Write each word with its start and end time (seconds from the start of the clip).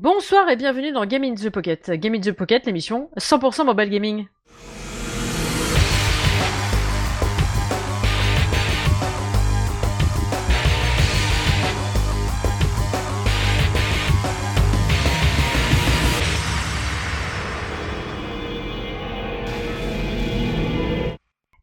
Bonsoir 0.00 0.48
et 0.48 0.54
bienvenue 0.54 0.92
dans 0.92 1.04
Game 1.06 1.24
in 1.24 1.34
the 1.34 1.50
Pocket. 1.50 1.90
Game 1.90 2.14
in 2.14 2.20
the 2.20 2.30
Pocket, 2.30 2.64
l'émission 2.66 3.10
100% 3.18 3.64
mobile 3.64 3.90
gaming. 3.90 4.28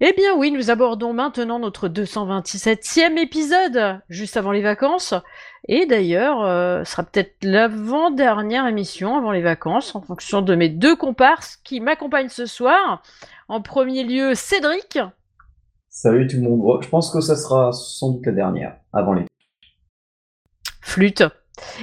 Eh 0.08 0.14
bien 0.14 0.36
oui, 0.36 0.52
nous 0.52 0.70
abordons 0.70 1.14
maintenant 1.14 1.58
notre 1.58 1.88
227e 1.88 3.18
épisode, 3.18 4.02
juste 4.08 4.38
avant 4.38 4.52
les 4.52 4.62
vacances. 4.62 5.16
Et 5.68 5.88
d'ailleurs, 5.88 6.44
euh, 6.44 6.84
ce 6.84 6.92
sera 6.92 7.02
peut-être 7.02 7.38
l'avant-dernière 7.42 8.68
émission 8.68 9.18
avant 9.18 9.32
les 9.32 9.42
vacances, 9.42 9.96
en 9.96 10.04
fonction 10.04 10.44
de 10.44 10.54
mes 10.54 10.70
deux 10.70 10.96
comparses 10.96 11.58
qui 11.64 11.80
m'accompagnent 11.80 12.30
ce 12.30 12.46
soir. 12.46 13.02
En 13.48 13.64
premier 13.64 14.04
lieu, 14.04 14.36
Cédric. 14.36 15.00
Salut 15.90 16.28
tout 16.28 16.36
le 16.36 16.44
monde. 16.44 16.84
Je 16.84 16.88
pense 16.88 17.12
que 17.12 17.20
ça 17.20 17.36
sera 17.36 17.72
sans 17.72 18.12
doute 18.12 18.28
la 18.28 18.34
dernière, 18.34 18.78
avant 18.94 19.14
les. 19.14 19.26
Flûte. 20.82 21.24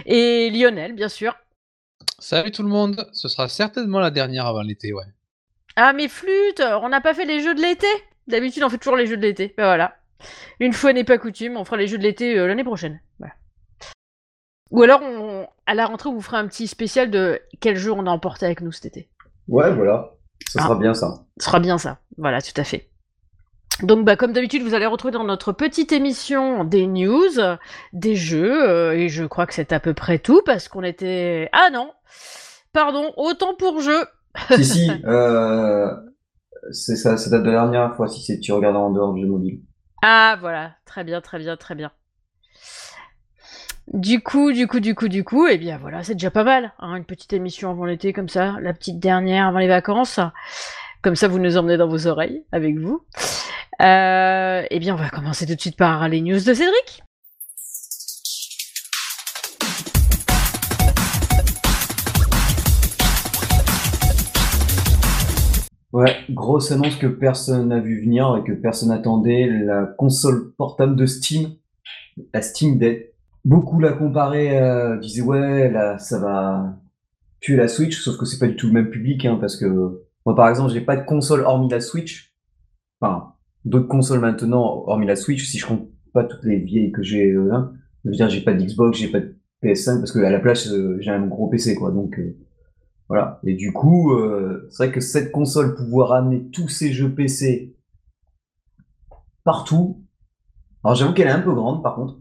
Et 0.07 0.49
Lionel, 0.51 0.93
bien 0.93 1.09
sûr. 1.09 1.35
Salut 2.21 2.53
tout 2.53 2.63
le 2.63 2.69
monde. 2.69 3.05
Ce 3.15 3.27
sera 3.27 3.49
certainement 3.49 3.99
la 3.99 4.13
dernière 4.13 4.47
avant 4.47 4.63
l'été, 4.63 4.93
ouais. 4.93 5.07
Ah 5.75 5.93
mais 5.93 6.07
flûte, 6.07 6.63
on 6.83 6.89
n'a 6.89 7.01
pas 7.01 7.15
fait 7.15 7.25
les 7.25 7.41
jeux 7.41 7.55
de 7.55 7.63
l'été? 7.63 7.89
D'habitude 8.29 8.63
on 8.65 8.69
fait 8.69 8.79
toujours 8.79 8.97
les 8.97 9.07
jeux 9.07 9.17
de 9.17 9.23
l'été. 9.23 9.55
Ben 9.57 9.65
voilà. 9.65 9.97
Une 10.61 10.73
fois 10.73 10.93
n'est 10.93 11.05
pas 11.05 11.19
coutume, 11.19 11.57
on 11.57 11.65
fera 11.65 11.77
les 11.77 11.89
jeux 11.89 11.99
de 11.99 12.03
l'été 12.03 12.39
euh, 12.39 12.47
l'année 12.47 12.65
prochaine. 12.65 13.01
Voilà. 13.19 13.35
Ou 14.71 14.83
alors 14.83 15.03
on... 15.03 15.47
à 15.67 15.75
la 15.75 15.87
rentrée 15.87 16.09
on 16.09 16.15
vous 16.15 16.21
fera 16.23 16.39
un 16.39 16.47
petit 16.47 16.67
spécial 16.69 17.11
de 17.11 17.41
quel 17.61 17.77
jeu 17.77 17.93
on 17.93 18.07
a 18.07 18.11
emporté 18.11 18.47
avec 18.47 18.61
nous 18.61 18.73
cet 18.73 18.87
été. 18.87 19.09
Ouais 19.49 19.73
voilà, 19.75 20.13
ça 20.47 20.61
Ah. 20.61 20.65
sera 20.65 20.75
bien 20.77 20.95
ça. 20.95 21.25
Ce 21.39 21.47
sera 21.47 21.61
bien 21.61 21.79
ça. 21.79 21.99
Voilà, 22.17 22.41
tout 22.41 22.59
à 22.59 22.65
fait. 22.65 22.89
Donc, 23.83 24.05
bah, 24.05 24.17
comme 24.17 24.33
d'habitude, 24.33 24.63
vous 24.63 24.75
allez 24.75 24.87
retrouver 24.87 25.13
dans 25.13 25.25
notre 25.25 25.51
petite 25.53 25.93
émission 25.93 26.63
des 26.63 26.87
news, 26.87 27.31
des 27.95 28.15
jeux, 28.15 28.69
euh, 28.69 28.93
et 28.93 29.09
je 29.09 29.25
crois 29.25 29.47
que 29.47 29.55
c'est 29.55 29.73
à 29.73 29.81
peu 29.81 29.95
près 29.95 30.19
tout 30.19 30.43
parce 30.45 30.69
qu'on 30.69 30.83
était. 30.85 31.49
Ah 31.53 31.71
non, 31.73 31.91
pardon, 32.73 33.13
autant 33.17 33.55
pour 33.55 33.81
jeu. 33.81 34.05
si 34.51 34.65
si, 34.65 34.91
euh, 35.07 35.91
c'est 36.71 36.97
ça, 36.97 37.15
de 37.15 37.37
la 37.37 37.51
dernière 37.51 37.95
fois 37.97 38.09
si 38.09 38.23
c'est 38.23 38.39
tu 38.41 38.53
regardes 38.53 38.77
en 38.77 38.91
dehors 38.91 39.15
du 39.15 39.27
mobile. 39.27 39.61
Ah 40.03 40.37
voilà, 40.41 40.73
très 40.85 41.05
bien, 41.05 41.21
très 41.21 41.39
bien, 41.39 41.57
très 41.57 41.75
bien. 41.75 41.93
Du 43.93 44.23
coup, 44.23 44.53
du 44.53 44.69
coup, 44.69 44.81
du 44.81 44.95
coup, 44.95 45.09
du 45.09 45.25
coup, 45.25 45.47
eh 45.47 45.59
bien 45.59 45.79
voilà, 45.79 46.03
c'est 46.05 46.15
déjà 46.15 46.31
pas 46.31 46.45
mal, 46.45 46.73
hein, 46.79 46.95
une 46.97 47.05
petite 47.05 47.33
émission 47.33 47.71
avant 47.71 47.85
l'été 47.85 48.13
comme 48.13 48.29
ça, 48.29 48.57
la 48.61 48.73
petite 48.73 49.01
dernière 49.01 49.49
avant 49.49 49.59
les 49.59 49.69
vacances. 49.69 50.21
Comme 51.03 51.17
ça, 51.17 51.27
vous 51.27 51.41
nous 51.41 51.57
emmenez 51.57 51.77
dans 51.77 51.89
vos 51.89 52.07
oreilles 52.07 52.45
avec 52.53 52.79
vous. 52.79 53.05
Euh, 53.81 54.63
eh 54.71 54.79
bien, 54.79 54.95
on 54.95 54.99
va 54.99 55.11
commencer 55.11 55.47
tout 55.47 55.57
de 55.57 55.61
suite 55.61 55.77
par 55.77 56.09
les 56.09 56.21
news 56.21 56.37
de 56.37 56.55
Cédric. 56.55 57.03
Ouais, 65.93 66.17
grosse 66.31 66.73
annonce 66.73 66.97
que 66.97 67.07
personne 67.07 67.69
n'a 67.69 67.81
vu 67.81 68.01
venir 68.01 68.39
et 68.39 68.45
que 68.45 68.53
personne 68.53 68.89
n'attendait, 68.89 69.47
la 69.47 69.85
console 69.85 70.53
portable 70.55 70.97
de 70.97 71.05
Steam, 71.05 71.51
la 72.33 72.41
Steam 72.41 72.79
Deck. 72.79 73.15
Beaucoup 73.45 73.79
la 73.79 73.93
comparaient, 73.93 74.63
euh, 74.63 74.97
disaient 74.99 75.23
ouais, 75.23 75.71
là, 75.71 75.99
ça 75.99 76.19
va 76.19 76.79
tuer 77.41 77.57
la 77.57 77.69
Switch, 77.69 78.01
sauf 78.01 78.17
que 78.17 78.25
c'est 78.25 78.39
pas 78.39 78.47
du 78.47 78.57
tout 78.57 78.69
le 78.69 78.73
même 78.73 78.89
public, 78.89 79.25
hein, 79.27 79.37
parce 79.41 79.57
que 79.57 79.67
moi 80.25 80.35
par 80.35 80.49
exemple, 80.49 80.73
j'ai 80.73 80.81
pas 80.81 80.97
de 80.97 81.05
console 81.05 81.41
hormis 81.41 81.69
la 81.69 81.81
Switch. 81.81 82.33
Enfin, 83.01 83.35
d'autres 83.65 83.89
consoles 83.89 84.21
maintenant 84.21 84.85
hormis 84.87 85.07
la 85.07 85.17
Switch, 85.17 85.45
si 85.47 85.59
je 85.59 85.67
compte 85.67 85.89
pas 86.13 86.25
toutes 86.25 86.45
les 86.45 86.59
vieilles 86.59 86.93
que 86.93 87.03
j'ai 87.03 87.33
euh, 87.33 87.49
là. 87.49 87.73
Je 88.05 88.11
veux 88.11 88.17
dire, 88.17 88.29
j'ai 88.29 88.41
pas 88.41 88.55
de 88.55 88.63
Xbox, 88.65 88.99
j'ai 88.99 89.09
pas 89.09 89.21
de 89.21 89.37
PS5 89.63 89.99
parce 89.99 90.13
que 90.13 90.21
à 90.21 90.31
la 90.31 90.41
place 90.41 90.69
euh, 90.69 90.97
j'ai 91.01 91.11
un 91.11 91.27
gros 91.27 91.49
PC 91.49 91.75
quoi, 91.75 91.91
donc 91.91 92.19
euh, 92.19 92.37
voilà. 93.13 93.41
Et 93.45 93.53
du 93.55 93.73
coup, 93.75 94.13
euh, 94.15 94.67
c'est 94.71 94.85
vrai 94.85 94.93
que 94.93 95.01
cette 95.01 95.33
console 95.33 95.75
pouvoir 95.75 96.13
amener 96.13 96.49
tous 96.51 96.69
ces 96.69 96.93
jeux 96.95 97.15
PC 97.15 97.77
partout. 99.45 100.03
Alors 100.85 100.95
j'avoue 100.97 101.13
qu'elle 101.13 101.29
est 101.29 101.33
un 101.33 101.41
peu 101.43 101.53
grande 101.55 101.83
par 101.83 101.95
contre. 101.95 102.19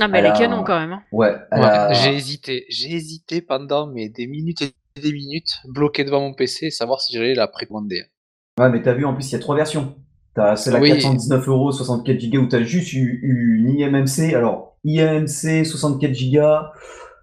Ah, 0.00 0.08
mais 0.08 0.20
elle 0.20 0.26
est 0.26 0.32
canon 0.32 0.64
quand 0.64 0.78
même. 0.80 0.92
hein. 0.92 1.02
Ouais. 1.12 1.34
elle 1.50 1.60
Ouais, 1.60 1.66
a- 1.66 1.92
J'ai 1.92 2.14
hésité. 2.16 2.64
J'ai 2.70 2.92
hésité 2.94 3.42
pendant 3.42 3.86
mais 3.86 4.08
des 4.08 4.26
minutes 4.26 4.62
et 4.62 5.00
des 5.00 5.12
minutes, 5.12 5.58
bloqué 5.68 6.02
devant 6.04 6.20
mon 6.20 6.32
PC, 6.34 6.70
savoir 6.70 7.00
si 7.00 7.12
j'allais 7.14 7.34
la 7.34 7.46
précommander. 7.46 8.02
Ouais, 8.58 8.70
mais 8.70 8.82
t'as 8.82 8.94
vu, 8.94 9.04
en 9.04 9.14
plus, 9.14 9.28
il 9.30 9.32
y 9.32 9.36
a 9.36 9.38
trois 9.38 9.56
versions. 9.56 9.96
T'as 10.34 10.56
celle 10.56 10.76
à 10.76 10.80
Oui. 10.80 10.88
419 10.88 11.46
euros, 11.48 11.72
64 11.72 12.30
Go 12.30 12.38
où 12.38 12.46
t'as 12.46 12.62
juste 12.62 12.92
eu 12.94 13.20
une 13.22 13.68
IMMC. 13.78 14.34
Alors, 14.34 14.78
IMMC, 14.84 15.64
64 15.64 16.12
Go, 16.32 16.68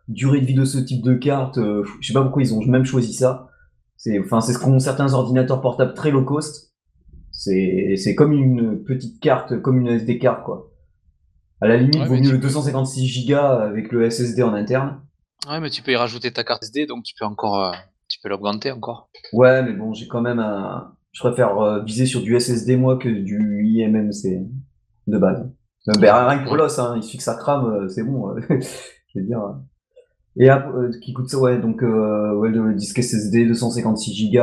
durée 0.09 0.41
de 0.41 0.45
vie 0.45 0.53
de 0.55 0.65
ce 0.65 0.77
type 0.77 1.03
de 1.03 1.13
carte, 1.13 1.57
euh, 1.57 1.83
je 2.01 2.07
sais 2.07 2.13
pas 2.13 2.21
pourquoi 2.23 2.41
ils 2.41 2.53
ont 2.53 2.61
même 2.65 2.83
choisi 2.85 3.13
ça. 3.13 3.47
C'est, 3.95 4.19
enfin, 4.19 4.41
c'est 4.41 4.53
ce 4.53 4.59
qu'ont 4.59 4.79
certains 4.79 5.13
ordinateurs 5.13 5.61
portables 5.61 5.93
très 5.93 6.11
low 6.11 6.23
cost. 6.25 6.73
C'est, 7.31 7.95
c'est 7.95 8.15
comme 8.15 8.33
une 8.33 8.83
petite 8.83 9.21
carte, 9.21 9.61
comme 9.61 9.79
une 9.79 9.87
SD 9.87 10.19
card, 10.19 10.43
quoi. 10.43 10.71
À 11.61 11.67
la 11.67 11.77
limite, 11.77 11.95
Ouais, 11.95 12.05
vaut 12.07 12.15
mieux 12.15 12.31
le 12.31 12.39
peux- 12.39 12.47
256 12.47 13.27
Go 13.27 13.35
avec 13.35 13.91
le 13.91 14.09
SSD 14.09 14.43
en 14.43 14.53
interne. 14.53 15.01
Ouais, 15.49 15.59
mais 15.59 15.69
tu 15.69 15.81
peux 15.81 15.91
y 15.91 15.95
rajouter 15.95 16.31
ta 16.31 16.43
carte 16.43 16.63
SD, 16.63 16.85
donc 16.85 17.03
tu 17.03 17.13
peux 17.17 17.25
encore, 17.25 17.63
euh, 17.63 17.71
tu 18.07 18.19
peux 18.21 18.29
l'augmenter 18.29 18.71
encore. 18.71 19.09
Ouais, 19.33 19.61
mais 19.63 19.73
bon, 19.73 19.93
j'ai 19.93 20.07
quand 20.07 20.21
même 20.21 20.39
un. 20.39 20.93
Je 21.11 21.21
préfère 21.21 21.57
euh, 21.59 21.83
viser 21.83 22.05
sur 22.05 22.21
du 22.21 22.39
SSD 22.39 22.77
moi 22.77 22.97
que 22.97 23.09
du 23.09 23.63
IMMC 23.65 24.47
de 25.07 25.17
base. 25.17 25.49
Ben, 25.99 26.13
rien 26.27 26.39
que 26.39 26.45
pour 26.45 26.55
l'os, 26.55 26.77
hein, 26.79 26.93
il 26.97 27.03
suffit 27.03 27.17
que 27.17 27.23
ça 27.23 27.35
crame, 27.35 27.65
euh, 27.65 27.87
c'est 27.89 28.03
bon. 28.03 28.35
je 28.49 29.19
veux 29.19 29.25
dire. 29.25 29.41
Et 30.37 30.49
euh, 30.49 30.89
qui 31.01 31.13
coûte 31.13 31.29
ça, 31.29 31.37
ouais, 31.39 31.59
donc 31.59 31.83
euh, 31.83 32.33
ouais, 32.35 32.49
le 32.49 32.73
disque 32.73 33.01
SSD 33.03 33.45
256 33.45 34.31
Go. 34.31 34.39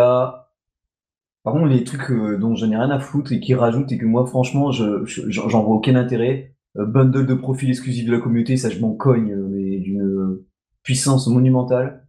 Par 1.45 1.53
contre, 1.55 1.67
les 1.67 1.85
trucs 1.85 2.11
euh, 2.11 2.39
dont 2.39 2.55
je 2.55 2.67
n'ai 2.67 2.77
rien 2.77 2.91
à 2.91 2.99
foutre 2.99 3.33
et 3.33 3.41
qui 3.41 3.55
rajoutent 3.55 3.93
et 3.93 3.99
que 3.99 4.07
moi, 4.07 4.27
franchement, 4.27 4.73
je 4.73 5.05
je- 5.05 5.31
j'en 5.31 5.63
vois 5.63 5.77
aucun 5.77 5.95
intérêt. 5.97 6.55
Euh, 6.77 6.85
bundle 6.87 7.27
de 7.27 7.35
profils 7.35 7.69
exclusifs 7.71 8.07
de 8.07 8.13
la 8.13 8.19
communauté, 8.21 8.57
ça 8.57 8.69
je 8.69 8.81
m'en 8.81 8.95
cogne, 8.95 9.33
euh, 9.33 9.47
mais 9.51 9.79
d'une 9.79 10.39
puissance 10.83 11.29
monumentale. 11.29 12.07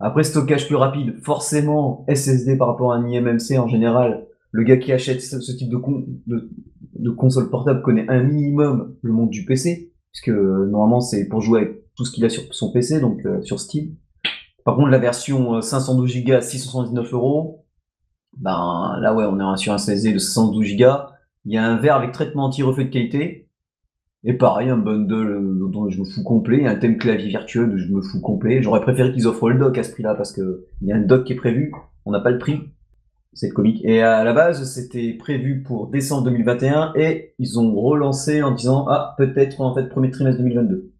Après, 0.00 0.24
stockage 0.24 0.66
plus 0.66 0.76
rapide, 0.76 1.16
forcément, 1.22 2.04
SSD 2.08 2.56
par 2.56 2.68
rapport 2.68 2.92
à 2.92 2.96
un 2.96 3.06
IMMC 3.08 3.58
en 3.58 3.68
général. 3.68 4.26
Le 4.52 4.64
gars 4.64 4.76
qui 4.78 4.92
achète 4.92 5.22
ce, 5.22 5.52
type 5.52 5.70
de, 5.70 5.76
con- 5.78 6.06
de, 6.26 6.50
de 6.98 7.10
console 7.10 7.50
portable 7.50 7.82
connaît 7.82 8.08
un 8.10 8.22
minimum 8.22 8.94
le 9.02 9.12
monde 9.12 9.30
du 9.30 9.44
PC, 9.44 9.92
puisque 10.12 10.28
normalement 10.30 11.00
c'est 11.00 11.28
pour 11.28 11.40
jouer 11.42 11.60
avec 11.62 11.82
tout 11.96 12.04
ce 12.04 12.12
qu'il 12.12 12.24
a 12.24 12.28
sur 12.28 12.42
son 12.54 12.70
PC, 12.70 13.00
donc 13.00 13.24
euh, 13.26 13.42
sur 13.42 13.58
Steam. 13.58 13.94
Par 14.64 14.76
contre, 14.76 14.88
la 14.88 14.98
version 14.98 15.56
euh, 15.56 15.60
512 15.60 16.24
Go 16.24 16.32
à 16.32 16.40
679 16.40 17.12
euros, 17.14 17.64
ben 18.36 18.98
là 19.00 19.14
ouais, 19.14 19.24
on 19.24 19.40
est 19.40 19.56
sur 19.56 19.72
un 19.72 19.78
SSD 19.78 20.12
de 20.12 20.18
512 20.18 20.76
Go. 20.76 20.86
Il 21.46 21.52
y 21.52 21.56
a 21.56 21.64
un 21.64 21.76
verre 21.76 21.96
avec 21.96 22.12
traitement 22.12 22.44
anti-reflet 22.44 22.84
de 22.84 22.90
qualité. 22.90 23.48
Et 24.24 24.34
pareil, 24.34 24.68
un 24.68 24.76
bundle 24.76 25.14
euh, 25.14 25.68
dont 25.70 25.88
je 25.88 26.00
me 26.00 26.04
fous 26.04 26.24
complet, 26.24 26.66
un 26.66 26.74
thème 26.74 26.98
clavier 26.98 27.28
virtuel 27.28 27.70
dont 27.70 27.78
je 27.78 27.92
me 27.92 28.02
fous 28.02 28.20
complet. 28.20 28.60
J'aurais 28.60 28.80
préféré 28.80 29.12
qu'ils 29.12 29.26
offrent 29.26 29.48
le 29.48 29.58
dock 29.58 29.78
à 29.78 29.84
ce 29.84 29.92
prix-là 29.92 30.14
parce 30.14 30.32
que 30.32 30.66
il 30.82 30.88
y 30.88 30.92
a 30.92 30.96
un 30.96 31.00
dock 31.00 31.24
qui 31.24 31.32
est 31.32 31.36
prévu, 31.36 31.72
on 32.04 32.10
n'a 32.10 32.20
pas 32.20 32.30
le 32.30 32.38
prix. 32.38 32.60
C'est 33.32 33.50
comique. 33.50 33.84
Et 33.84 34.02
à 34.02 34.24
la 34.24 34.32
base, 34.32 34.64
c'était 34.64 35.12
prévu 35.12 35.62
pour 35.62 35.88
décembre 35.88 36.24
2021 36.24 36.94
et 36.96 37.34
ils 37.38 37.58
ont 37.60 37.72
relancé 37.74 38.42
en 38.42 38.50
disant 38.50 38.86
ah 38.88 39.14
peut-être 39.16 39.60
en 39.60 39.74
fait 39.74 39.88
premier 39.88 40.10
trimestre 40.10 40.42
2022. 40.42 40.90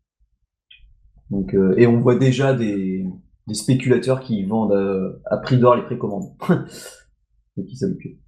Donc 1.31 1.54
euh, 1.54 1.75
et 1.76 1.87
on 1.87 2.00
voit 2.00 2.14
déjà 2.16 2.54
des, 2.54 3.04
des 3.47 3.54
spéculateurs 3.54 4.21
qui 4.21 4.45
vendent 4.45 4.72
euh, 4.72 5.21
à 5.27 5.36
prix 5.39 5.59
d'or 5.59 5.77
les 5.77 5.83
précommandes. 5.83 6.33
et 7.59 7.65
qui 7.65 7.77
s'habituent. 7.77 8.18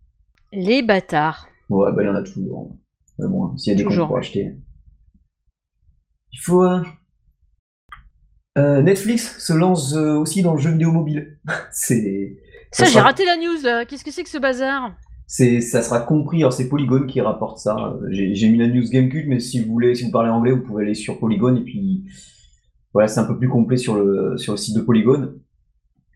Les 0.52 0.82
bâtards. 0.82 1.46
Ouais, 1.68 1.92
bah 1.92 2.02
il 2.02 2.06
y 2.06 2.08
en 2.08 2.14
a 2.14 2.22
toujours. 2.22 2.76
Mais 3.18 3.28
bon, 3.28 3.56
s'il 3.56 3.72
y 3.72 3.74
a 3.74 3.78
des 3.78 3.84
comptes 3.84 4.06
pour 4.06 4.16
acheter. 4.18 4.54
Il 6.32 6.38
faut. 6.40 6.62
euh, 6.64 6.82
euh, 8.56 8.82
Netflix 8.82 9.38
se 9.38 9.52
lance 9.52 9.94
aussi 9.94 10.42
dans 10.42 10.54
le 10.54 10.60
jeu 10.60 10.70
vidéo 10.70 10.92
mobile. 10.92 11.38
c'est. 11.72 12.36
Ça, 12.72 12.84
Ça 12.84 12.90
j'ai 12.90 12.94
sera- 12.98 13.04
raté 13.04 13.24
la 13.24 13.36
news. 13.36 13.86
Qu'est-ce 13.86 14.04
que 14.04 14.10
c'est 14.10 14.22
que 14.24 14.28
ce 14.28 14.38
bazar? 14.38 14.94
C'est, 15.26 15.60
ça 15.60 15.82
sera 15.82 16.00
compris. 16.00 16.38
Alors 16.38 16.52
c'est 16.52 16.68
Polygon 16.68 17.06
qui 17.06 17.20
rapporte 17.20 17.58
ça. 17.58 17.96
J'ai, 18.10 18.34
j'ai 18.34 18.48
mis 18.48 18.58
la 18.58 18.66
news 18.66 18.84
Gamecube, 18.90 19.26
mais 19.28 19.40
si 19.40 19.60
vous 19.60 19.70
voulez, 19.72 19.94
si 19.94 20.04
vous 20.04 20.10
parlez 20.10 20.30
anglais, 20.30 20.52
vous 20.52 20.62
pouvez 20.62 20.84
aller 20.84 20.94
sur 20.94 21.18
Polygon 21.18 21.54
et 21.56 21.62
puis 21.64 22.04
voilà, 22.92 23.08
c'est 23.08 23.20
un 23.20 23.24
peu 23.24 23.38
plus 23.38 23.48
complet 23.48 23.76
sur 23.76 23.94
le 23.96 24.36
sur 24.38 24.52
le 24.52 24.56
site 24.56 24.76
de 24.76 24.80
Polygon. 24.80 25.34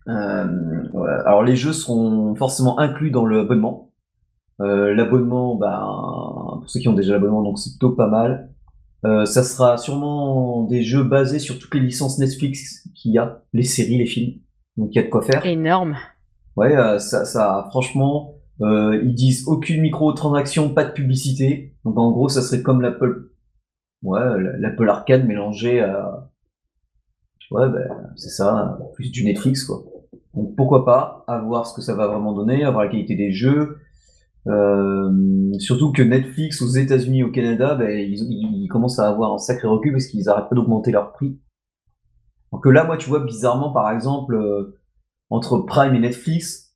Euh, 0.09 0.83
voilà. 0.93 1.21
Alors 1.27 1.43
les 1.43 1.57
jeux 1.57 1.73
seront 1.73 2.35
forcément 2.35 2.79
inclus 2.79 3.11
dans 3.11 3.27
l'abonnement. 3.27 3.91
Euh, 4.61 4.95
l'abonnement, 4.95 5.57
bah, 5.57 5.87
pour 6.61 6.69
ceux 6.69 6.81
qui 6.81 6.89
ont 6.89 6.93
déjà 6.93 7.13
l'abonnement, 7.13 7.43
donc 7.43 7.59
c'est 7.59 7.71
plutôt 7.71 7.91
pas 7.91 8.09
mal. 8.09 8.53
Euh, 9.05 9.25
ça 9.25 9.43
sera 9.43 9.79
sûrement 9.79 10.63
des 10.63 10.83
jeux 10.83 11.03
basés 11.03 11.41
sur 11.41 11.59
toutes 11.59 11.75
les 11.75 11.81
licences 11.81 12.19
Netflix 12.19 12.89
qu'il 12.95 13.13
y 13.13 13.19
a, 13.19 13.43
les 13.53 13.65
séries, 13.65 13.99
les 13.99 14.07
films. 14.07 14.39
Donc 14.77 14.91
il 14.93 14.97
y 14.97 14.99
a 15.01 15.03
de 15.03 15.09
quoi 15.09 15.23
faire. 15.23 15.45
Énorme. 15.45 15.97
Ouais, 16.57 16.77
euh, 16.77 16.99
ça, 16.99 17.25
ça, 17.25 17.67
franchement, 17.71 18.35
euh, 18.61 19.01
ils 19.03 19.15
disent 19.15 19.49
aucune 19.49 19.81
micro-transaction, 19.81 20.73
pas 20.73 20.85
de 20.85 20.93
publicité. 20.93 21.75
Donc 21.85 21.99
en 21.99 22.13
gros, 22.13 22.29
ça 22.29 22.43
serait 22.43 22.63
comme 22.63 22.81
l'Apple, 22.81 23.31
ouais, 24.03 24.21
l'Apple 24.59 24.89
Arcade 24.89 25.27
mélangé 25.27 25.81
à, 25.81 26.31
ouais, 27.53 27.69
ben, 27.69 28.13
c'est 28.17 28.31
ça, 28.31 28.79
plus 28.95 29.11
du 29.11 29.25
Netflix, 29.25 29.65
quoi. 29.65 29.85
Donc 30.35 30.57
pourquoi 30.57 30.85
pas, 30.85 31.25
à 31.27 31.39
voir 31.39 31.67
ce 31.67 31.75
que 31.75 31.83
ça 31.83 31.95
va 31.95 32.07
vraiment 32.07 32.33
donner, 32.33 32.65
à 32.65 32.71
voir 32.71 32.85
la 32.85 32.91
qualité 32.91 33.15
des 33.15 33.33
jeux. 33.33 33.79
Euh, 34.49 35.53
surtout 35.59 35.93
que 35.93 36.03
Netflix 36.03 36.63
aux 36.63 36.69
États-Unis, 36.69 37.23
au 37.23 37.31
Canada, 37.31 37.75
ben, 37.75 37.91
ils, 37.91 38.69
commencent 38.69 38.99
à 38.99 39.09
avoir 39.09 39.35
un 39.35 39.39
sacré 39.39 39.69
recul 39.69 39.93
parce 39.93 40.07
qu'ils 40.07 40.29
arrêtent 40.29 40.49
pas 40.49 40.57
d'augmenter 40.57 40.91
leur 40.91 41.13
prix. 41.13 41.39
Donc 42.51 42.67
là, 42.67 42.85
moi, 42.85 42.97
tu 42.97 43.09
vois, 43.09 43.21
bizarrement, 43.21 43.73
par 43.73 43.91
exemple, 43.91 44.35
euh, 44.35 44.79
entre 45.31 45.59
Prime 45.59 45.95
et 45.95 46.01
Netflix, 46.01 46.75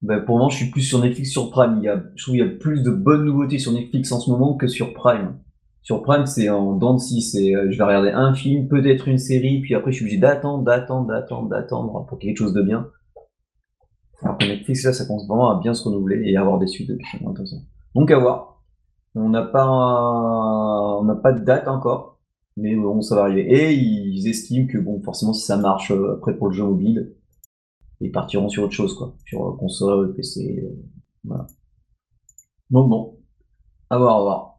ben, 0.00 0.20
pour 0.20 0.38
moi, 0.38 0.48
je 0.50 0.56
suis 0.56 0.70
plus 0.70 0.82
sur 0.82 1.00
Netflix 1.00 1.30
sur 1.30 1.50
Prime. 1.50 1.80
Il 1.82 2.10
je 2.14 2.22
trouve 2.22 2.34
qu'il 2.34 2.44
y 2.44 2.48
a 2.48 2.50
plus 2.50 2.82
de 2.82 2.90
bonnes 2.90 3.24
nouveautés 3.24 3.58
sur 3.58 3.72
Netflix 3.72 4.10
en 4.12 4.20
ce 4.20 4.30
moment 4.30 4.54
que 4.54 4.66
sur 4.66 4.94
Prime. 4.94 5.38
Sur 5.82 6.02
Prime, 6.02 6.26
c'est 6.26 6.48
en 6.48 6.74
dents 6.74 6.94
de 6.94 7.00
c'est 7.00 7.54
euh, 7.54 7.70
je 7.70 7.76
vais 7.76 7.84
regarder 7.84 8.10
un 8.10 8.34
film, 8.34 8.68
peut-être 8.68 9.08
une 9.08 9.18
série, 9.18 9.60
puis 9.60 9.74
après 9.74 9.90
je 9.90 9.96
suis 9.96 10.04
obligé 10.04 10.18
d'attendre, 10.18 10.62
d'attendre, 10.62 11.08
d'attendre, 11.08 11.48
d'attendre 11.48 12.06
pour 12.06 12.18
quelque 12.18 12.36
chose 12.38 12.52
de 12.52 12.62
bien. 12.62 12.88
Alors 14.22 14.38
que 14.38 14.44
Netflix, 14.44 14.84
là, 14.84 14.92
ça 14.92 15.04
commence 15.04 15.26
vraiment 15.26 15.50
à 15.50 15.58
bien 15.60 15.74
se 15.74 15.82
renouveler 15.82 16.22
et 16.24 16.36
avoir 16.36 16.58
des 16.60 16.68
suites 16.68 16.88
de 16.88 16.98
films 17.10 17.34
Donc 17.94 18.10
à 18.10 18.18
voir. 18.18 18.62
On 19.14 19.28
n'a 19.28 19.42
pas, 19.42 19.68
on 19.68 21.04
n'a 21.04 21.16
pas 21.16 21.32
de 21.32 21.40
date 21.44 21.66
encore, 21.68 22.20
mais 22.56 22.76
bon, 22.76 23.02
ça 23.02 23.16
va 23.16 23.22
arriver. 23.22 23.42
Et 23.52 23.74
ils 23.74 24.28
estiment 24.28 24.66
que 24.68 24.78
bon, 24.78 25.02
forcément, 25.02 25.34
si 25.34 25.44
ça 25.44 25.56
marche 25.56 25.90
euh, 25.90 26.14
après 26.14 26.36
pour 26.36 26.46
le 26.48 26.54
jeu 26.54 26.64
mobile, 26.64 27.14
ils 28.00 28.12
partiront 28.12 28.48
sur 28.48 28.62
autre 28.64 28.72
chose, 28.72 28.94
quoi, 28.96 29.14
sur 29.26 29.46
euh, 29.46 29.56
console, 29.56 30.14
PC, 30.14 30.64
voilà. 31.24 31.46
Donc 32.70 32.88
bon, 32.88 33.18
à 33.90 33.98
voir, 33.98 34.16
à 34.16 34.20
voir. 34.22 34.51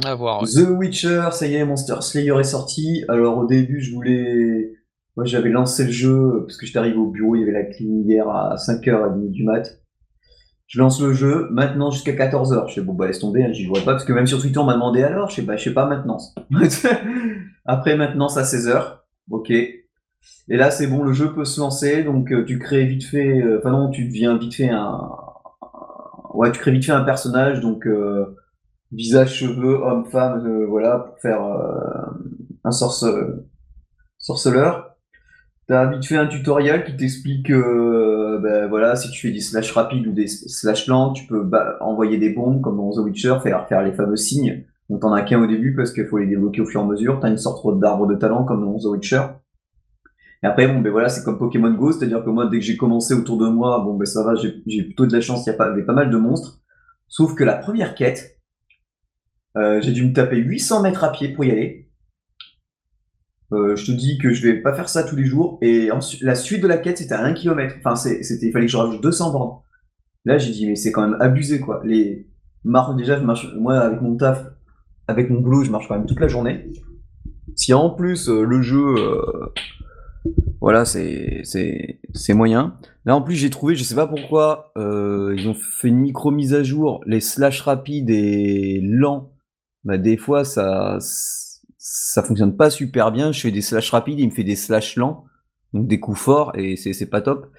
The 0.00 0.68
Witcher, 0.70 1.28
ça 1.32 1.46
y 1.46 1.54
est, 1.54 1.64
Monster 1.64 1.96
Slayer 2.00 2.38
est 2.38 2.44
sorti. 2.44 3.04
Alors 3.08 3.38
au 3.38 3.46
début, 3.46 3.80
je 3.80 3.92
voulais. 3.92 4.72
Moi, 5.16 5.24
j'avais 5.24 5.50
lancé 5.50 5.84
le 5.84 5.90
jeu 5.90 6.44
parce 6.46 6.56
que 6.56 6.64
j'étais 6.64 6.78
arrivé 6.78 6.96
au 6.96 7.10
bureau, 7.10 7.34
il 7.34 7.40
y 7.40 7.42
avait 7.42 7.52
la 7.52 7.64
clim 7.64 8.02
hier 8.02 8.28
à 8.28 8.54
5h30 8.54 9.30
du 9.30 9.44
mat. 9.44 9.80
Je 10.68 10.78
lance 10.78 11.00
le 11.00 11.12
jeu, 11.12 11.48
maintenant 11.50 11.90
jusqu'à 11.90 12.12
14h. 12.12 12.68
Je 12.68 12.74
fais 12.74 12.80
bon, 12.82 12.92
bah 12.92 13.06
laisse 13.06 13.18
tomber, 13.18 13.42
hein, 13.42 13.52
j'y 13.52 13.64
jouerai 13.64 13.80
pas 13.80 13.92
parce 13.92 14.04
que 14.04 14.12
même 14.12 14.26
sur 14.26 14.40
Twitter, 14.40 14.58
on 14.58 14.64
m'a 14.64 14.74
demandé 14.74 15.02
alors. 15.02 15.30
Je 15.30 15.36
sais, 15.36 15.42
bah, 15.42 15.56
je 15.56 15.64
sais 15.64 15.74
pas 15.74 15.86
maintenant. 15.86 16.18
Après, 17.64 17.96
maintenant, 17.96 18.28
à 18.28 18.42
16h. 18.42 18.98
Ok. 19.30 19.50
Et 19.50 19.76
là, 20.48 20.70
c'est 20.70 20.86
bon, 20.86 21.02
le 21.02 21.12
jeu 21.12 21.32
peut 21.32 21.44
se 21.44 21.58
lancer. 21.60 22.04
Donc, 22.04 22.30
euh, 22.32 22.44
tu 22.44 22.58
crées 22.58 22.84
vite 22.84 23.04
fait. 23.04 23.40
Euh, 23.40 23.58
enfin, 23.58 23.70
non, 23.70 23.90
tu 23.90 24.06
deviens 24.06 24.36
vite 24.36 24.54
fait 24.54 24.68
un. 24.68 25.10
Ouais, 26.34 26.52
tu 26.52 26.60
crées 26.60 26.70
vite 26.70 26.84
fait 26.84 26.92
un 26.92 27.04
personnage. 27.04 27.60
Donc. 27.60 27.86
Euh, 27.86 28.36
visage, 28.92 29.34
cheveux, 29.34 29.76
homme, 29.82 30.06
femme, 30.06 30.46
euh, 30.46 30.66
voilà, 30.66 30.98
pour 30.98 31.18
faire 31.18 31.42
euh, 31.42 32.10
un 32.64 32.70
sorce, 32.70 33.04
sorceleur. 34.18 34.96
T'as 35.66 35.84
vite 35.90 36.06
fait 36.06 36.16
un 36.16 36.26
tutoriel 36.26 36.84
qui 36.84 36.96
t'explique 36.96 37.50
euh, 37.50 38.38
ben, 38.42 38.68
voilà, 38.68 38.96
si 38.96 39.10
tu 39.10 39.20
fais 39.20 39.32
des 39.32 39.40
slash 39.40 39.70
rapides 39.72 40.06
ou 40.06 40.12
des 40.12 40.26
slash 40.26 40.86
lents, 40.86 41.12
tu 41.12 41.26
peux 41.26 41.48
envoyer 41.80 42.16
des 42.16 42.30
bombes 42.30 42.62
comme 42.62 42.78
dans 42.78 42.90
The 42.90 43.04
Witcher, 43.04 43.36
faire, 43.42 43.68
faire 43.68 43.82
les 43.82 43.92
fameux 43.92 44.16
signes. 44.16 44.64
On 44.88 44.98
t'en 44.98 45.12
a 45.12 45.20
qu'un 45.20 45.42
au 45.42 45.46
début 45.46 45.74
parce 45.76 45.92
qu'il 45.92 46.06
faut 46.06 46.16
les 46.16 46.26
débloquer 46.26 46.62
au 46.62 46.66
fur 46.66 46.80
et 46.80 46.84
à 46.84 46.86
mesure. 46.86 47.20
T'as 47.20 47.28
une 47.28 47.36
sorte 47.36 47.78
d'arbre 47.78 48.06
de 48.06 48.14
talent 48.14 48.44
comme 48.44 48.64
dans 48.64 48.78
The 48.78 48.86
Witcher. 48.86 49.22
Et 50.42 50.46
après, 50.46 50.68
bon, 50.68 50.80
ben 50.80 50.90
voilà, 50.90 51.10
c'est 51.10 51.24
comme 51.24 51.36
Pokémon 51.36 51.72
Go, 51.72 51.92
c'est-à-dire 51.92 52.24
que 52.24 52.30
moi, 52.30 52.46
dès 52.46 52.60
que 52.60 52.64
j'ai 52.64 52.76
commencé 52.76 53.12
autour 53.12 53.36
de 53.36 53.48
moi, 53.48 53.82
bon, 53.84 53.94
ben 53.94 54.06
ça 54.06 54.22
va, 54.22 54.34
j'ai 54.36 54.82
plutôt 54.82 55.04
de 55.04 55.12
la 55.12 55.20
chance, 55.20 55.44
il 55.46 55.52
y, 55.52 55.52
avait 55.52 55.82
pas 55.82 55.92
mal 55.92 56.10
de 56.10 56.16
monstres. 56.16 56.60
Sauf 57.08 57.34
que 57.34 57.44
la 57.44 57.56
première 57.56 57.94
quête, 57.94 58.37
euh, 59.58 59.80
j'ai 59.80 59.92
dû 59.92 60.06
me 60.06 60.12
taper 60.12 60.36
800 60.36 60.82
mètres 60.82 61.04
à 61.04 61.10
pied 61.10 61.28
pour 61.28 61.44
y 61.44 61.50
aller. 61.50 61.88
Euh, 63.52 63.76
je 63.76 63.86
te 63.86 63.92
dis 63.92 64.18
que 64.18 64.30
je 64.30 64.46
vais 64.46 64.60
pas 64.60 64.74
faire 64.74 64.88
ça 64.88 65.02
tous 65.02 65.16
les 65.16 65.24
jours. 65.24 65.58
Et 65.62 65.90
la 66.20 66.34
suite 66.34 66.62
de 66.62 66.68
la 66.68 66.78
quête, 66.78 66.98
c'était 66.98 67.14
à 67.14 67.24
1 67.24 67.32
km. 67.34 67.76
Enfin, 67.78 67.96
c'était, 67.96 68.46
il 68.46 68.52
fallait 68.52 68.66
que 68.66 68.72
je 68.72 68.76
rajoute 68.76 69.02
200 69.02 69.32
bornes. 69.32 69.58
Là, 70.24 70.38
j'ai 70.38 70.52
dit, 70.52 70.66
mais 70.66 70.76
c'est 70.76 70.92
quand 70.92 71.08
même 71.08 71.20
abusé, 71.20 71.60
quoi. 71.60 71.80
Les 71.84 72.28
marches, 72.64 72.94
déjà, 72.96 73.18
je 73.18 73.24
marche, 73.24 73.48
moi, 73.58 73.78
avec 73.78 74.00
mon 74.00 74.16
taf, 74.16 74.44
avec 75.06 75.30
mon 75.30 75.40
boulot, 75.40 75.64
je 75.64 75.70
marche 75.70 75.88
quand 75.88 75.96
même 75.96 76.06
toute 76.06 76.20
la 76.20 76.28
journée. 76.28 76.70
Si 77.56 77.72
en 77.74 77.90
plus, 77.90 78.28
euh, 78.28 78.42
le 78.42 78.62
jeu, 78.62 78.94
voilà, 80.60 80.84
c'est 80.84 81.42
moyen. 82.34 82.76
Là, 83.06 83.16
en 83.16 83.22
plus, 83.22 83.34
j'ai 83.34 83.50
trouvé, 83.50 83.74
je 83.74 83.82
sais 83.82 83.94
pas 83.94 84.06
pourquoi, 84.06 84.72
ils 84.76 85.48
ont 85.48 85.54
fait 85.54 85.88
une 85.88 85.98
micro 85.98 86.30
mise 86.30 86.52
à 86.52 86.62
jour, 86.62 87.00
les 87.06 87.20
slash 87.20 87.62
rapides 87.62 88.10
et 88.10 88.80
lents 88.82 89.30
bah, 89.84 89.98
des 89.98 90.16
fois, 90.16 90.44
ça, 90.44 90.98
ça 91.76 92.22
fonctionne 92.22 92.56
pas 92.56 92.70
super 92.70 93.12
bien. 93.12 93.32
Je 93.32 93.40
fais 93.40 93.50
des 93.50 93.62
slash 93.62 93.90
rapides, 93.90 94.20
il 94.20 94.28
me 94.28 94.34
fait 94.34 94.44
des 94.44 94.56
slash 94.56 94.96
lents, 94.96 95.24
donc 95.72 95.86
des 95.86 96.00
coups 96.00 96.18
forts, 96.18 96.52
et 96.54 96.76
c'est 96.76 97.06
pas 97.06 97.20
top. 97.20 97.50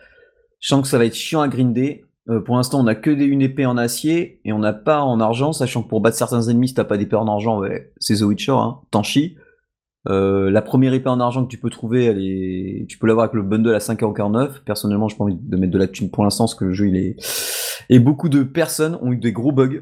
Je 0.59 0.67
sens 0.67 0.81
que 0.81 0.87
ça 0.87 0.97
va 0.97 1.05
être 1.05 1.15
chiant 1.15 1.41
à 1.41 1.47
grinder. 1.47 2.05
Euh, 2.29 2.41
pour 2.41 2.57
l'instant, 2.57 2.79
on 2.79 2.87
a 2.87 2.95
que 2.95 3.09
des, 3.09 3.25
une 3.25 3.41
épée 3.41 3.65
en 3.65 3.77
acier 3.77 4.41
et 4.45 4.53
on 4.53 4.59
n'a 4.59 4.73
pas 4.73 5.01
en 5.01 5.19
argent, 5.19 5.53
sachant 5.53 5.83
que 5.83 5.89
pour 5.89 6.01
battre 6.01 6.17
certains 6.17 6.41
ennemis, 6.43 6.69
si 6.69 6.73
t'as 6.75 6.83
pas 6.83 6.97
d'épée 6.97 7.15
en 7.15 7.27
argent, 7.27 7.59
ouais, 7.59 7.91
c'est 7.97 8.17
The 8.17 8.21
Witcher, 8.21 8.51
hein, 8.51 8.79
t'en 8.91 9.03
chies. 9.03 9.37
Euh, 10.07 10.49
la 10.49 10.61
première 10.61 10.93
épée 10.93 11.09
en 11.09 11.19
argent 11.19 11.43
que 11.43 11.49
tu 11.49 11.57
peux 11.57 11.69
trouver, 11.69 12.05
elle 12.05 12.21
est... 12.21 12.85
tu 12.87 12.97
peux 12.97 13.07
l'avoir 13.07 13.25
avec 13.25 13.35
le 13.35 13.41
bundle 13.41 13.73
à 13.73 13.79
5,49€. 13.79 14.63
Personnellement, 14.63 15.07
j'ai 15.07 15.17
pas 15.17 15.23
envie 15.23 15.35
de 15.35 15.57
mettre 15.57 15.73
de 15.73 15.77
la 15.77 15.87
thune 15.87 16.09
pour 16.09 16.23
l'instant, 16.23 16.45
parce 16.45 16.55
que 16.55 16.65
le 16.65 16.73
jeu, 16.73 16.87
il 16.87 16.97
est... 16.97 17.15
Et 17.89 17.99
beaucoup 17.99 18.29
de 18.29 18.43
personnes 18.43 18.97
ont 19.01 19.11
eu 19.11 19.17
des 19.17 19.31
gros 19.31 19.51
bugs. 19.51 19.81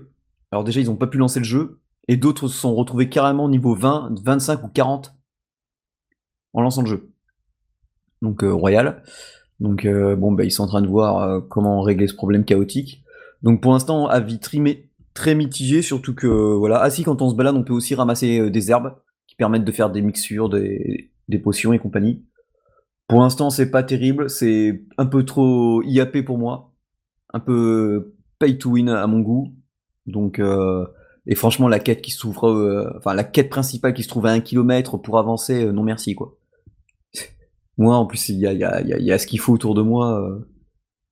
Alors 0.52 0.64
déjà, 0.64 0.80
ils 0.80 0.90
ont 0.90 0.96
pas 0.96 1.08
pu 1.08 1.18
lancer 1.18 1.40
le 1.40 1.46
jeu, 1.46 1.80
et 2.08 2.18
d'autres 2.18 2.48
se 2.48 2.58
sont 2.58 2.76
retrouvés 2.76 3.10
carrément 3.10 3.46
au 3.46 3.50
niveau 3.50 3.74
20, 3.76 4.20
25 4.24 4.64
ou 4.64 4.68
40 4.70 5.14
en 6.54 6.62
lançant 6.62 6.82
le 6.82 6.88
jeu. 6.88 7.12
Donc 8.22 8.44
euh, 8.44 8.54
Royal. 8.54 9.04
Donc 9.60 9.86
euh, 9.86 10.16
bon, 10.16 10.32
bah, 10.32 10.44
ils 10.44 10.52
sont 10.52 10.64
en 10.64 10.68
train 10.68 10.82
de 10.82 10.88
voir 10.88 11.22
euh, 11.22 11.42
comment 11.42 11.82
régler 11.82 12.08
ce 12.08 12.16
problème 12.16 12.46
chaotique. 12.46 13.04
Donc 13.44 13.62
pour 13.62 13.74
l'instant, 13.74 14.08
avis 14.08 14.40
très, 14.40 14.60
très 15.14 15.36
mitigé, 15.36 15.82
surtout 15.82 16.16
que 16.16 16.28
voilà. 16.28 16.80
Ah 16.82 16.90
si, 16.90 17.04
quand 17.04 17.22
on 17.22 17.30
se 17.30 17.36
balade, 17.36 17.56
on 17.56 17.64
peut 17.64 17.74
aussi 17.74 17.96
ramasser 17.96 18.50
des 18.50 18.72
herbes 18.72 18.96
qui 19.28 19.36
permettent 19.36 19.66
de 19.66 19.72
faire 19.72 19.90
des 19.90 20.02
mixtures, 20.02 20.50
des, 20.50 21.12
des 21.28 21.40
potions 21.40 21.74
et 21.74 21.80
compagnie. 21.80 22.26
Pour 23.08 23.22
l'instant, 23.22 23.50
c'est 23.50 23.72
pas 23.72 23.84
terrible, 23.84 24.30
c'est 24.30 24.84
un 24.98 25.06
peu 25.06 25.24
trop 25.24 25.82
IAP 25.84 26.26
pour 26.26 26.38
moi, 26.38 26.74
un 27.34 27.40
peu 27.40 28.16
pay 28.40 28.58
to 28.58 28.72
win 28.72 28.90
à 28.90 29.08
mon 29.08 29.20
goût. 29.20 29.54
Donc 30.08 30.42
et 31.28 31.36
franchement, 31.36 31.68
la 31.68 31.80
quête 31.80 32.02
qui 32.02 32.12
s'ouvre, 32.12 32.48
euh, 32.48 32.94
enfin 32.98 33.14
la 33.14 33.26
quête 33.26 33.50
principale 33.50 33.94
qui 33.94 34.04
se 34.04 34.08
trouve 34.08 34.26
à 34.26 34.32
un 34.32 34.40
kilomètre 34.40 34.98
pour 34.98 35.20
avancer, 35.20 35.66
euh, 35.66 35.74
non 35.74 35.84
merci 35.84 36.16
quoi. 36.16 36.38
moi, 37.78 37.98
en 37.98 38.06
plus, 38.06 38.30
il 38.30 38.40
y 38.40 38.46
a, 38.48 39.20
ce 39.20 39.28
qu'il 39.28 39.40
faut 39.40 39.54
autour 39.54 39.76
de 39.76 39.82
moi, 39.82 40.22
euh, 40.22 40.40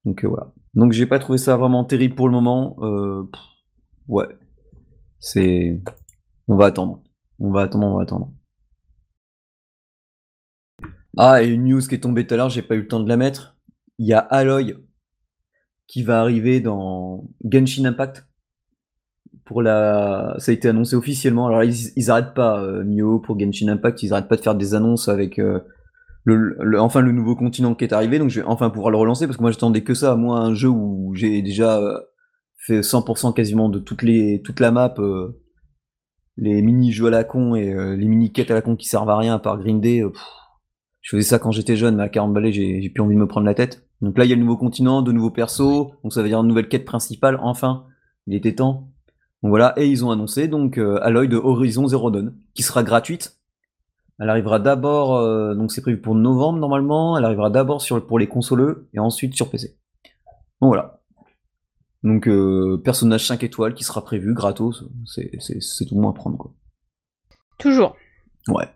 donc 0.06 0.24
voilà. 0.24 0.54
Donc 0.74 0.94
j'ai 0.94 1.06
pas 1.06 1.20
trouvé 1.20 1.38
ça 1.38 1.58
vraiment 1.58 1.84
terrible 1.84 2.16
pour 2.16 2.28
le 2.30 2.34
moment. 2.34 2.78
ouais, 4.08 4.28
c'est, 5.20 5.82
on 6.48 6.56
va 6.56 6.68
attendre, 6.68 7.02
on 7.40 7.52
va 7.52 7.62
attendre, 7.64 7.88
on 7.88 7.98
va 7.98 8.04
attendre. 8.04 8.32
Ah, 11.18 11.44
et 11.44 11.48
une 11.48 11.66
news 11.66 11.82
qui 11.82 11.96
est 11.96 12.00
tombée 12.00 12.26
tout 12.26 12.34
à 12.34 12.38
l'heure, 12.38 12.50
j'ai 12.50 12.62
pas 12.62 12.76
eu 12.76 12.82
le 12.82 12.88
temps 12.88 13.00
de 13.00 13.08
la 13.10 13.18
mettre. 13.18 13.58
Il 14.00 14.06
y 14.08 14.14
a 14.14 14.20
Aloy 14.20 14.76
qui 15.88 16.04
va 16.04 16.20
arriver 16.22 16.60
dans 16.62 17.30
Genshin 17.44 17.86
Impact 17.86 18.26
pour 19.46 19.62
la, 19.62 20.36
ça 20.40 20.52
a 20.52 20.54
été 20.54 20.68
annoncé 20.68 20.96
officiellement. 20.96 21.48
Alors 21.48 21.64
ils, 21.64 21.92
ils 21.96 22.12
arrêtent 22.12 22.34
pas 22.34 22.62
euh, 22.62 22.84
Mio 22.84 23.20
pour 23.20 23.40
Genshin 23.40 23.68
Impact, 23.68 24.02
ils 24.04 24.12
arrêtent 24.12 24.28
pas 24.28 24.36
de 24.36 24.42
faire 24.42 24.56
des 24.56 24.74
annonces 24.74 25.08
avec 25.08 25.40
euh, 25.40 25.60
le, 26.24 26.80
enfin 26.80 27.02
le 27.02 27.12
nouveau 27.12 27.36
continent 27.36 27.76
qui 27.76 27.86
est 27.86 27.94
arrivé. 27.94 28.18
Donc 28.18 28.30
je 28.30 28.42
vais 28.42 28.48
enfin 28.48 28.72
pouvoir 28.72 28.92
le 28.92 28.98
relancer 28.98 29.28
parce 29.28 29.38
que 29.38 29.44
moi 29.44 29.52
j'attendais 29.52 29.84
que 29.84 29.94
ça. 29.94 30.16
Moi 30.16 30.40
un 30.40 30.56
jeu 30.56 30.70
où 30.70 31.14
j'ai 31.14 31.44
déjà 31.44 31.80
euh, 31.80 31.98
fait 32.58 32.80
100% 32.80 33.34
quasiment 33.34 33.70
de 33.70 33.78
toutes 33.78 34.02
les 34.02 34.42
toute 34.42 34.60
la 34.60 34.72
map, 34.72 34.96
euh, 34.98 35.40
les 36.38 36.64
mini 36.64 36.92
jeux 36.92 37.08
à 37.08 37.12
la 37.12 37.24
con 37.24 37.54
et 37.54 37.74
les 37.96 38.06
mini 38.06 38.32
quêtes 38.34 38.52
à 38.52 38.56
la 38.56 38.62
con 38.62 38.76
qui 38.76 38.88
servent 38.88 39.10
à 39.10 39.18
rien 39.18 39.36
à 39.36 39.40
part 39.40 39.60
grinder. 39.60 40.04
je 41.02 41.16
faisais 41.16 41.30
ça 41.30 41.40
quand 41.40 41.52
j'étais 41.52 41.76
jeune, 41.78 41.98
mais 41.98 42.04
à 42.04 42.10
40 42.10 42.34
balais 42.34 42.52
j'ai 42.52 42.90
plus 42.90 43.02
envie 43.02 43.16
de 43.16 43.20
me 43.20 43.28
prendre 43.28 43.46
la 43.46 43.54
tête. 43.54 43.88
Donc 44.02 44.18
là 44.18 44.26
il 44.26 44.30
y 44.30 44.34
a 44.34 44.36
le 44.36 44.42
nouveau 44.42 44.58
continent, 44.58 45.02
de 45.04 45.12
nouveaux 45.12 45.32
persos, 45.32 45.92
donc 46.04 46.12
ça 46.12 46.24
veut 46.24 46.28
dire 46.28 46.42
une 46.42 46.48
nouvelle 46.48 46.68
quête 46.68 46.84
principale. 46.84 47.40
Enfin, 47.42 47.86
il 48.28 48.34
était 48.34 48.56
temps 48.56 48.90
voilà, 49.42 49.74
et 49.78 49.88
ils 49.88 50.04
ont 50.04 50.12
annoncé 50.12 50.48
donc 50.48 50.78
euh, 50.78 50.98
à 51.04 51.10
l'œil 51.12 51.28
de 51.30 51.38
Horizon 51.38 51.88
Zero 51.88 52.10
Dawn, 52.12 52.36
qui 52.54 52.64
sera 52.64 52.84
gratuite. 52.84 53.38
Elle 54.20 54.30
arrivera 54.30 54.60
d'abord, 54.60 55.18
euh, 55.18 55.54
donc 55.56 55.72
c'est 55.72 55.82
prévu 55.82 56.00
pour 56.02 56.16
novembre 56.16 56.58
normalement. 56.60 57.18
Elle 57.18 57.26
arrivera 57.26 57.50
d'abord 57.50 57.82
sur 57.82 58.06
pour 58.08 58.18
les 58.18 58.28
consoleux 58.28 58.88
et 58.94 59.00
ensuite 59.00 59.36
sur 59.36 59.50
PC. 59.52 59.78
Donc 60.62 60.70
voilà. 60.70 61.02
Donc 62.04 62.28
euh, 62.28 62.82
personnage 62.84 63.26
5 63.28 63.44
étoiles 63.44 63.74
qui 63.74 63.84
sera 63.84 64.04
prévu 64.06 64.34
gratos, 64.34 64.86
c'est 65.06 65.30
tout 65.88 65.96
le 65.96 66.02
moins 66.02 66.12
à 66.12 66.14
prendre 66.14 66.38
quoi. 66.38 66.54
Toujours. 67.60 67.96
Ouais. 68.48 68.68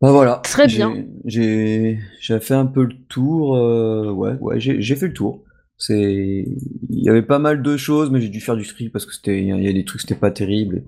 Bah 0.00 0.10
voilà. 0.12 0.36
Très 0.44 0.68
J'ai- 0.68 0.76
bien. 0.78 1.04
J'ai 1.24 2.40
fait 2.40 2.54
un 2.54 2.66
peu 2.66 2.84
le 2.84 2.94
tour. 3.08 3.56
euh, 3.56 4.10
ouais, 4.10 4.34
ouais, 4.40 4.60
j'ai 4.60 4.82
j'ai 4.82 4.96
fait 4.96 5.08
le 5.08 5.14
tour. 5.14 5.42
C'est, 5.76 6.46
il 6.88 7.04
y 7.04 7.10
avait 7.10 7.22
pas 7.22 7.38
mal 7.38 7.62
de 7.62 7.76
choses, 7.76 8.10
mais 8.10 8.20
j'ai 8.20 8.28
dû 8.28 8.40
faire 8.40 8.56
du 8.56 8.64
script 8.64 8.92
parce 8.92 9.06
que 9.06 9.12
c'était, 9.12 9.40
il 9.40 9.62
y 9.62 9.68
a 9.68 9.72
des 9.72 9.84
trucs 9.84 10.00
c'était 10.00 10.14
pas 10.14 10.30
terrible. 10.30 10.84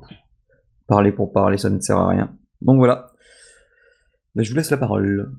Parler 0.86 1.12
pour 1.12 1.32
parler, 1.32 1.58
ça 1.58 1.70
ne 1.70 1.80
sert 1.80 1.96
à 1.96 2.08
rien. 2.08 2.36
Donc 2.62 2.78
voilà. 2.78 3.12
Bah, 4.34 4.42
je 4.42 4.50
vous 4.50 4.56
laisse 4.56 4.70
la 4.70 4.76
parole. 4.76 5.32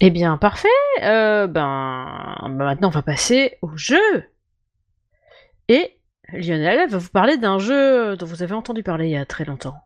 Eh 0.00 0.10
bien, 0.10 0.36
parfait. 0.38 0.68
Euh, 1.02 1.46
ben, 1.46 2.36
ben, 2.42 2.48
maintenant, 2.50 2.88
on 2.88 2.92
va 2.92 3.02
passer 3.02 3.56
au 3.62 3.76
jeu. 3.76 4.24
Et 5.68 5.98
Lionel 6.32 6.88
va 6.88 6.98
vous 6.98 7.08
parler 7.08 7.36
d'un 7.36 7.58
jeu 7.58 8.16
dont 8.16 8.26
vous 8.26 8.42
avez 8.42 8.54
entendu 8.54 8.82
parler 8.82 9.06
il 9.06 9.12
y 9.12 9.16
a 9.16 9.24
très 9.24 9.44
longtemps. 9.44 9.76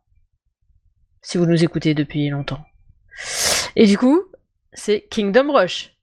Si 1.22 1.38
vous 1.38 1.46
nous 1.46 1.62
écoutez 1.62 1.94
depuis 1.94 2.28
longtemps. 2.28 2.64
Et 3.76 3.86
du 3.86 3.98
coup, 3.98 4.22
c'est 4.72 5.06
Kingdom 5.10 5.52
Rush. 5.52 5.97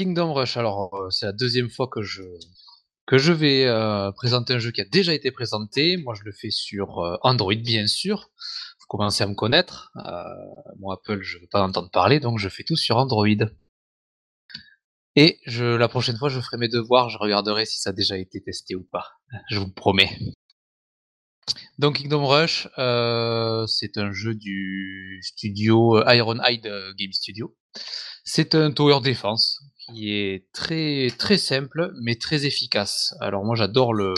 Kingdom 0.00 0.32
Rush. 0.32 0.56
Alors, 0.56 0.94
euh, 0.94 1.10
c'est 1.10 1.26
la 1.26 1.32
deuxième 1.32 1.68
fois 1.68 1.86
que 1.86 2.00
je, 2.00 2.22
que 3.04 3.18
je 3.18 3.34
vais 3.34 3.66
euh, 3.66 4.10
présenter 4.12 4.54
un 4.54 4.58
jeu 4.58 4.70
qui 4.70 4.80
a 4.80 4.86
déjà 4.86 5.12
été 5.12 5.30
présenté. 5.30 5.98
Moi, 5.98 6.14
je 6.14 6.22
le 6.24 6.32
fais 6.32 6.48
sur 6.48 7.00
euh, 7.00 7.18
Android, 7.20 7.52
bien 7.54 7.86
sûr. 7.86 8.30
Vous 8.80 8.86
commencez 8.88 9.22
à 9.22 9.26
me 9.26 9.34
connaître. 9.34 9.92
Moi, 10.78 10.94
Apple, 10.94 11.20
je 11.20 11.36
ne 11.36 11.42
veux 11.42 11.48
pas 11.48 11.60
en 11.60 11.68
entendre 11.68 11.90
parler, 11.90 12.18
donc 12.18 12.38
je 12.38 12.48
fais 12.48 12.62
tout 12.62 12.76
sur 12.76 12.96
Android. 12.96 13.26
Et 15.16 15.38
la 15.46 15.88
prochaine 15.88 16.16
fois, 16.16 16.30
je 16.30 16.40
ferai 16.40 16.56
mes 16.56 16.68
devoirs. 16.68 17.10
Je 17.10 17.18
regarderai 17.18 17.66
si 17.66 17.78
ça 17.78 17.90
a 17.90 17.92
déjà 17.92 18.16
été 18.16 18.40
testé 18.40 18.74
ou 18.76 18.84
pas. 18.90 19.04
Je 19.50 19.58
vous 19.58 19.70
promets. 19.70 20.18
Donc, 21.78 21.98
Kingdom 21.98 22.26
Rush, 22.26 22.68
c'est 23.66 23.98
un 23.98 24.12
jeu 24.12 24.34
du 24.34 25.20
studio 25.22 26.02
Ironhide 26.06 26.72
Game 26.96 27.12
Studio. 27.12 27.54
C'est 28.24 28.54
un 28.54 28.72
tower 28.72 29.00
defense 29.02 29.60
qui 29.92 30.12
est 30.12 30.50
très 30.52 31.08
très 31.18 31.38
simple 31.38 31.92
mais 32.02 32.16
très 32.16 32.46
efficace. 32.46 33.14
Alors 33.20 33.44
moi 33.44 33.56
j'adore 33.56 33.94
le, 33.94 34.14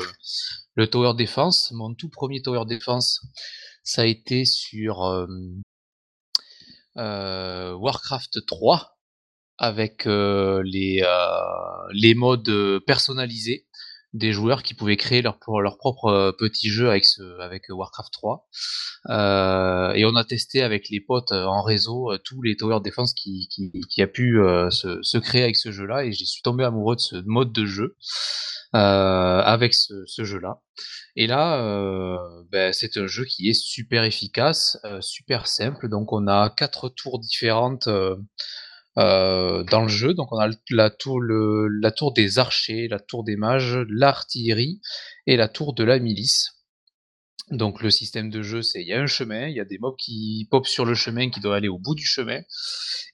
le 0.74 0.86
tower 0.88 1.14
defense. 1.14 1.72
Mon 1.72 1.94
tout 1.94 2.08
premier 2.08 2.42
tower 2.42 2.64
defense, 2.66 3.20
ça 3.84 4.02
a 4.02 4.06
été 4.06 4.44
sur 4.44 5.04
euh, 5.04 5.26
euh, 6.96 7.74
Warcraft 7.74 8.46
3 8.46 8.98
avec 9.58 10.06
euh, 10.06 10.62
les, 10.64 11.02
les 11.92 12.14
modes 12.14 12.80
personnalisés 12.86 13.66
des 14.12 14.32
joueurs 14.32 14.62
qui 14.62 14.74
pouvaient 14.74 14.96
créer 14.96 15.22
leur, 15.22 15.38
leur 15.62 15.78
propre 15.78 16.06
euh, 16.06 16.32
petit 16.32 16.68
jeu 16.68 16.90
avec, 16.90 17.04
ce, 17.04 17.40
avec 17.40 17.64
Warcraft 17.70 18.12
3. 18.12 18.48
Euh, 19.10 19.92
et 19.94 20.04
on 20.04 20.14
a 20.14 20.24
testé 20.24 20.62
avec 20.62 20.88
les 20.90 21.00
potes 21.00 21.32
euh, 21.32 21.44
en 21.44 21.62
réseau 21.62 22.12
euh, 22.12 22.18
tous 22.22 22.42
les 22.42 22.56
tower 22.56 22.78
defense 22.84 23.14
qui, 23.14 23.48
qui, 23.50 23.70
qui 23.90 24.02
a 24.02 24.06
pu 24.06 24.40
euh, 24.40 24.70
se, 24.70 25.02
se 25.02 25.18
créer 25.18 25.42
avec 25.42 25.56
ce 25.56 25.72
jeu-là 25.72 26.04
et 26.04 26.12
j'y 26.12 26.26
suis 26.26 26.42
tombé 26.42 26.64
amoureux 26.64 26.96
de 26.96 27.00
ce 27.00 27.16
mode 27.24 27.52
de 27.52 27.66
jeu 27.66 27.96
euh, 28.74 29.40
avec 29.42 29.74
ce, 29.74 30.04
ce 30.06 30.24
jeu-là. 30.24 30.60
Et 31.16 31.26
là, 31.26 31.62
euh, 31.62 32.16
ben, 32.50 32.72
c'est 32.72 32.96
un 32.96 33.06
jeu 33.06 33.24
qui 33.24 33.48
est 33.50 33.54
super 33.54 34.04
efficace, 34.04 34.78
euh, 34.84 35.00
super 35.00 35.46
simple. 35.46 35.88
Donc 35.88 36.12
on 36.12 36.26
a 36.26 36.48
quatre 36.50 36.88
tours 36.88 37.18
différentes 37.18 37.88
euh, 38.98 39.64
dans 39.64 39.82
le 39.82 39.88
jeu. 39.88 40.14
Donc 40.14 40.32
on 40.32 40.38
a 40.38 40.48
la 40.70 40.90
tour, 40.90 41.20
le, 41.20 41.68
la 41.68 41.90
tour 41.90 42.12
des 42.12 42.38
archers, 42.38 42.88
la 42.88 42.98
tour 42.98 43.24
des 43.24 43.36
mages, 43.36 43.78
l'artillerie 43.88 44.80
et 45.26 45.36
la 45.36 45.48
tour 45.48 45.74
de 45.74 45.84
la 45.84 45.98
milice. 45.98 46.50
Donc 47.50 47.82
le 47.82 47.90
système 47.90 48.30
de 48.30 48.42
jeu, 48.42 48.62
c'est 48.62 48.80
il 48.80 48.88
y 48.88 48.92
a 48.92 49.00
un 49.00 49.06
chemin, 49.06 49.48
il 49.48 49.56
y 49.56 49.60
a 49.60 49.64
des 49.64 49.78
mobs 49.78 49.96
qui 49.96 50.46
popent 50.50 50.66
sur 50.66 50.84
le 50.84 50.94
chemin 50.94 51.30
qui 51.30 51.40
doivent 51.40 51.54
aller 51.54 51.68
au 51.68 51.78
bout 51.78 51.94
du 51.94 52.06
chemin. 52.06 52.40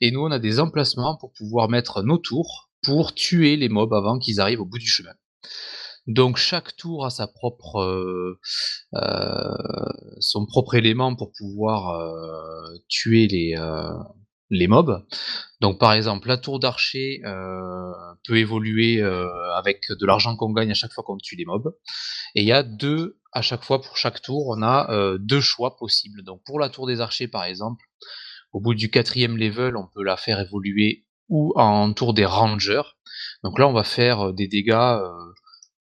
Et 0.00 0.10
nous, 0.10 0.20
on 0.20 0.30
a 0.30 0.38
des 0.38 0.60
emplacements 0.60 1.16
pour 1.16 1.32
pouvoir 1.32 1.68
mettre 1.68 2.02
nos 2.02 2.18
tours 2.18 2.70
pour 2.82 3.14
tuer 3.14 3.56
les 3.56 3.68
mobs 3.68 3.92
avant 3.92 4.18
qu'ils 4.18 4.40
arrivent 4.40 4.60
au 4.60 4.66
bout 4.66 4.78
du 4.78 4.86
chemin. 4.86 5.14
Donc 6.06 6.36
chaque 6.38 6.74
tour 6.76 7.04
a 7.04 7.10
sa 7.10 7.26
propre, 7.26 7.80
euh, 7.80 8.40
euh, 8.94 9.54
son 10.20 10.46
propre 10.46 10.74
élément 10.74 11.14
pour 11.14 11.32
pouvoir 11.32 11.90
euh, 11.90 12.78
tuer 12.88 13.26
les, 13.28 13.54
euh, 13.58 13.92
les 14.50 14.66
mobs. 14.66 15.04
Donc 15.60 15.78
par 15.78 15.92
exemple, 15.92 16.28
la 16.28 16.36
tour 16.36 16.60
d'archer 16.60 17.20
euh, 17.24 17.92
peut 18.24 18.38
évoluer 18.38 19.00
euh, 19.00 19.28
avec 19.54 19.84
de 19.90 20.06
l'argent 20.06 20.36
qu'on 20.36 20.52
gagne 20.52 20.70
à 20.70 20.74
chaque 20.74 20.92
fois 20.92 21.04
qu'on 21.04 21.18
tue 21.18 21.36
les 21.36 21.44
mobs. 21.44 21.74
Et 22.34 22.42
il 22.42 22.46
y 22.46 22.52
a 22.52 22.62
deux, 22.62 23.18
à 23.32 23.42
chaque 23.42 23.64
fois 23.64 23.80
pour 23.80 23.96
chaque 23.96 24.22
tour, 24.22 24.48
on 24.48 24.62
a 24.62 24.90
euh, 24.90 25.18
deux 25.18 25.40
choix 25.40 25.76
possibles. 25.76 26.22
Donc 26.22 26.42
pour 26.44 26.58
la 26.58 26.68
tour 26.68 26.86
des 26.86 27.00
archers 27.00 27.28
par 27.28 27.44
exemple, 27.44 27.84
au 28.52 28.60
bout 28.60 28.74
du 28.74 28.90
quatrième 28.90 29.36
level, 29.36 29.76
on 29.76 29.86
peut 29.86 30.02
la 30.02 30.16
faire 30.16 30.40
évoluer 30.40 31.06
ou 31.28 31.52
en 31.56 31.92
tour 31.92 32.14
des 32.14 32.24
rangers. 32.24 32.82
Donc 33.44 33.58
là, 33.58 33.68
on 33.68 33.72
va 33.72 33.84
faire 33.84 34.32
des 34.32 34.48
dégâts, 34.48 34.98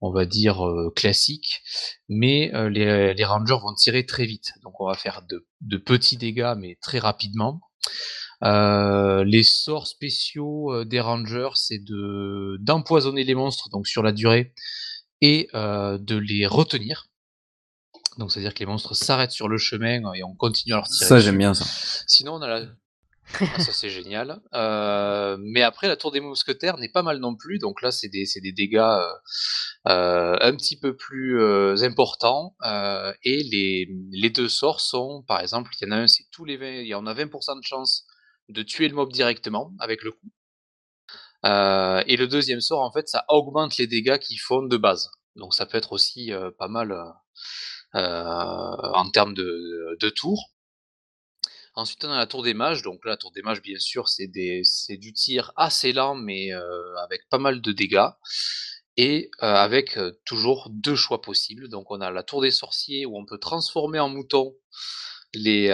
on 0.02 0.12
va 0.12 0.26
dire 0.26 0.62
classiques, 0.94 1.62
mais 2.10 2.52
les, 2.70 3.24
rangers 3.24 3.58
vont 3.62 3.74
tirer 3.74 4.06
très 4.06 4.26
vite. 4.26 4.52
Donc 4.64 4.82
on 4.82 4.88
va 4.88 4.96
faire 4.96 5.22
de 5.62 5.78
petits 5.78 6.18
dégâts, 6.18 6.56
mais 6.58 6.78
très 6.82 7.00
rapidement. 7.00 7.62
Euh, 8.44 9.24
les 9.24 9.44
sorts 9.44 9.88
spéciaux 9.88 10.86
des 10.86 11.00
rangers, 11.00 11.50
c'est 11.56 11.84
de 11.84 12.58
d'empoisonner 12.60 13.24
les 13.24 13.36
monstres, 13.36 13.70
donc 13.70 13.88
sur 13.88 14.04
la 14.04 14.12
durée, 14.12 14.54
et 15.22 15.50
euh, 15.54 15.98
de 15.98 16.16
les 16.16 16.46
retenir. 16.46 17.08
Donc 18.18 18.32
c'est-à-dire 18.32 18.54
que 18.54 18.60
les 18.60 18.66
monstres 18.66 18.96
s'arrêtent 18.96 19.32
sur 19.32 19.48
le 19.48 19.58
chemin 19.58 20.02
et 20.14 20.24
on 20.24 20.34
continue 20.36 20.74
à 20.74 20.78
leur 20.78 20.88
tirer. 20.88 21.08
Ça, 21.08 21.20
j'aime 21.20 21.38
bien 21.38 21.54
ça. 21.54 21.66
Sinon, 22.08 22.36
on 22.36 22.42
a 22.42 22.48
la. 22.48 22.66
Ah, 23.42 23.60
ça, 23.60 23.74
c'est 23.74 23.90
génial. 23.90 24.40
Euh, 24.54 25.36
mais 25.42 25.62
après, 25.62 25.90
la 25.90 25.98
tour 25.98 26.14
des 26.14 26.22
mousquetaires 26.22 26.78
n'est 26.78 26.88
pas 26.88 27.04
mal 27.04 27.20
non 27.20 27.36
plus. 27.36 27.60
Donc 27.60 27.82
là, 27.82 27.92
c'est 27.92 28.08
des, 28.08 28.26
c'est 28.26 28.40
des 28.40 28.54
dégâts 28.54 28.78
euh, 28.78 29.12
euh, 29.90 30.38
un 30.40 30.56
petit 30.56 30.80
peu 30.80 30.96
plus 30.96 31.38
importants. 31.84 32.56
Et 33.24 33.44
les, 33.44 33.90
les 34.12 34.30
deux 34.30 34.48
sorts 34.48 34.80
sont, 34.80 35.26
par 35.28 35.42
exemple, 35.42 35.72
il 35.80 35.86
y 35.86 35.90
en 35.90 35.92
a 35.92 35.98
un, 35.98 36.08
c'est 36.08 36.24
tous 36.32 36.46
les 36.46 36.56
20. 36.56 36.68
il 36.68 36.88
y 36.88 36.96
en 36.96 37.06
a 37.06 37.14
20% 37.14 37.60
de 37.60 37.66
chance 37.66 38.08
de 38.50 38.64
tuer 38.64 38.88
le 38.88 38.96
mob 38.96 39.12
directement 39.12 39.74
avec 39.80 40.04
le 40.04 40.12
coup. 40.12 40.32
Euh, 41.46 42.04
et 42.08 42.18
le 42.18 42.28
deuxième 42.28 42.62
sort, 42.62 42.82
en 42.82 42.92
fait, 42.92 43.08
ça 43.08 43.26
augmente 43.30 43.78
les 43.78 43.88
dégâts 43.88 44.18
qu'ils 44.18 44.40
font 44.40 44.64
de 44.64 44.78
base. 44.78 45.12
Donc 45.36 45.54
ça 45.54 45.66
peut 45.66 45.78
être 45.78 45.92
aussi 45.94 46.34
euh, 46.34 46.52
pas 46.58 46.68
mal 46.68 46.92
euh, 47.96 48.00
en 48.00 49.10
termes 49.12 49.34
de, 49.34 50.10
tours. 50.16 50.52
Ensuite, 51.76 52.04
on 52.06 52.12
a 52.12 52.18
la 52.18 52.28
tour 52.28 52.44
des 52.44 52.56
mages. 52.56 52.82
Donc 52.82 53.06
là, 53.06 53.12
la 53.12 53.18
tour 53.18 53.32
des 53.32 53.44
mages, 53.44 53.62
bien 53.62 53.78
sûr, 53.80 54.10
c'est 54.10 54.28
du 54.28 55.14
tir 55.14 55.52
assez 55.56 55.94
lent, 55.94 56.16
mais 56.16 56.52
avec 57.04 57.30
pas 57.30 57.38
mal 57.38 57.62
de 57.62 57.72
dégâts. 57.72 58.10
Et 59.00 59.30
avec 59.40 60.00
toujours 60.26 60.70
deux 60.72 60.96
choix 60.96 61.22
possibles. 61.22 61.70
Donc 61.70 61.92
on 61.92 62.02
a 62.02 62.10
la 62.10 62.24
tour 62.24 62.42
des 62.42 62.50
sorciers 62.50 63.06
où 63.06 63.16
on 63.16 63.26
peut 63.26 63.38
transformer 63.38 64.00
en 64.00 64.10
mouton 64.10 64.56
les, 65.36 65.70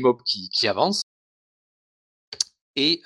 mobs 0.00 0.22
qui 0.24 0.68
avancent. 0.68 1.02
Et 2.76 3.00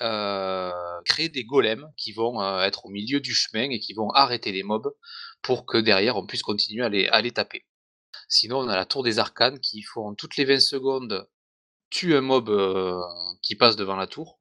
créer 1.05 1.29
des 1.29 1.45
golems 1.45 1.91
qui 1.97 2.11
vont 2.11 2.41
être 2.61 2.85
au 2.85 2.89
milieu 2.89 3.19
du 3.21 3.33
chemin 3.33 3.69
et 3.69 3.79
qui 3.79 3.93
vont 3.93 4.09
arrêter 4.11 4.51
les 4.51 4.63
mobs 4.63 4.93
pour 5.41 5.65
que 5.65 5.77
derrière 5.77 6.17
on 6.17 6.25
puisse 6.25 6.43
continuer 6.43 6.83
à 7.09 7.21
les, 7.21 7.31
taper. 7.31 7.65
Sinon, 8.27 8.59
on 8.59 8.67
a 8.67 8.75
la 8.75 8.85
tour 8.85 9.03
des 9.03 9.19
arcanes 9.19 9.59
qui 9.59 9.81
font 9.81 10.13
toutes 10.13 10.35
les 10.37 10.45
20 10.45 10.59
secondes 10.59 11.27
tue 11.89 12.15
un 12.15 12.21
mob 12.21 12.49
qui 13.41 13.55
passe 13.55 13.75
devant 13.75 13.95
la 13.95 14.07
tour. 14.07 14.39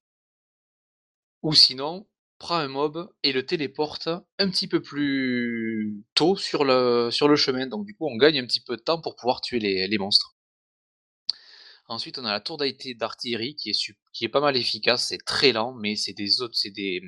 Ou 1.43 1.55
sinon, 1.55 2.07
prend 2.39 2.57
un 2.57 2.69
mob 2.69 3.13
et 3.23 3.33
le 3.33 3.47
téléporte 3.47 4.09
un 4.39 4.51
petit 4.51 4.67
peu 4.67 4.83
plus 4.83 6.05
tôt 6.15 6.37
sur 6.37 6.65
le, 6.65 7.11
chemin. 7.11 7.67
Donc 7.67 7.87
du 7.87 7.95
coup, 7.95 8.09
on 8.09 8.17
gagne 8.17 8.41
un 8.41 8.47
petit 8.47 8.63
peu 8.63 8.77
de 8.77 8.83
temps 8.83 9.01
pour 9.01 9.15
pouvoir 9.17 9.41
tuer 9.41 9.59
les 9.61 9.99
monstres. 9.99 10.35
Ensuite, 11.91 12.19
on 12.21 12.25
a 12.25 12.31
la 12.31 12.41
tour 12.41 12.57
d'arti- 12.57 12.95
d'artillerie 12.95 13.57
qui 13.57 13.71
est, 14.23 14.29
pas 14.29 14.41
mal 14.41 14.57
efficace. 14.57 15.09
C'est 15.09 15.25
très 15.25 15.51
lent, 15.51 15.75
mais 15.75 15.97
c'est 15.97 16.13
des 16.13 16.29
c'est 16.53 16.71
des, 16.71 17.03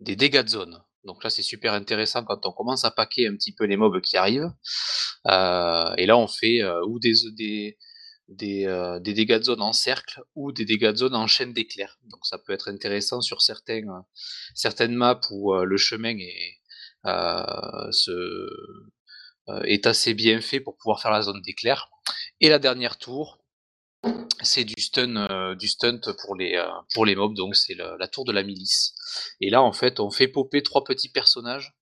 dégâts 0.00 0.42
de 0.42 0.48
zone. 0.48 0.82
Donc 1.04 1.22
là, 1.22 1.30
c'est 1.30 1.42
super 1.42 1.72
intéressant 1.72 2.24
quand 2.24 2.44
on 2.46 2.52
commence 2.52 2.84
à 2.84 2.90
paquer 2.90 3.28
un 3.28 3.36
petit 3.36 3.54
peu 3.54 3.64
les 3.64 3.76
mobs 3.76 4.00
qui 4.00 4.16
arrivent. 4.16 4.52
Euh, 5.28 5.94
et 5.98 6.06
là, 6.06 6.18
on 6.18 6.26
fait 6.26 6.62
euh, 6.62 6.84
ou 6.84 6.96
euh, 6.96 7.30
des, 8.28 9.12
dégâts 9.14 9.38
de 9.38 9.44
zone 9.44 9.62
en 9.62 9.72
cercle 9.72 10.20
ou 10.34 10.50
des 10.50 10.64
dégâts 10.64 10.90
de 10.90 10.96
zone 10.96 11.14
en 11.14 11.28
chaîne 11.28 11.52
d'éclairs. 11.52 12.00
Donc 12.10 12.26
ça 12.26 12.38
peut 12.38 12.52
être 12.52 12.68
intéressant 12.68 13.20
sur 13.20 13.40
certaines 13.40 13.86
maps 14.96 15.20
où 15.30 15.54
le 15.54 15.76
chemin 15.76 16.18
est, 16.18 16.58
est 19.64 19.86
assez 19.86 20.14
bien 20.14 20.40
fait 20.40 20.58
pour 20.58 20.76
pouvoir 20.76 21.00
faire 21.00 21.12
la 21.12 21.22
zone 21.22 21.40
d'éclair. 21.42 21.88
Et 22.40 22.48
la 22.48 22.58
dernière 22.58 22.98
tour, 22.98 23.45
c'est 24.42 24.64
du 24.64 24.80
stun, 24.80 25.16
euh, 25.16 25.54
du 25.54 25.68
stunt 25.68 26.00
pour 26.22 26.34
les, 26.34 26.56
euh, 26.56 26.68
pour 26.94 27.04
les 27.04 27.14
mobs, 27.14 27.34
donc 27.34 27.56
c'est 27.56 27.74
la, 27.74 28.08
tour 28.08 28.24
de 28.24 28.32
la 28.32 28.42
milice. 28.42 28.94
Et 29.40 29.50
là, 29.50 29.62
en 29.62 29.72
fait, 29.72 30.00
on 30.00 30.10
fait 30.10 30.28
popper 30.28 30.62
trois 30.62 30.84
petits 30.84 31.08
personnages 31.08 31.74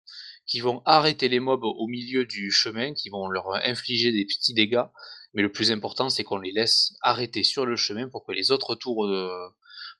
qui 0.46 0.60
vont 0.60 0.82
arrêter 0.84 1.28
les 1.28 1.40
mobs 1.40 1.64
au 1.64 1.86
milieu 1.86 2.26
du 2.26 2.50
chemin, 2.50 2.92
qui 2.94 3.08
vont 3.08 3.28
leur 3.28 3.54
infliger 3.66 4.12
des 4.12 4.24
petits 4.24 4.54
dégâts. 4.54 4.84
Mais 5.32 5.42
le 5.42 5.50
plus 5.50 5.72
important, 5.72 6.10
c'est 6.10 6.22
qu'on 6.22 6.38
les 6.38 6.52
laisse 6.52 6.94
arrêter 7.00 7.42
sur 7.42 7.66
le 7.66 7.76
chemin 7.76 8.08
pour 8.08 8.24
que 8.24 8.32
les 8.32 8.50
autres 8.50 8.74
tours 8.74 9.06
euh, 9.06 9.48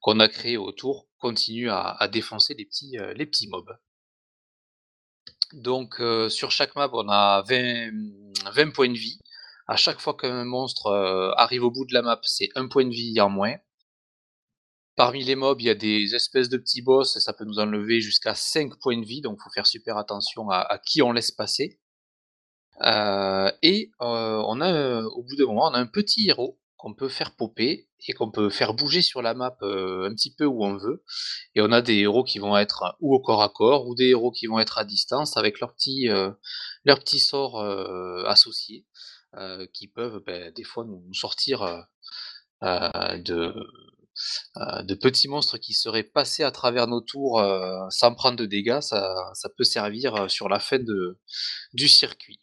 qu'on 0.00 0.20
a 0.20 0.28
créés 0.28 0.56
autour 0.56 1.08
continuent 1.18 1.70
à, 1.70 2.08
défoncer 2.12 2.54
les 2.54 2.66
petits, 2.66 2.96
les 3.16 3.28
mobs. 3.48 3.76
Donc 5.54 6.00
sur 6.28 6.50
chaque 6.50 6.76
map, 6.76 6.90
on 6.92 7.08
a 7.08 7.42
20, 7.48 7.90
20 8.52 8.70
points 8.72 8.88
de 8.88 8.98
vie. 8.98 9.18
À 9.66 9.76
chaque 9.76 10.00
fois 10.00 10.14
qu'un 10.14 10.44
monstre 10.44 10.86
euh, 10.86 11.32
arrive 11.36 11.64
au 11.64 11.70
bout 11.70 11.86
de 11.86 11.94
la 11.94 12.02
map, 12.02 12.20
c'est 12.22 12.50
un 12.54 12.68
point 12.68 12.84
de 12.84 12.92
vie 12.92 13.18
en 13.20 13.30
moins. 13.30 13.54
Parmi 14.94 15.24
les 15.24 15.36
mobs, 15.36 15.60
il 15.60 15.66
y 15.66 15.70
a 15.70 15.74
des 15.74 16.14
espèces 16.14 16.48
de 16.48 16.58
petits 16.58 16.82
boss, 16.82 17.18
ça 17.18 17.32
peut 17.32 17.44
nous 17.44 17.58
enlever 17.58 18.00
jusqu'à 18.00 18.34
5 18.34 18.78
points 18.78 19.00
de 19.00 19.06
vie, 19.06 19.22
donc 19.22 19.38
il 19.40 19.42
faut 19.42 19.50
faire 19.50 19.66
super 19.66 19.96
attention 19.96 20.50
à, 20.50 20.78
qui 20.84 21.02
on 21.02 21.12
laisse 21.12 21.32
passer. 21.32 21.80
Euh, 22.82 23.50
et 23.62 23.90
euh, 24.02 24.42
au 24.42 25.22
bout 25.22 25.36
d'un 25.36 25.46
moment, 25.46 25.68
on 25.70 25.74
a 25.74 25.78
un 25.78 25.86
petit 25.86 26.28
héros 26.28 26.60
qu'on 26.76 26.94
peut 26.94 27.08
faire 27.08 27.34
popper 27.34 27.88
et 28.06 28.12
qu'on 28.12 28.30
peut 28.30 28.50
faire 28.50 28.74
bouger 28.74 29.00
sur 29.00 29.22
la 29.22 29.32
map 29.32 29.56
un 29.62 30.14
petit 30.14 30.34
peu 30.34 30.44
où 30.44 30.62
on 30.64 30.76
veut. 30.76 31.02
Et 31.54 31.62
on 31.62 31.72
a 31.72 31.80
des 31.80 31.94
héros 31.94 32.22
qui 32.22 32.38
vont 32.38 32.56
être 32.56 32.96
ou 33.00 33.14
au 33.14 33.20
corps 33.20 33.42
à 33.42 33.48
corps, 33.48 33.86
ou 33.86 33.94
des 33.94 34.10
héros 34.10 34.30
qui 34.30 34.46
vont 34.46 34.58
être 34.58 34.76
à 34.76 34.84
distance 34.84 35.38
avec 35.38 35.58
leurs 35.60 35.72
petits, 35.72 36.08
leurs 36.84 36.98
petits 36.98 37.20
sorts 37.20 37.58
associés. 38.26 38.84
Euh, 39.38 39.66
qui 39.72 39.88
peuvent 39.88 40.22
ben, 40.24 40.52
des 40.52 40.62
fois 40.62 40.84
nous, 40.84 41.02
sortir 41.12 41.62
euh, 41.62 41.80
euh, 42.62 43.18
de, 43.18 44.94
petits 44.94 45.26
monstres 45.26 45.58
qui 45.58 45.74
seraient 45.74 46.04
passés 46.04 46.44
à 46.44 46.52
travers 46.52 46.86
nos 46.86 47.00
tours 47.00 47.42
sans 47.90 48.14
prendre 48.14 48.36
de 48.36 48.46
dégâts, 48.46 48.80
ça, 48.80 49.32
ça, 49.34 49.48
peut 49.48 49.64
servir 49.64 50.30
sur 50.30 50.48
la 50.48 50.60
fin 50.60 50.78
du 51.72 51.88
circuit. 51.88 52.38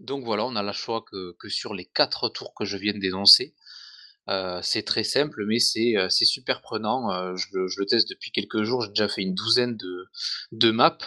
Donc 0.00 0.24
voilà, 0.24 0.44
on 0.44 0.54
a 0.54 0.62
la 0.62 0.72
choix 0.72 1.02
que, 1.10 1.48
sur 1.48 1.72
les 1.72 1.86
quatre 1.86 2.28
tours 2.28 2.52
que 2.54 2.66
je 2.66 2.76
viens 2.76 2.92
d'énoncer. 2.92 3.54
C'est 4.62 4.84
très 4.84 5.04
simple, 5.04 5.46
mais 5.46 5.60
c'est 5.60 6.10
super 6.10 6.60
prenant. 6.60 7.36
je, 7.36 7.46
le, 7.52 7.68
je, 7.68 7.80
le, 7.80 7.86
teste 7.86 8.10
depuis 8.10 8.32
quelques 8.32 8.64
jours. 8.64 8.82
J'ai 8.82 8.90
déjà 8.90 9.08
fait 9.08 9.22
une 9.22 9.34
douzaine 9.34 9.76
de, 9.78 10.08
de 10.52 10.70
maps. 10.70 10.98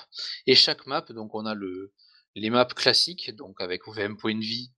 Et 0.48 0.56
chaque 0.56 0.88
map, 0.88 1.06
donc 1.10 1.36
on 1.36 1.46
a 1.46 1.54
le, 1.54 1.94
les 2.38 2.50
maps 2.50 2.66
classiques, 2.66 3.36
donc 3.36 3.60
avec 3.62 3.82
20 3.88 4.16
points 4.16 4.36
de 4.36 4.44
vie 4.44 4.72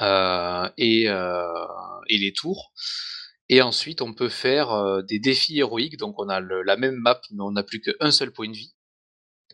euh, 0.00 0.68
et, 0.78 1.08
euh, 1.08 1.66
et, 2.08 2.18
les 2.18 2.32
tours. 2.32 2.72
Et 3.50 3.60
ensuite, 3.60 4.00
on 4.00 4.14
peut 4.14 4.30
faire 4.30 4.70
euh, 4.72 5.02
des 5.02 5.18
défis 5.18 5.58
héroïques, 5.58 5.98
donc 5.98 6.18
on 6.18 6.28
a 6.28 6.40
la 6.40 6.76
même 6.76 6.96
map, 6.96 7.20
mais 7.30 7.42
on 7.42 7.52
n'a 7.52 7.62
plus 7.62 7.80
qu'un 7.80 8.10
seul 8.10 8.32
point 8.32 8.48
de 8.48 8.56
vie. 8.56 8.74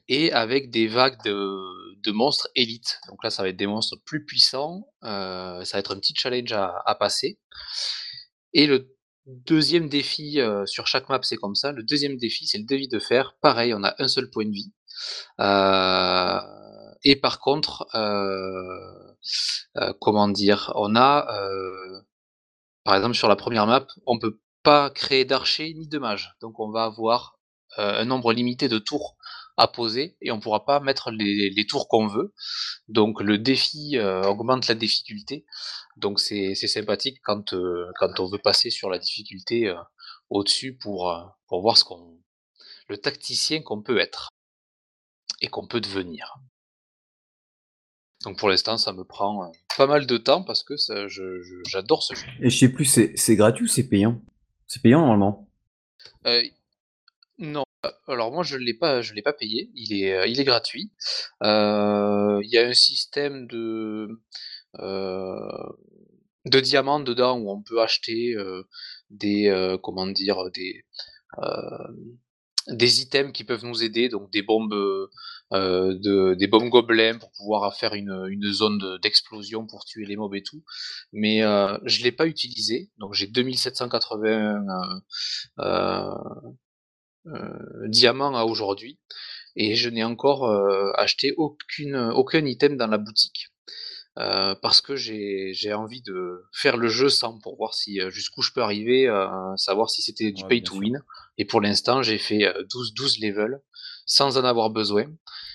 Et 0.09 0.33
avec 0.33 0.71
des 0.71 0.87
vagues 0.87 1.23
de, 1.25 2.11
monstres 2.13 2.49
élites. 2.55 2.99
Donc 3.09 3.23
là, 3.23 3.31
ça 3.31 3.43
va 3.43 3.49
être 3.49 3.57
des 3.57 3.67
monstres 3.67 3.97
plus 4.05 4.25
puissants. 4.25 4.89
ça 5.03 5.71
va 5.73 5.79
être 5.79 5.95
un 5.95 6.01
petit 6.01 6.15
challenge 6.17 6.53
à, 6.53 6.83
à 6.87 6.95
passer. 6.95 7.39
Et 8.53 8.67
le 8.67 8.97
deuxième 9.27 9.89
défi 9.89 10.41
sur 10.67 10.87
chaque 10.89 11.09
map, 11.09 11.21
c'est 11.23 11.37
comme 11.37 11.55
ça. 11.55 11.71
Le 11.73 11.85
deuxième 11.85 12.17
défi, 12.17 12.47
c'est 12.47 12.59
le 12.59 12.65
défi 12.65 12.89
de 12.89 12.99
fer. 12.99 13.37
Pareil, 13.41 13.73
on 13.75 13.85
a 13.85 13.95
un 13.99 14.09
seul 14.09 14.31
point 14.31 14.47
de 14.47 14.53
vie. 14.53 14.73
Euh, 15.41 16.41
et 17.05 17.17
par 17.17 17.41
contre, 17.41 17.87
euh, 17.95 19.15
euh, 19.77 19.93
comment 20.01 20.29
dire, 20.29 20.73
on 20.77 20.97
a, 20.97 21.27
par 22.85 22.95
exemple 22.97 23.15
sur 23.15 23.29
la 23.29 23.37
première 23.37 23.67
map, 23.67 23.87
on 24.07 24.19
peut 24.19 24.39
pas 24.63 24.91
créer 24.91 25.25
d'archers 25.25 25.75
ni 25.75 25.89
de 25.89 25.99
mages. 25.99 26.35
Donc 26.41 26.61
on 26.61 26.71
va 26.71 26.85
avoir 26.85 27.39
un 27.77 28.05
nombre 28.05 28.33
limité 28.33 28.69
de 28.69 28.79
tours 28.79 29.17
à 29.57 29.69
poser 29.69 30.17
et 30.21 30.33
on 30.33 30.41
pourra 30.41 30.65
pas 30.65 30.81
mettre 30.81 31.11
les, 31.11 31.67
tours 31.69 31.89
qu'on 31.89 32.09
veut. 32.09 32.35
Donc 32.89 33.21
le 33.21 33.39
défi 33.39 33.99
augmente 33.99 34.67
la 34.69 34.75
difficulté. 34.75 35.47
Donc 35.97 36.21
c'est 36.21 36.55
sympathique 36.55 37.19
quand, 37.25 37.55
quand 37.99 38.21
on 38.21 38.27
veut 38.27 38.39
passer 38.39 38.71
sur 38.71 38.91
la 38.91 38.99
difficulté 38.99 39.73
au-dessus 40.29 40.77
pour, 40.77 41.15
pour 41.47 41.63
voir 41.63 41.79
ce 41.79 41.85
qu'on 41.85 42.21
le 42.91 42.99
tacticien 42.99 43.63
qu'on 43.63 43.83
peut 43.83 43.99
être 43.99 44.31
et 45.41 45.49
qu'on 45.49 45.67
peut 45.67 45.81
devenir. 45.81 46.37
Donc 48.25 48.39
pour 48.39 48.51
l'instant, 48.51 48.77
ça 48.77 48.93
me 48.93 49.03
prend 49.03 49.45
euh, 49.45 49.49
pas 49.77 49.87
mal 49.87 50.07
de 50.07 50.17
temps 50.19 50.43
parce 50.43 50.63
que 50.63 50.75
j'adore 51.67 52.03
ce 52.03 52.15
jeu. 52.15 52.27
Et 52.41 52.51
je 52.51 52.59
sais 52.59 52.69
plus, 52.69 52.85
c'est 52.85 53.37
gratuit 53.37 53.65
ou 53.65 53.69
c'est 53.69 53.89
payant? 53.89 54.21
C'est 54.67 54.83
payant 54.83 55.01
normalement? 55.01 55.49
Euh, 56.27 56.43
Non. 57.39 57.65
Alors 58.07 58.31
moi, 58.31 58.43
je 58.43 58.59
l'ai 58.59 58.75
pas, 58.75 59.01
je 59.01 59.15
l'ai 59.15 59.23
pas 59.23 59.33
payé. 59.33 59.71
Il 59.75 59.95
est, 59.95 60.13
euh, 60.13 60.27
il 60.27 60.39
est 60.39 60.45
gratuit. 60.45 60.93
Il 61.41 62.49
y 62.51 62.59
a 62.59 62.67
un 62.67 62.75
système 62.75 63.47
de 63.47 64.21
de 66.47 66.61
diamants 66.61 67.01
dedans 67.01 67.39
où 67.39 67.51
on 67.51 67.63
peut 67.63 67.81
acheter 67.81 68.35
des, 69.11 69.77
comment 69.83 70.07
dire, 70.07 70.51
des 70.51 70.85
des 72.69 73.01
items 73.03 73.33
qui 73.33 73.45
peuvent 73.45 73.65
nous 73.65 73.83
aider, 73.83 74.09
donc 74.09 74.31
des 74.31 74.43
bombes, 74.43 74.75
euh, 74.75 75.95
de, 75.99 76.35
des 76.35 76.47
bombes 76.47 76.69
gobelins 76.69 77.19
pour 77.19 77.33
pouvoir 77.33 77.75
faire 77.75 77.95
une, 77.95 78.27
une 78.29 78.53
zone 78.53 78.99
d'explosion 79.03 79.67
pour 79.67 79.85
tuer 79.85 80.05
les 80.07 80.17
mobs 80.17 80.35
et 80.35 80.43
tout. 80.43 80.63
Mais 81.13 81.43
euh, 81.43 81.79
je 81.85 82.03
l'ai 82.03 82.13
pas 82.13 82.27
utilisé, 82.27 82.91
donc 82.99 83.15
j'ai 83.15 83.27
2780 83.27 84.29
euh, 84.29 85.01
euh, 85.61 86.15
euh, 87.27 87.89
diamants 87.89 88.35
à 88.37 88.45
aujourd'hui, 88.45 88.99
et 89.57 89.75
je 89.77 89.91
n'ai 89.91 90.05
encore 90.05 90.45
euh, 90.47 90.93
acheté 90.97 91.35
aucune, 91.37 91.97
aucun 91.97 92.45
item 92.47 92.77
dans 92.77 92.87
la 92.87 92.99
boutique. 92.99 93.50
Euh, 94.19 94.57
parce 94.61 94.81
que 94.81 94.97
j'ai 94.97 95.73
envie 95.73 96.03
de 96.03 96.45
faire 96.53 96.77
le 96.77 96.89
jeu 96.89 97.09
sans 97.09 97.39
pour 97.39 97.57
voir 97.57 97.75
si 97.75 98.01
jusqu'où 98.11 98.43
je 98.43 98.51
peux 98.53 98.61
arriver, 98.61 99.07
euh, 99.07 99.57
savoir 99.57 99.89
si 99.89 100.03
c'était 100.03 100.33
du 100.33 100.45
pay 100.45 100.63
to 100.63 100.77
win. 100.77 101.03
Et 101.39 101.45
pour 101.45 101.61
l'instant, 101.61 102.03
j'ai 102.03 102.19
fait 102.19 102.53
12, 102.71 102.95
12 102.95 103.21
levels 103.21 103.61
sans 104.07 104.37
en 104.37 104.45
avoir 104.45 104.71
besoin, 104.71 105.07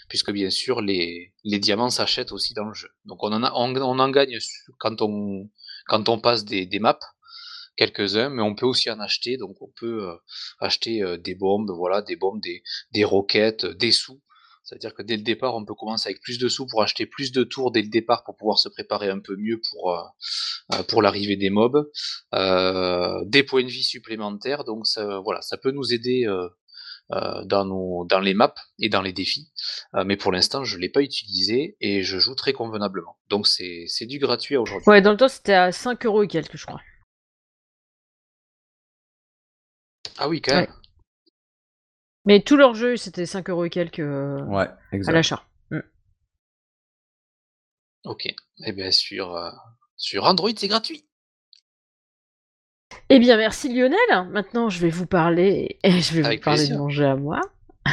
puisque 0.08 0.32
bien 0.32 0.50
sûr, 0.50 0.82
les, 0.82 1.34
les 1.44 1.60
diamants 1.60 1.89
s'achètent 1.89 2.32
aussi 2.32 2.54
dans 2.54 2.65
le 2.65 2.74
jeu. 2.74 2.89
Donc 3.04 3.22
on 3.24 3.34
en, 3.34 3.44
a, 3.44 3.52
on, 3.54 4.00
en 4.00 4.10
gagne 4.10 4.38
quand 4.80 5.02
on, 5.02 5.50
quand 5.88 6.08
on 6.08 6.20
passe 6.20 6.46
des, 6.46 6.65
des 6.65 6.80
maps, 6.80 6.98
quelques-uns, 7.76 8.30
mais 8.30 8.41
on 8.41 8.56
peut 8.56 8.65
aussi 8.65 8.89
en 8.89 9.02
acheter. 9.02 9.36
Donc 9.36 9.62
on 9.62 9.70
peut 9.78 10.18
acheter 10.60 11.04
des 11.20 11.36
bombes, 11.36 11.70
voilà, 11.72 12.02
des 12.02 12.15
bombes, 12.15 12.41
des, 12.41 12.63
des 12.91 13.04
roquettes, 13.04 13.65
des 13.65 13.91
sous 13.91 14.22
c'est-à-dire 14.65 14.95
que 14.95 15.04
dès 15.04 15.15
le 15.15 15.21
départ, 15.21 15.56
on 15.56 15.63
peut 15.63 15.75
commencer 15.75 16.10
avec 16.10 16.21
plus 16.21 16.39
de 16.39 16.49
sous 16.49 16.65
pour 16.65 16.82
acheter 16.82 17.06
plus 17.06 17.32
de 17.32 17.43
tours 17.43 17.71
dès 17.71 17.84
le 17.84 17.88
départ 17.88 18.23
pour 18.23 18.36
pouvoir 18.36 18.58
se 18.58 18.67
préparer 18.67 19.10
un 19.10 19.19
peu 19.19 19.36
mieux 19.38 19.62
pour, 19.69 19.91
euh, 19.91 20.01
euh, 20.73 20.84
pour 20.84 21.04
l'arrivée 21.04 21.38
des 21.38 21.51
mobs. 21.51 21.88
Euh, 22.34 23.23
des 23.25 23.43
points 23.43 23.63
de 23.63 23.69
vie 23.69 23.84
supplémentaires, 23.84 24.63
donc 24.63 24.88
ça, 24.88 25.19
voilà, 25.19 25.41
ça 25.41 25.58
peut 25.58 25.69
nous 25.69 25.93
aider 25.93 26.25
dans, 27.10 27.65
nos, 27.65 28.06
dans 28.06 28.19
les 28.19 28.34
maps 28.34 28.56
et 28.80 28.89
dans 28.89 29.04
les 29.04 29.13
défis. 29.13 29.51
mais 30.06 30.17
pour 30.17 30.32
l'instant, 30.32 30.63
je 30.63 30.78
ne 30.78 30.82
l'ai 30.82 30.89
pas 30.89 31.01
utilisé 31.01 31.78
et 31.80 32.01
je 32.01 32.17
joue 32.17 32.34
très 32.34 32.54
convenablement. 32.54 33.17
Donc 33.30 33.45
c'est 33.47 34.06
du 34.08 34.17
gratuit 34.17 34.58
aujourd'hui. 34.58 34.89
Ouais, 34.89 35.01
dans 35.01 35.12
le 35.12 35.17
temps, 35.17 35.28
c'était 35.28 35.54
à 35.54 35.71
5 35.71 36.04
euros 36.08 36.23
et 36.23 36.28
quelques, 36.28 36.58
je 36.58 36.65
crois. 36.65 36.82
Ah 40.17 40.28
oui, 40.28 40.41
quand 40.41 40.56
même. 40.56 40.73
Mais 42.26 42.42
tout 42.42 42.58
leur 42.58 42.74
jeu, 42.74 42.98
c'était 42.98 43.26
5 43.26 43.50
euros 43.50 43.66
et 43.66 43.70
quelques 43.70 44.00
euh, 44.00 44.42
ouais, 44.46 44.68
à 45.08 45.12
l'achat. 45.12 45.44
Mm. 45.70 45.80
Ok. 48.06 48.26
Et 48.26 48.36
eh 48.66 48.72
bien 48.72 48.92
sur, 48.92 49.36
euh, 49.36 49.52
sur 49.96 50.26
Android, 50.26 50.50
c'est 50.56 50.68
gratuit. 50.68 51.06
Eh 53.10 53.20
bien, 53.20 53.38
merci 53.38 53.72
Lionel. 53.72 54.30
Maintenant, 54.32 54.70
je 54.70 54.80
vais 54.80 54.90
vous 54.90 55.06
parler, 55.06 55.78
et 55.84 55.92
je 56.02 56.14
vais 56.16 56.36
vous 56.36 56.42
parler 56.42 56.68
de 56.68 56.76
mon 56.76 56.90
jeu 56.90 57.06
à 57.06 57.16
moi. 57.16 57.42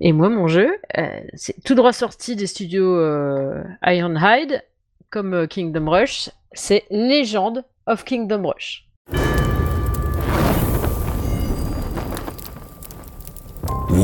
et 0.00 0.12
moi, 0.12 0.28
mon 0.28 0.48
jeu, 0.48 0.76
euh, 0.98 1.20
c'est 1.34 1.62
tout 1.62 1.76
droit 1.76 1.92
sorti 1.92 2.34
des 2.34 2.48
studios 2.48 2.98
Ironhide, 3.84 4.64
comme 5.10 5.46
Kingdom 5.46 5.88
Rush. 5.88 6.30
C'est 6.52 6.84
Legend 6.90 7.64
of 7.86 8.04
Kingdom 8.04 8.48
Rush. 8.48 8.88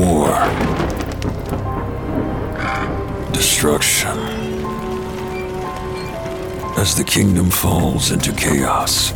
War. 0.09 0.33
Destruction. 3.31 4.17
As 6.77 6.95
the 6.95 7.03
kingdom 7.05 7.51
falls 7.51 8.09
into 8.09 8.31
chaos, 8.33 9.11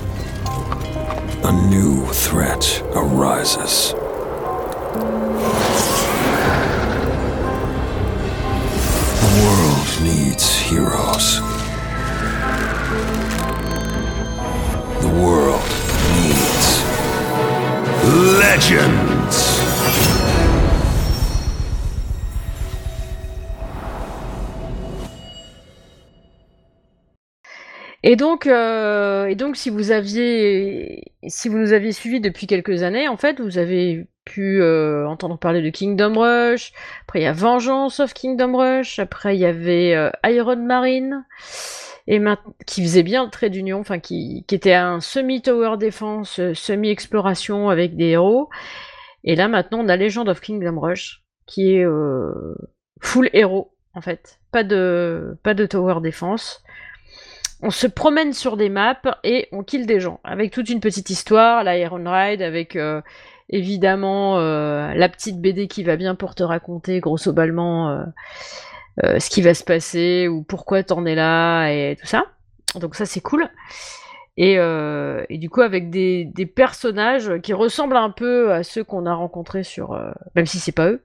a 1.43 1.51
new 1.67 2.05
threat 2.13 2.83
arises. 2.93 3.93
The 9.23 9.31
world 9.41 9.87
needs 10.03 10.59
heroes. 10.59 11.39
The 15.01 15.09
world 15.09 15.63
needs 16.13 16.83
legends. 18.39 19.12
Et 28.05 28.17
donc, 28.17 28.47
euh, 28.47 29.27
et 29.27 29.35
donc, 29.35 29.55
si 29.55 29.69
vous 29.69 29.91
aviez, 29.91 31.05
si 31.25 31.47
vous 31.47 31.57
nous 31.57 31.71
aviez 31.71 31.93
suivis 31.93 32.19
depuis 32.19 32.47
quelques 32.47 32.83
années, 32.83 33.07
en 33.07 33.15
fait, 33.15 33.39
vous 33.39 33.57
avez 33.57 34.07
pu 34.25 34.61
euh, 34.61 35.07
entendre 35.07 35.39
parler 35.39 35.61
de 35.61 35.69
Kingdom 35.69 36.19
Rush. 36.19 36.73
Après, 37.03 37.21
il 37.21 37.23
y 37.23 37.27
a 37.27 37.31
Vengeance 37.31 38.01
of 38.01 38.13
Kingdom 38.13 38.57
Rush. 38.57 38.99
Après, 38.99 39.37
il 39.37 39.39
y 39.39 39.45
avait 39.45 39.95
euh, 39.95 40.11
Iron 40.25 40.57
Marine, 40.57 41.25
qui 42.67 42.83
faisait 42.83 43.03
bien 43.03 43.23
le 43.23 43.29
trait 43.29 43.49
d'union, 43.49 43.79
enfin, 43.79 43.99
qui, 43.99 44.45
était 44.51 44.73
un 44.73 44.99
semi-tower 44.99 45.77
defense, 45.77 46.41
semi-exploration 46.53 47.69
avec 47.69 47.95
des 47.95 48.09
héros. 48.09 48.49
Et 49.23 49.37
là, 49.37 49.47
maintenant, 49.47 49.79
on 49.79 49.87
a 49.87 49.95
Legend 49.95 50.27
of 50.27 50.41
Kingdom 50.41 50.77
Rush, 50.77 51.23
qui 51.45 51.75
est 51.75 51.85
full 52.99 53.29
héros, 53.31 53.71
en 53.93 54.01
fait. 54.01 54.41
Pas 54.51 54.65
de, 54.65 55.37
pas 55.41 55.53
de 55.53 55.65
tower 55.65 56.01
defense 56.01 56.61
on 57.63 57.71
se 57.71 57.87
promène 57.87 58.33
sur 58.33 58.57
des 58.57 58.67
maps 58.67 59.01
et 59.23 59.47
on 59.53 59.63
kill 59.63 59.87
des 59.87 60.01
gens, 60.01 60.19
avec 60.25 60.51
toute 60.51 60.69
une 60.69 60.81
petite 60.81 61.09
histoire, 61.09 61.63
la 61.63 61.77
Iron 61.77 62.03
Ride, 62.05 62.41
avec 62.41 62.75
euh, 62.75 63.01
évidemment 63.49 64.37
euh, 64.37 64.93
la 64.93 65.07
petite 65.07 65.39
BD 65.39 65.69
qui 65.69 65.83
va 65.83 65.95
bien 65.95 66.13
pour 66.13 66.35
te 66.35 66.43
raconter 66.43 66.99
grosso 66.99 67.31
ballement 67.31 68.03
euh, 69.01 69.17
ce 69.17 69.29
qui 69.29 69.41
va 69.41 69.53
se 69.53 69.63
passer 69.63 70.27
ou 70.27 70.43
pourquoi 70.43 70.83
t'en 70.83 71.05
es 71.05 71.15
là 71.15 71.69
et 71.69 71.95
tout 71.99 72.05
ça. 72.05 72.25
Donc 72.75 72.95
ça 72.95 73.05
c'est 73.05 73.21
cool. 73.21 73.47
Et, 74.35 74.57
du 75.29 75.49
coup 75.49 75.61
avec 75.61 75.89
des, 75.89 76.25
des, 76.25 76.45
personnages 76.45 77.31
qui 77.43 77.53
ressemblent 77.53 77.95
un 77.95 78.09
peu 78.09 78.51
à 78.51 78.63
ceux 78.63 78.83
qu'on 78.83 79.05
a 79.05 79.13
rencontrés 79.13 79.63
sur, 79.63 79.97
même 80.35 80.47
si 80.47 80.59
c'est 80.59 80.73
pas 80.73 80.89
eux, 80.89 81.01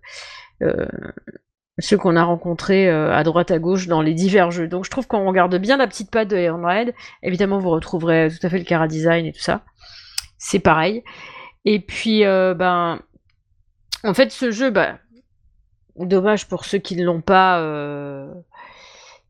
ceux 1.78 1.96
qu'on 1.96 2.16
a 2.16 2.24
rencontrés 2.24 2.88
euh, 2.88 3.14
à 3.14 3.22
droite 3.22 3.50
à 3.50 3.58
gauche 3.58 3.86
dans 3.86 4.02
les 4.02 4.14
divers 4.14 4.50
jeux. 4.50 4.68
Donc 4.68 4.84
je 4.84 4.90
trouve 4.90 5.06
qu'on 5.06 5.26
regarde 5.26 5.54
bien 5.56 5.76
la 5.76 5.86
petite 5.86 6.10
patte 6.10 6.28
de 6.28 6.36
Iron 6.36 6.62
Red. 6.62 6.94
Évidemment, 7.22 7.58
vous 7.58 7.70
retrouverez 7.70 8.28
tout 8.30 8.44
à 8.44 8.50
fait 8.50 8.58
le 8.58 8.64
Cara 8.64 8.88
Design 8.88 9.26
et 9.26 9.32
tout 9.32 9.40
ça. 9.40 9.62
C'est 10.38 10.58
pareil. 10.58 11.04
Et 11.64 11.80
puis, 11.80 12.24
euh, 12.24 12.54
ben, 12.54 13.00
en 14.04 14.14
fait, 14.14 14.30
ce 14.30 14.50
jeu, 14.50 14.70
bah, 14.70 14.98
dommage 15.96 16.48
pour 16.48 16.64
ceux 16.64 16.78
qui 16.78 16.96
ne 16.96 17.04
l'ont 17.04 17.20
pas, 17.20 17.60
euh, 17.60 18.32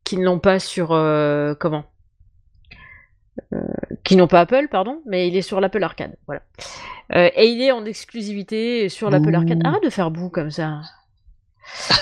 qui 0.05 0.17
ne 0.17 0.25
l'ont 0.25 0.39
pas 0.39 0.59
sur 0.59 0.89
comment, 1.59 1.85
qui 4.05 4.17
n'ont 4.17 4.27
pas 4.27 4.41
Apple, 4.41 4.69
pardon, 4.71 5.01
mais 5.07 5.29
il 5.29 5.37
est 5.37 5.43
sur 5.43 5.61
l'Apple 5.61 5.83
Arcade, 5.83 6.17
voilà. 6.27 6.43
et 7.11 7.47
il 7.47 7.63
est 7.63 7.73
en 7.73 7.87
exclusivité 7.87 8.91
sur 8.91 9.11
l'Apple 9.11 9.35
Arcade. 9.35 9.61
Arrête 9.65 9.83
de 9.83 9.91
faire 9.91 10.11
bout 10.11 10.29
comme 10.29 10.51
ça. 10.51 10.83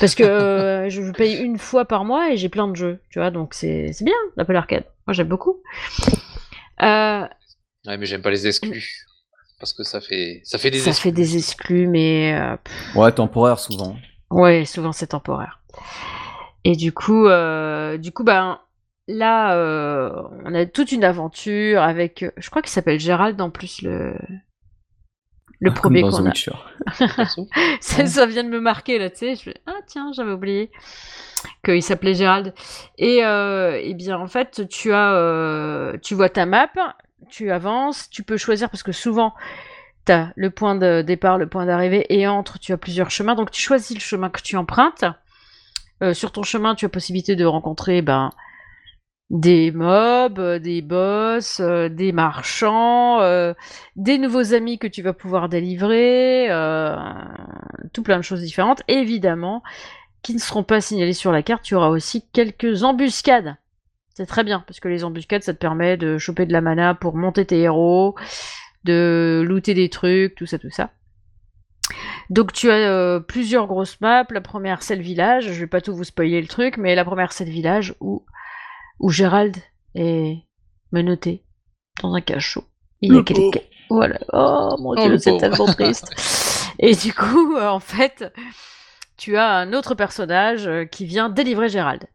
Parce 0.01 0.15
que 0.15 0.23
euh, 0.23 0.89
je 0.89 1.03
paye 1.13 1.37
une 1.37 1.59
fois 1.59 1.85
par 1.85 2.05
mois 2.05 2.31
et 2.31 2.37
j'ai 2.37 2.49
plein 2.49 2.69
de 2.69 2.77
jeux, 2.77 3.01
tu 3.11 3.19
vois, 3.19 3.31
donc 3.31 3.55
c'est 3.55 3.93
bien 4.03 4.15
l'Apple 4.37 4.57
Arcade. 4.57 4.85
Moi 5.07 5.15
j'aime 5.15 5.29
beaucoup. 5.29 5.63
Euh, 6.83 7.23
ouais, 7.87 7.97
mais 7.97 8.07
j'aime 8.07 8.23
pas 8.23 8.31
les 8.31 8.47
exclus. 8.47 9.07
Parce 9.59 9.73
que 9.73 9.85
ça 9.85 10.01
fait, 10.01 10.43
ça 10.45 10.59
fait 10.59 10.71
des 10.71 10.81
ça 10.81 10.93
fait 10.93 11.13
des 11.13 11.37
exclus, 11.37 11.87
mais. 11.87 12.35
Euh, 12.35 12.57
ouais, 12.95 13.13
temporaire 13.13 13.59
souvent. 13.59 13.97
Ouais, 14.31 14.65
souvent 14.67 14.93
c'est 14.93 15.09
temporaire. 15.09 15.61
Et 16.65 16.77
du 16.77 16.93
coup, 16.93 17.27
du 17.99 18.13
coup, 18.13 18.25
ben. 18.25 18.61
Là, 19.09 19.57
on 20.45 20.53
a 20.53 20.67
toute 20.67 20.91
une 20.91 21.05
aventure 21.05 21.81
avec. 21.81 22.25
Je 22.37 22.51
crois 22.51 22.61
qu'il 22.61 22.73
s'appelle 22.73 22.99
Gérald 22.99 23.41
en 23.41 23.51
plus, 23.51 23.83
le, 23.83 24.17
le 25.61 25.73
premier 25.73 26.03
qu'on 26.03 26.27
a. 26.27 26.33
ça, 27.81 28.07
ça, 28.07 28.27
vient 28.27 28.45
de 28.45 28.49
me 28.49 28.61
marquer 28.61 28.99
là, 28.99 29.11
tu 29.11 29.19
sais. 29.19 29.37
Je 29.37 29.43
fais, 29.43 29.55
ah 29.67 29.79
tiens, 29.87 30.11
j'avais 30.15 30.33
oublié 30.33 30.71
qu'il 31.65 31.83
s'appelait 31.83 32.15
Gérald. 32.15 32.55
Et, 32.99 33.25
euh, 33.25 33.81
et, 33.83 33.95
bien 33.95 34.19
en 34.19 34.27
fait, 34.27 34.69
tu 34.69 34.93
as, 34.93 35.15
euh, 35.15 35.97
tu 36.03 36.15
vois 36.15 36.29
ta 36.29 36.47
map, 36.47 36.69
tu 37.29 37.51
avances, 37.51 38.09
tu 38.11 38.23
peux 38.23 38.37
choisir 38.37 38.71
parce 38.71 38.83
que 38.83 38.93
souvent 38.93 39.35
tu 40.07 40.13
as 40.13 40.33
le 40.37 40.51
point 40.51 40.77
de 40.77 41.03
départ, 41.03 41.39
le 41.39 41.49
point 41.49 41.67
d'arrivée 41.67 42.07
et 42.11 42.27
entre, 42.27 42.59
tu 42.59 42.73
as 42.73 42.77
plusieurs 42.77 43.11
chemins. 43.11 43.35
Donc 43.35 43.51
tu 43.51 43.61
choisis 43.61 43.97
le 43.97 44.01
chemin 44.01 44.31
que 44.31 44.43
tu 44.43 44.57
empruntes. 44.57 45.05
Euh, 46.03 46.13
sur 46.13 46.31
ton 46.31 46.43
chemin, 46.43 46.75
tu 46.75 46.85
as 46.85 46.91
possibilité 46.91 47.37
de 47.37 47.45
rencontrer 47.47 48.03
ben, 48.03 48.31
des 49.31 49.73
mobs, 49.73 50.39
euh, 50.39 50.59
des 50.59 50.83
boss, 50.83 51.61
euh, 51.61 51.89
des 51.89 52.13
marchands, 52.13 53.21
euh, 53.21 53.55
des 53.97 54.19
nouveaux 54.19 54.55
amis 54.55 54.79
que 54.79 54.87
tu 54.87 55.03
vas 55.03 55.13
pouvoir 55.13 55.49
délivrer, 55.49 56.49
tout 57.93 58.03
plein 58.03 58.19
de 58.19 58.23
choses 58.23 58.43
différentes. 58.43 58.83
évidemment, 58.89 59.63
qui 60.23 60.35
ne 60.35 60.39
seront 60.39 60.65
pas 60.65 60.81
signalées 60.81 61.13
sur 61.13 61.33
la 61.33 61.43
carte, 61.43 61.63
tu 61.63 61.75
auras 61.75 61.89
aussi 61.89 62.25
quelques 62.33 62.83
embuscades. 62.83 63.57
C'est 64.15 64.27
très 64.27 64.45
bien, 64.45 64.65
parce 64.67 64.81
que 64.81 64.89
les 64.89 65.05
embuscades, 65.05 65.43
ça 65.43 65.53
te 65.53 65.59
permet 65.59 65.97
de 65.97 66.19
choper 66.19 66.47
de 66.47 66.53
la 66.53 66.61
mana 66.61 66.95
pour 66.95 67.17
monter 67.17 67.45
tes 67.45 67.61
héros, 67.61 68.15
de 68.85 69.45
looter 69.47 69.75
des 69.75 69.91
trucs, 69.91 70.35
tout 70.35 70.47
ça, 70.47 70.59
tout 70.59 70.71
ça. 70.71 70.91
Donc 72.31 72.53
tu 72.53 72.71
as 72.71 73.21
plusieurs 73.21 73.67
grosses 73.67 74.01
maps. 74.01 74.27
La 74.31 74.41
première, 74.41 74.83
c'est 74.83 74.97
le 74.97 75.03
village. 75.03 75.53
Je 75.53 75.61
vais 75.61 75.67
pas 75.67 75.81
tout 75.81 75.95
vous 75.95 76.05
spoiler 76.05 76.41
le 76.41 76.49
truc, 76.49 76.77
mais 76.79 76.95
la 76.95 77.05
première, 77.05 77.33
c'est 77.33 77.45
le 77.45 77.51
village 77.51 77.95
où 78.01 78.25
où 78.99 79.11
Gérald 79.11 79.57
est 79.95 80.43
menotté 80.93 81.45
dans 82.03 82.15
un 82.15 82.21
cachot. 82.21 82.65
Il 83.01 83.15
y 83.15 83.19
a 83.19 83.23
quelqu'un. 83.23 83.61
Voilà. 83.91 84.19
Oh 84.33 84.77
mon 84.79 84.91
oh, 84.91 84.95
dieu, 84.97 85.19
c'est 85.19 85.37
tellement 85.39 85.67
triste. 85.67 86.11
Et 86.79 86.95
du 86.95 87.13
coup, 87.13 87.57
euh, 87.57 87.69
en 87.69 87.81
fait, 87.81 88.25
tu 89.17 89.37
as 89.37 89.51
un 89.51 89.73
autre 89.73 89.95
personnage 89.95 90.67
euh, 90.67 90.85
qui 90.85 91.07
vient 91.07 91.29
délivrer 91.29 91.69
Gérald. 91.69 92.07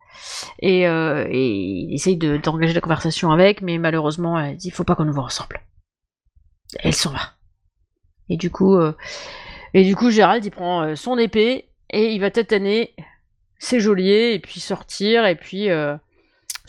Et, 0.59 0.87
euh, 0.87 1.27
il 1.31 1.93
essaye 1.93 2.17
d'engager 2.17 2.73
la 2.73 2.81
conversation 2.81 3.31
avec, 3.31 3.61
mais 3.61 3.77
malheureusement, 3.77 4.39
elle 4.39 4.57
dit 4.57 4.69
faut 4.69 4.83
pas 4.83 4.95
qu'on 4.95 5.05
nous 5.05 5.13
voit 5.13 5.23
ensemble. 5.23 5.61
elle 6.79 6.93
s'en 6.93 7.11
va. 7.11 7.33
Et 8.29 8.37
du 8.37 8.49
coup, 8.49 8.77
et 9.73 9.83
du 9.83 9.95
coup, 9.95 10.09
Gérald 10.09 10.45
il 10.45 10.51
prend 10.51 10.95
son 10.95 11.17
épée 11.17 11.69
et 11.89 12.13
il 12.13 12.21
va 12.21 12.31
tataner 12.31 12.95
ses 13.59 13.81
geôliers 13.81 14.33
et 14.33 14.39
puis 14.39 14.61
sortir 14.61 15.25
et 15.25 15.35
puis 15.35 15.67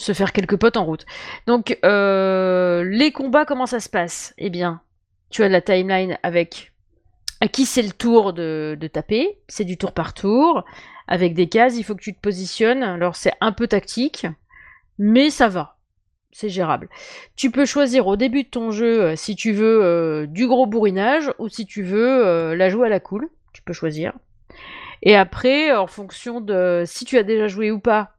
se 0.03 0.13
faire 0.13 0.33
quelques 0.33 0.57
potes 0.57 0.77
en 0.77 0.85
route. 0.85 1.07
Donc, 1.47 1.79
euh, 1.85 2.85
les 2.85 3.13
combats, 3.13 3.45
comment 3.45 3.67
ça 3.67 3.81
se 3.81 3.89
passe? 3.89 4.35
Eh 4.39 4.51
bien, 4.51 4.81
tu 5.31 5.43
as 5.43 5.49
la 5.49 5.61
timeline 5.61 6.19
avec 6.23 6.73
à 7.41 7.49
qui 7.49 7.67
c'est 7.67 7.83
le 7.83 7.91
tour 7.91 8.33
de, 8.33 8.77
taper. 8.93 9.39
C'est 9.49 9.65
du 9.65 9.77
tour 9.77 9.93
par 9.93 10.15
tour. 10.15 10.65
Avec 11.09 11.35
des 11.35 11.49
cases, 11.49 11.77
il 11.77 11.83
faut 11.83 11.95
que 11.95 12.03
tu 12.03 12.15
te 12.15 12.21
positionnes. 12.21 12.83
Alors, 12.83 13.17
c'est 13.17 13.33
un 13.41 13.53
peu 13.53 13.67
tactique, 13.67 14.27
mais 14.99 15.31
ça 15.31 15.49
va. 15.49 15.77
C'est 16.31 16.49
gérable. 16.49 16.89
Tu 17.37 17.51
peux 17.51 17.67
choisir 17.67 18.07
au 18.07 18.17
début 18.17 18.45
de 18.45 18.49
ton 18.49 18.71
jeu 18.71 19.03
euh, 19.03 19.17
si 19.17 19.37
tu 19.37 19.53
veux 19.53 19.85
euh, 19.85 20.27
du 20.27 20.47
gros 20.47 20.67
bourrinage 20.67 21.31
ou 21.39 21.49
si 21.49 21.67
tu 21.67 21.83
veux 21.83 22.55
la 22.55 22.69
jouer 22.71 22.87
à 22.87 22.91
la 22.91 23.01
cool. 23.01 23.29
Tu 23.53 23.63
peux 23.63 23.75
choisir. 23.75 24.15
Et 25.03 25.17
après, 25.17 25.75
en 25.75 25.87
fonction 25.87 26.41
de 26.41 26.85
si 26.87 27.05
tu 27.05 27.19
as 27.19 27.23
déjà 27.23 27.49
joué 27.49 27.71
ou 27.71 27.81
pas, 27.81 28.13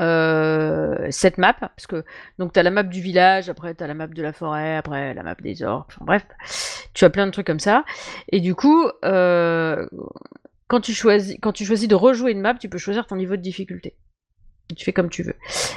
euh, 0.00 1.06
cette 1.10 1.38
map, 1.38 1.54
parce 1.54 1.86
que 1.86 2.04
donc 2.38 2.52
tu 2.52 2.60
as 2.60 2.62
la 2.62 2.70
map 2.70 2.82
du 2.82 3.00
village, 3.00 3.48
après 3.48 3.74
tu 3.74 3.82
as 3.82 3.86
la 3.86 3.94
map 3.94 4.06
de 4.06 4.22
la 4.22 4.32
forêt, 4.32 4.76
après 4.76 5.14
la 5.14 5.22
map 5.22 5.34
des 5.36 5.62
orques, 5.62 5.92
enfin 5.94 6.04
bref, 6.04 6.26
tu 6.94 7.04
as 7.04 7.10
plein 7.10 7.26
de 7.26 7.32
trucs 7.32 7.46
comme 7.46 7.60
ça. 7.60 7.84
Et 8.28 8.40
du 8.40 8.54
coup, 8.54 8.88
euh, 9.04 9.86
quand, 10.68 10.80
tu 10.80 10.92
choisis, 10.92 11.36
quand 11.40 11.52
tu 11.52 11.64
choisis 11.64 11.88
de 11.88 11.94
rejouer 11.94 12.32
une 12.32 12.40
map, 12.40 12.54
tu 12.54 12.68
peux 12.68 12.78
choisir 12.78 13.06
ton 13.06 13.16
niveau 13.16 13.36
de 13.36 13.42
difficulté. 13.42 13.96
Tu 14.76 14.84
fais 14.84 14.92
comme 14.92 15.10
tu 15.10 15.22
veux. 15.22 15.34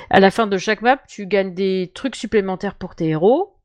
À 0.10 0.20
la 0.20 0.30
fin 0.30 0.48
de 0.48 0.58
chaque 0.58 0.82
map, 0.82 0.98
tu 1.08 1.26
gagnes 1.26 1.54
des 1.54 1.92
trucs 1.96 2.16
supplémentaires 2.16 2.76
pour 2.76 2.96
tes 2.96 3.08
héros. 3.10 3.58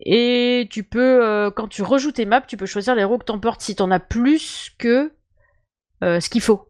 Et 0.00 0.68
tu 0.70 0.84
peux, 0.84 1.24
euh, 1.24 1.50
quand 1.50 1.66
tu 1.66 1.82
rejoues 1.82 2.12
tes 2.12 2.24
maps, 2.24 2.42
tu 2.42 2.56
peux 2.56 2.66
choisir 2.66 2.94
les 2.94 3.02
héros 3.02 3.18
que 3.18 3.24
t'emportes 3.24 3.60
si 3.60 3.74
t'en 3.74 3.90
as 3.90 3.98
plus 3.98 4.70
que 4.78 5.12
ce 6.00 6.28
qu'il 6.30 6.40
faut. 6.40 6.67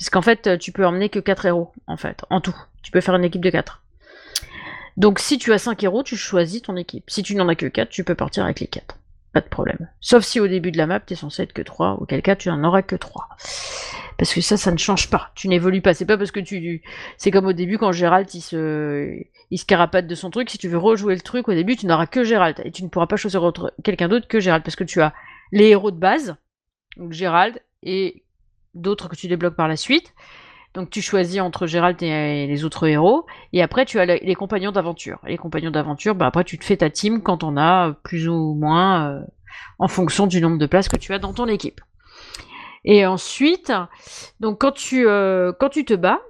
Parce 0.00 0.08
qu'en 0.08 0.22
fait, 0.22 0.46
euh, 0.46 0.56
tu 0.56 0.72
peux 0.72 0.86
emmener 0.86 1.10
que 1.10 1.18
4 1.18 1.44
héros, 1.44 1.72
en 1.86 1.98
fait, 1.98 2.24
en 2.30 2.40
tout. 2.40 2.56
Tu 2.82 2.90
peux 2.90 3.02
faire 3.02 3.14
une 3.16 3.24
équipe 3.24 3.44
de 3.44 3.50
4. 3.50 3.82
Donc 4.96 5.18
si 5.18 5.36
tu 5.36 5.52
as 5.52 5.58
5 5.58 5.84
héros, 5.84 6.02
tu 6.02 6.16
choisis 6.16 6.62
ton 6.62 6.74
équipe. 6.76 7.04
Si 7.10 7.22
tu 7.22 7.34
n'en 7.34 7.48
as 7.48 7.54
que 7.54 7.66
4, 7.66 7.90
tu 7.90 8.02
peux 8.02 8.14
partir 8.14 8.44
avec 8.44 8.60
les 8.60 8.66
4. 8.66 8.96
Pas 9.34 9.42
de 9.42 9.48
problème. 9.48 9.90
Sauf 10.00 10.24
si 10.24 10.40
au 10.40 10.48
début 10.48 10.72
de 10.72 10.78
la 10.78 10.86
map, 10.86 11.00
t'es 11.00 11.16
censé 11.16 11.42
être 11.42 11.52
que 11.52 11.60
3, 11.60 11.98
auquel 12.00 12.22
cas 12.22 12.34
tu 12.34 12.48
en 12.48 12.64
auras 12.64 12.80
que 12.80 12.96
3. 12.96 13.28
Parce 14.16 14.32
que 14.32 14.40
ça, 14.40 14.56
ça 14.56 14.72
ne 14.72 14.78
change 14.78 15.10
pas. 15.10 15.32
Tu 15.34 15.48
n'évolues 15.48 15.82
pas. 15.82 15.92
C'est 15.92 16.06
pas 16.06 16.16
parce 16.16 16.30
que 16.30 16.40
tu. 16.40 16.82
C'est 17.18 17.30
comme 17.30 17.44
au 17.44 17.52
début 17.52 17.76
quand 17.76 17.92
Gérald 17.92 18.32
il 18.32 18.40
se. 18.40 19.22
Il 19.50 19.64
carapate 19.66 20.06
de 20.06 20.14
son 20.14 20.30
truc. 20.30 20.48
Si 20.48 20.56
tu 20.56 20.68
veux 20.68 20.78
rejouer 20.78 21.14
le 21.14 21.20
truc, 21.20 21.46
au 21.46 21.52
début, 21.52 21.76
tu 21.76 21.84
n'auras 21.84 22.06
que 22.06 22.24
Gérald. 22.24 22.58
Et 22.64 22.70
tu 22.70 22.84
ne 22.84 22.88
pourras 22.88 23.06
pas 23.06 23.16
choisir 23.16 23.52
quelqu'un 23.84 24.08
d'autre 24.08 24.28
que 24.28 24.40
Gérald. 24.40 24.64
Parce 24.64 24.76
que 24.76 24.84
tu 24.84 25.02
as 25.02 25.12
les 25.52 25.66
héros 25.66 25.90
de 25.90 25.98
base, 25.98 26.36
donc 26.96 27.12
Gérald, 27.12 27.60
et 27.82 28.22
d'autres 28.74 29.08
que 29.08 29.16
tu 29.16 29.28
débloques 29.28 29.56
par 29.56 29.68
la 29.68 29.76
suite. 29.76 30.14
Donc 30.74 30.90
tu 30.90 31.02
choisis 31.02 31.40
entre 31.40 31.66
Gérald 31.66 32.00
et 32.00 32.46
les 32.46 32.64
autres 32.64 32.86
héros, 32.86 33.26
et 33.52 33.60
après 33.60 33.84
tu 33.84 33.98
as 33.98 34.06
les 34.06 34.34
compagnons 34.36 34.70
d'aventure. 34.70 35.18
Les 35.26 35.36
compagnons 35.36 35.72
d'aventure, 35.72 36.14
bah 36.14 36.26
après 36.26 36.44
tu 36.44 36.58
te 36.58 36.64
fais 36.64 36.76
ta 36.76 36.90
team 36.90 37.22
quand 37.22 37.42
on 37.42 37.56
a 37.56 37.92
plus 38.04 38.28
ou 38.28 38.54
moins 38.54 39.10
euh, 39.10 39.20
en 39.80 39.88
fonction 39.88 40.28
du 40.28 40.40
nombre 40.40 40.58
de 40.58 40.66
places 40.66 40.88
que 40.88 40.96
tu 40.96 41.12
as 41.12 41.18
dans 41.18 41.34
ton 41.34 41.48
équipe. 41.48 41.80
Et 42.84 43.04
ensuite, 43.04 43.72
donc 44.38 44.60
quand 44.60 44.70
tu 44.70 45.08
euh, 45.08 45.52
quand 45.58 45.70
tu 45.70 45.84
te 45.84 45.94
bats, 45.94 46.20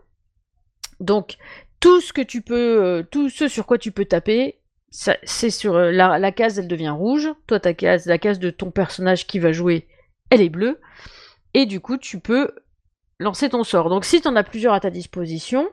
donc 1.01 1.37
tout 1.81 2.01
ce 2.01 2.15
que 2.15 2.23
tu 2.23 2.41
peux, 2.41 2.83
euh, 2.83 3.03
tout 3.03 3.29
ce 3.29 3.47
sur 3.47 3.67
quoi 3.67 3.77
tu 3.77 3.93
peux 3.93 4.07
taper, 4.07 4.61
c'est 4.91 5.51
sur 5.51 5.79
la, 5.79 6.19
la, 6.19 6.33
case, 6.33 6.59
elle 6.59 6.67
devient 6.67 6.91
rouge. 6.91 7.29
Toi, 7.47 7.61
ta 7.61 7.75
case, 7.75 8.07
la 8.07 8.19
case 8.19 8.41
de 8.41 8.51
ton 8.51 8.73
personnage 8.73 9.27
qui 9.27 9.39
va 9.39 9.53
jouer, 9.53 9.87
elle 10.31 10.41
est 10.41 10.49
bleue. 10.49 10.81
Et 11.55 11.67
du 11.67 11.81
coup, 11.81 11.97
tu 11.97 12.21
peux 12.21 12.53
lancer 13.19 13.49
ton 13.49 13.65
sort. 13.65 13.89
Donc 13.91 14.05
si 14.05 14.21
tu 14.21 14.29
en 14.29 14.37
as 14.37 14.45
plusieurs 14.45 14.75
à 14.75 14.81
ta 14.81 14.91
disposition, 14.91 15.69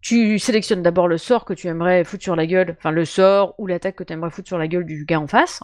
tu 0.00 0.38
sélectionnes 0.38 0.82
d'abord 0.82 1.08
le 1.08 1.18
sort 1.18 1.44
que 1.44 1.54
tu 1.54 1.68
aimerais 1.68 2.04
foutre 2.04 2.22
sur 2.22 2.36
la 2.36 2.46
gueule, 2.46 2.76
enfin 2.78 2.90
le 2.90 3.04
sort 3.04 3.54
ou 3.58 3.66
l'attaque 3.66 3.96
que 3.96 4.04
tu 4.04 4.12
aimerais 4.12 4.30
foutre 4.30 4.48
sur 4.48 4.58
la 4.58 4.68
gueule 4.68 4.84
du 4.84 5.04
gars 5.04 5.20
en 5.20 5.26
face. 5.26 5.62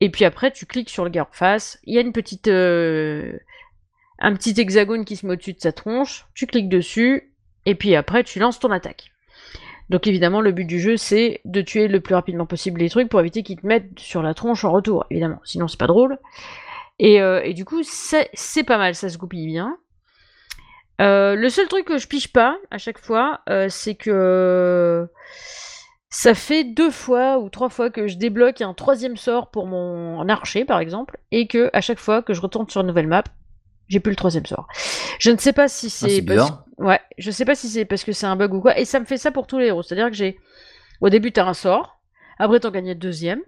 Et 0.00 0.10
puis 0.10 0.24
après, 0.24 0.50
tu 0.50 0.66
cliques 0.66 0.90
sur 0.90 1.04
le 1.04 1.10
gars 1.10 1.22
en 1.22 1.32
face. 1.32 1.78
Il 1.84 1.94
y 1.94 1.98
a 1.98 2.00
une 2.00 2.12
petite, 2.12 2.48
euh, 2.48 3.32
un 4.18 4.34
petit 4.34 4.58
hexagone 4.60 5.04
qui 5.04 5.16
se 5.16 5.26
met 5.26 5.32
au-dessus 5.32 5.54
de 5.54 5.60
sa 5.60 5.72
tronche. 5.72 6.26
Tu 6.34 6.46
cliques 6.46 6.68
dessus. 6.68 7.32
Et 7.66 7.74
puis 7.74 7.94
après, 7.94 8.24
tu 8.24 8.38
lances 8.38 8.58
ton 8.58 8.70
attaque. 8.70 9.12
Donc 9.90 10.06
évidemment, 10.06 10.40
le 10.40 10.52
but 10.52 10.64
du 10.64 10.80
jeu, 10.80 10.96
c'est 10.96 11.40
de 11.44 11.60
tuer 11.60 11.88
le 11.88 12.00
plus 12.00 12.14
rapidement 12.14 12.46
possible 12.46 12.80
les 12.80 12.88
trucs 12.88 13.08
pour 13.08 13.20
éviter 13.20 13.42
qu'ils 13.42 13.60
te 13.60 13.66
mettent 13.66 13.98
sur 13.98 14.22
la 14.22 14.34
tronche 14.34 14.64
en 14.64 14.72
retour, 14.72 15.04
évidemment. 15.10 15.40
Sinon, 15.44 15.68
c'est 15.68 15.78
pas 15.78 15.86
drôle. 15.86 16.18
Et, 16.98 17.20
euh, 17.20 17.42
et, 17.42 17.54
du 17.54 17.64
coup, 17.64 17.82
c'est 17.82 18.62
pas 18.64 18.78
mal, 18.78 18.94
ça 18.94 19.08
se 19.08 19.18
goupille 19.18 19.46
bien. 19.46 19.76
Euh, 21.00 21.34
le 21.34 21.48
seul 21.48 21.66
truc 21.66 21.86
que 21.86 21.98
je 21.98 22.06
piche 22.06 22.32
pas 22.32 22.56
à 22.70 22.78
chaque 22.78 22.98
fois, 22.98 23.40
euh, 23.48 23.66
c'est 23.68 23.96
que 23.96 25.08
ça 26.08 26.34
fait 26.34 26.62
deux 26.62 26.92
fois 26.92 27.38
ou 27.38 27.48
trois 27.48 27.68
fois 27.68 27.90
que 27.90 28.06
je 28.06 28.16
débloque 28.16 28.60
un 28.60 28.74
troisième 28.74 29.16
sort 29.16 29.50
pour 29.50 29.66
mon 29.66 30.28
archer, 30.28 30.64
par 30.64 30.78
exemple, 30.78 31.18
et 31.32 31.48
que 31.48 31.68
à 31.72 31.80
chaque 31.80 31.98
fois 31.98 32.22
que 32.22 32.32
je 32.32 32.40
retourne 32.40 32.68
sur 32.70 32.82
une 32.82 32.86
nouvelle 32.86 33.08
map, 33.08 33.24
j'ai 33.88 33.98
plus 33.98 34.10
le 34.10 34.16
troisième 34.16 34.46
sort. 34.46 34.68
Je 35.18 35.30
ne 35.30 35.36
sais 35.36 35.52
pas 35.52 35.66
si 35.66 35.86
Ah, 35.86 35.90
c'est 35.90 36.08
c'est 36.10 36.20
bizarre. 36.20 36.64
ouais, 36.78 37.00
je 37.18 37.32
sais 37.32 37.44
pas 37.44 37.56
si 37.56 37.68
c'est 37.68 37.84
parce 37.84 38.04
que 38.04 38.12
c'est 38.12 38.26
un 38.26 38.36
bug 38.36 38.54
ou 38.54 38.60
quoi, 38.60 38.78
et 38.78 38.84
ça 38.84 39.00
me 39.00 39.04
fait 39.04 39.18
ça 39.18 39.32
pour 39.32 39.48
tous 39.48 39.58
les 39.58 39.66
héros. 39.66 39.82
C'est-à-dire 39.82 40.08
que 40.10 40.16
j'ai 40.16 40.38
au 41.00 41.08
début 41.10 41.32
t'as 41.32 41.44
un 41.44 41.54
sort, 41.54 42.00
après 42.38 42.60
t'en 42.60 42.70
gagnes 42.70 42.90
le 42.90 42.94
deuxième, 42.94 43.40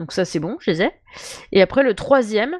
donc 0.00 0.10
ça 0.10 0.24
c'est 0.24 0.40
bon, 0.40 0.56
je 0.58 0.72
les 0.72 0.82
ai, 0.82 0.90
et 1.52 1.62
après 1.62 1.84
le 1.84 1.94
troisième. 1.94 2.56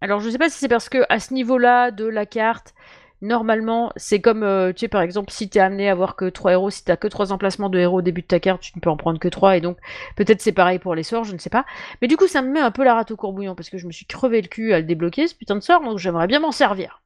Alors 0.00 0.20
je 0.20 0.30
sais 0.30 0.38
pas 0.38 0.48
si 0.50 0.58
c'est 0.58 0.68
parce 0.68 0.88
que 0.88 1.04
à 1.08 1.18
ce 1.20 1.32
niveau-là 1.32 1.90
de 1.90 2.04
la 2.04 2.26
carte, 2.26 2.74
normalement 3.22 3.92
c'est 3.96 4.20
comme 4.20 4.42
euh, 4.42 4.72
tu 4.72 4.80
sais 4.80 4.88
par 4.88 5.00
exemple 5.00 5.30
si 5.30 5.48
t'es 5.48 5.58
amené 5.58 5.88
à 5.88 5.92
avoir 5.92 6.16
que 6.16 6.26
trois 6.28 6.52
héros, 6.52 6.70
si 6.70 6.84
t'as 6.84 6.96
que 6.96 7.08
trois 7.08 7.32
emplacements 7.32 7.70
de 7.70 7.78
héros 7.78 7.98
au 7.98 8.02
début 8.02 8.20
de 8.22 8.26
ta 8.26 8.38
carte, 8.38 8.60
tu 8.60 8.72
ne 8.76 8.80
peux 8.80 8.90
en 8.90 8.96
prendre 8.98 9.18
que 9.18 9.28
trois, 9.28 9.56
et 9.56 9.60
donc 9.60 9.78
peut-être 10.16 10.42
c'est 10.42 10.52
pareil 10.52 10.78
pour 10.78 10.94
les 10.94 11.02
sorts, 11.02 11.24
je 11.24 11.32
ne 11.32 11.38
sais 11.38 11.50
pas. 11.50 11.64
Mais 12.02 12.08
du 12.08 12.16
coup 12.16 12.26
ça 12.26 12.42
me 12.42 12.52
met 12.52 12.60
un 12.60 12.70
peu 12.70 12.84
la 12.84 12.94
rate 12.94 13.10
au 13.10 13.16
courbouillon 13.16 13.54
parce 13.54 13.70
que 13.70 13.78
je 13.78 13.86
me 13.86 13.92
suis 13.92 14.06
crevé 14.06 14.42
le 14.42 14.48
cul 14.48 14.74
à 14.74 14.78
le 14.80 14.84
débloquer 14.84 15.26
ce 15.28 15.34
putain 15.34 15.56
de 15.56 15.60
sort, 15.60 15.82
donc 15.82 15.98
j'aimerais 15.98 16.26
bien 16.26 16.40
m'en 16.40 16.52
servir. 16.52 17.02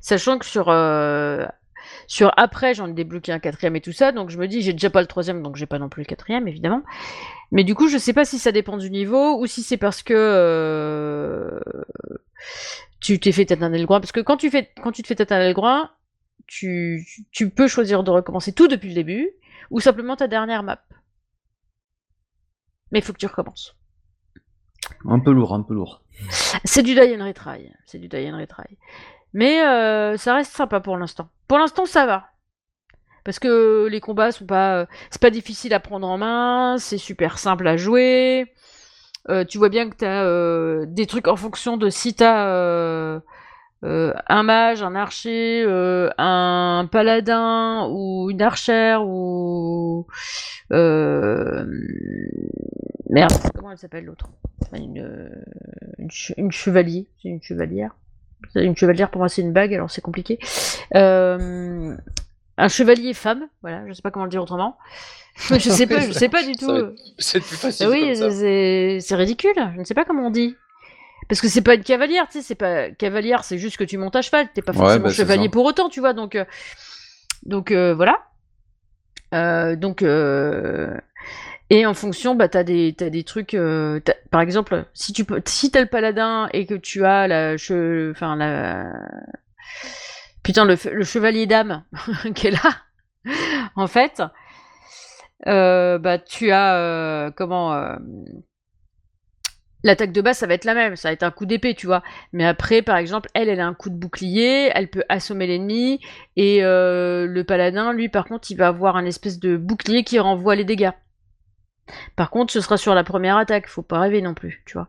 Sachant 0.00 0.38
que 0.38 0.44
sur 0.44 0.68
euh, 0.68 1.46
sur 2.06 2.32
après, 2.36 2.74
j'en 2.74 2.88
ai 2.88 2.92
débloqué 2.92 3.32
un 3.32 3.38
quatrième 3.38 3.76
et 3.76 3.80
tout 3.80 3.92
ça, 3.92 4.12
donc 4.12 4.28
je 4.30 4.38
me 4.38 4.46
dis 4.46 4.60
j'ai 4.60 4.72
déjà 4.72 4.90
pas 4.90 5.00
le 5.00 5.06
troisième, 5.06 5.42
donc 5.42 5.56
j'ai 5.56 5.66
pas 5.66 5.78
non 5.78 5.88
plus 5.88 6.02
le 6.02 6.06
quatrième 6.06 6.46
évidemment. 6.46 6.82
Mais 7.50 7.64
du 7.64 7.74
coup, 7.74 7.88
je 7.88 7.98
sais 7.98 8.12
pas 8.12 8.24
si 8.24 8.38
ça 8.38 8.52
dépend 8.52 8.76
du 8.76 8.90
niveau 8.90 9.40
ou 9.40 9.46
si 9.46 9.62
c'est 9.62 9.78
parce 9.78 10.02
que 10.02 10.14
euh, 10.14 11.60
tu 13.00 13.18
t'es 13.18 13.32
fait 13.32 13.46
tête 13.46 13.62
un 13.62 13.84
groin. 13.84 14.00
Parce 14.00 14.12
que 14.12 14.20
quand 14.20 14.36
tu 14.36 14.50
fais 14.50 14.70
quand 14.82 14.92
tu 14.92 15.02
te 15.02 15.08
fais 15.08 15.14
tête 15.14 15.32
un 15.32 15.52
groin, 15.52 15.90
tu, 16.46 17.06
tu 17.30 17.50
peux 17.50 17.68
choisir 17.68 18.02
de 18.02 18.10
recommencer 18.10 18.52
tout 18.52 18.68
depuis 18.68 18.88
le 18.88 18.94
début 18.94 19.30
ou 19.70 19.80
simplement 19.80 20.16
ta 20.16 20.28
dernière 20.28 20.62
map. 20.62 20.82
Mais 22.90 22.98
il 23.00 23.02
faut 23.02 23.12
que 23.12 23.18
tu 23.18 23.26
recommences. 23.26 23.76
Un 25.04 25.20
peu 25.20 25.32
lourd, 25.32 25.54
un 25.54 25.62
peu 25.62 25.74
lourd. 25.74 26.02
C'est 26.64 26.82
du 26.82 26.94
die 26.94 27.16
and 27.16 27.24
retry. 27.24 27.70
C'est 27.86 27.98
du 27.98 28.08
die 28.08 28.30
and 28.30 28.38
retry. 28.38 28.76
Mais 29.32 29.62
euh, 29.62 30.16
ça 30.16 30.34
reste 30.34 30.54
sympa 30.54 30.80
pour 30.80 30.96
l'instant. 30.96 31.28
Pour 31.46 31.58
l'instant, 31.58 31.84
ça 31.84 32.06
va. 32.06 32.30
Parce 33.28 33.38
que 33.40 33.88
les 33.90 34.00
combats 34.00 34.32
sont 34.32 34.46
pas. 34.46 34.78
euh, 34.78 34.86
c'est 35.10 35.20
pas 35.20 35.28
difficile 35.28 35.74
à 35.74 35.80
prendre 35.80 36.08
en 36.08 36.16
main, 36.16 36.76
c'est 36.78 36.96
super 36.96 37.38
simple 37.38 37.68
à 37.68 37.76
jouer. 37.76 38.46
Euh, 39.28 39.44
tu 39.44 39.58
vois 39.58 39.68
bien 39.68 39.90
que 39.90 39.96
t'as 39.96 40.24
euh, 40.24 40.86
des 40.88 41.04
trucs 41.04 41.28
en 41.28 41.36
fonction 41.36 41.76
de 41.76 41.90
si 41.90 42.14
t'as 42.14 42.46
euh, 42.46 43.20
un 43.82 44.42
mage, 44.44 44.82
un 44.82 44.94
archer, 44.94 45.66
un 46.16 46.88
paladin 46.90 47.90
ou 47.90 48.30
une 48.30 48.40
archère 48.40 49.06
ou. 49.06 50.06
Merde, 50.70 51.66
comment 53.54 53.72
elle 53.72 53.76
s'appelle 53.76 54.06
l'autre? 54.06 54.30
Une, 54.72 55.30
une, 55.98 56.08
che- 56.08 56.32
une 56.38 56.50
chevalier. 56.50 57.08
C'est 57.20 57.28
une 57.28 57.42
chevalière. 57.42 57.94
Une 58.54 58.74
chevalière 58.74 59.10
pour 59.10 59.18
moi 59.18 59.28
c'est 59.28 59.42
une 59.42 59.52
bague, 59.52 59.74
alors 59.74 59.90
c'est 59.90 60.00
compliqué. 60.00 60.38
Un 62.58 62.68
chevalier 62.68 63.14
femme, 63.14 63.48
voilà, 63.62 63.86
je 63.88 63.92
sais 63.94 64.02
pas 64.02 64.10
comment 64.10 64.24
le 64.26 64.30
dire 64.30 64.42
autrement. 64.42 64.76
je 65.50 65.58
sais 65.58 65.86
pas, 65.86 66.00
je 66.00 66.12
sais 66.12 66.28
pas 66.28 66.42
du 66.44 66.52
tout. 66.52 66.70
C'est 67.18 67.40
plus 67.40 67.56
facile. 67.56 67.88
Oui, 67.88 68.14
c'est 69.00 69.14
ridicule. 69.14 69.54
Je 69.74 69.78
ne 69.80 69.84
sais 69.84 69.94
pas 69.94 70.04
comment 70.04 70.26
on 70.26 70.30
dit. 70.30 70.56
Parce 71.28 71.40
que 71.40 71.48
c'est 71.48 71.62
pas 71.62 71.74
une 71.74 71.82
cavalière, 71.84 72.26
tu 72.26 72.38
sais, 72.38 72.42
c'est 72.42 72.54
pas 72.54 72.90
cavalière, 72.90 73.44
c'est 73.44 73.58
juste 73.58 73.76
que 73.76 73.84
tu 73.84 73.98
montes 73.98 74.16
à 74.16 74.22
cheval. 74.22 74.48
T'es 74.54 74.62
pas 74.62 74.72
Ouais, 74.72 74.78
forcément 74.78 75.04
bah, 75.04 75.10
c'est 75.10 75.16
chevalier 75.22 75.48
pour 75.48 75.64
autant, 75.64 75.88
tu 75.88 76.00
vois. 76.00 76.12
Donc, 76.14 76.34
euh, 76.34 76.44
donc 77.44 77.70
euh, 77.70 77.94
voilà. 77.94 78.18
Euh, 79.34 79.76
donc 79.76 80.02
et 81.70 81.84
en 81.86 81.92
fonction, 81.94 82.34
bah 82.34 82.48
t'as 82.48 82.64
des 82.64 82.94
t'as 82.96 83.10
des 83.10 83.24
trucs. 83.24 83.56
par 84.30 84.40
exemple, 84.40 84.86
si 84.94 85.12
tu 85.12 85.24
peux, 85.24 85.40
si 85.44 85.70
t'as 85.70 85.80
le 85.82 85.86
paladin 85.86 86.48
et 86.54 86.64
que 86.66 86.74
tu 86.74 87.04
as 87.04 87.28
la, 87.28 87.56
che- 87.56 88.10
enfin 88.10 88.34
la, 88.36 88.90
putain 90.48 90.64
le, 90.64 90.76
chevalier 91.04 91.44
d'âme 91.44 91.84
qui 92.34 92.46
est 92.46 92.52
là, 92.52 93.34
en 93.76 93.86
fait, 93.86 94.22
euh, 95.46 95.98
bah 95.98 96.18
tu 96.18 96.50
as 96.52 96.74
euh, 96.76 97.30
comment 97.30 97.74
euh, 97.74 97.96
l'attaque 99.84 100.10
de 100.10 100.22
base 100.22 100.38
ça 100.38 100.46
va 100.46 100.54
être 100.54 100.64
la 100.64 100.72
même, 100.72 100.96
ça 100.96 101.10
va 101.10 101.12
être 101.12 101.22
un 101.22 101.30
coup 101.30 101.44
d'épée, 101.44 101.74
tu 101.74 101.84
vois. 101.84 102.02
Mais 102.32 102.46
après, 102.46 102.80
par 102.80 102.96
exemple, 102.96 103.28
elle, 103.34 103.50
elle 103.50 103.60
a 103.60 103.66
un 103.66 103.74
coup 103.74 103.90
de 103.90 103.96
bouclier, 103.96 104.70
elle 104.74 104.88
peut 104.88 105.04
assommer 105.10 105.46
l'ennemi, 105.46 106.00
et 106.36 106.62
le 106.62 107.42
paladin, 107.42 107.92
lui, 107.92 108.08
par 108.08 108.24
contre, 108.24 108.50
il 108.50 108.56
va 108.56 108.68
avoir 108.68 108.96
un 108.96 109.04
espèce 109.04 109.38
de 109.38 109.58
bouclier 109.58 110.02
qui 110.02 110.18
renvoie 110.18 110.54
les 110.54 110.64
dégâts. 110.64 110.92
Par 112.16 112.30
contre, 112.30 112.54
ce 112.54 112.62
sera 112.62 112.78
sur 112.78 112.94
la 112.94 113.04
première 113.04 113.36
attaque, 113.36 113.68
faut 113.68 113.82
pas 113.82 114.00
rêver 114.00 114.22
non 114.22 114.32
plus, 114.32 114.62
tu 114.64 114.78
vois. 114.78 114.88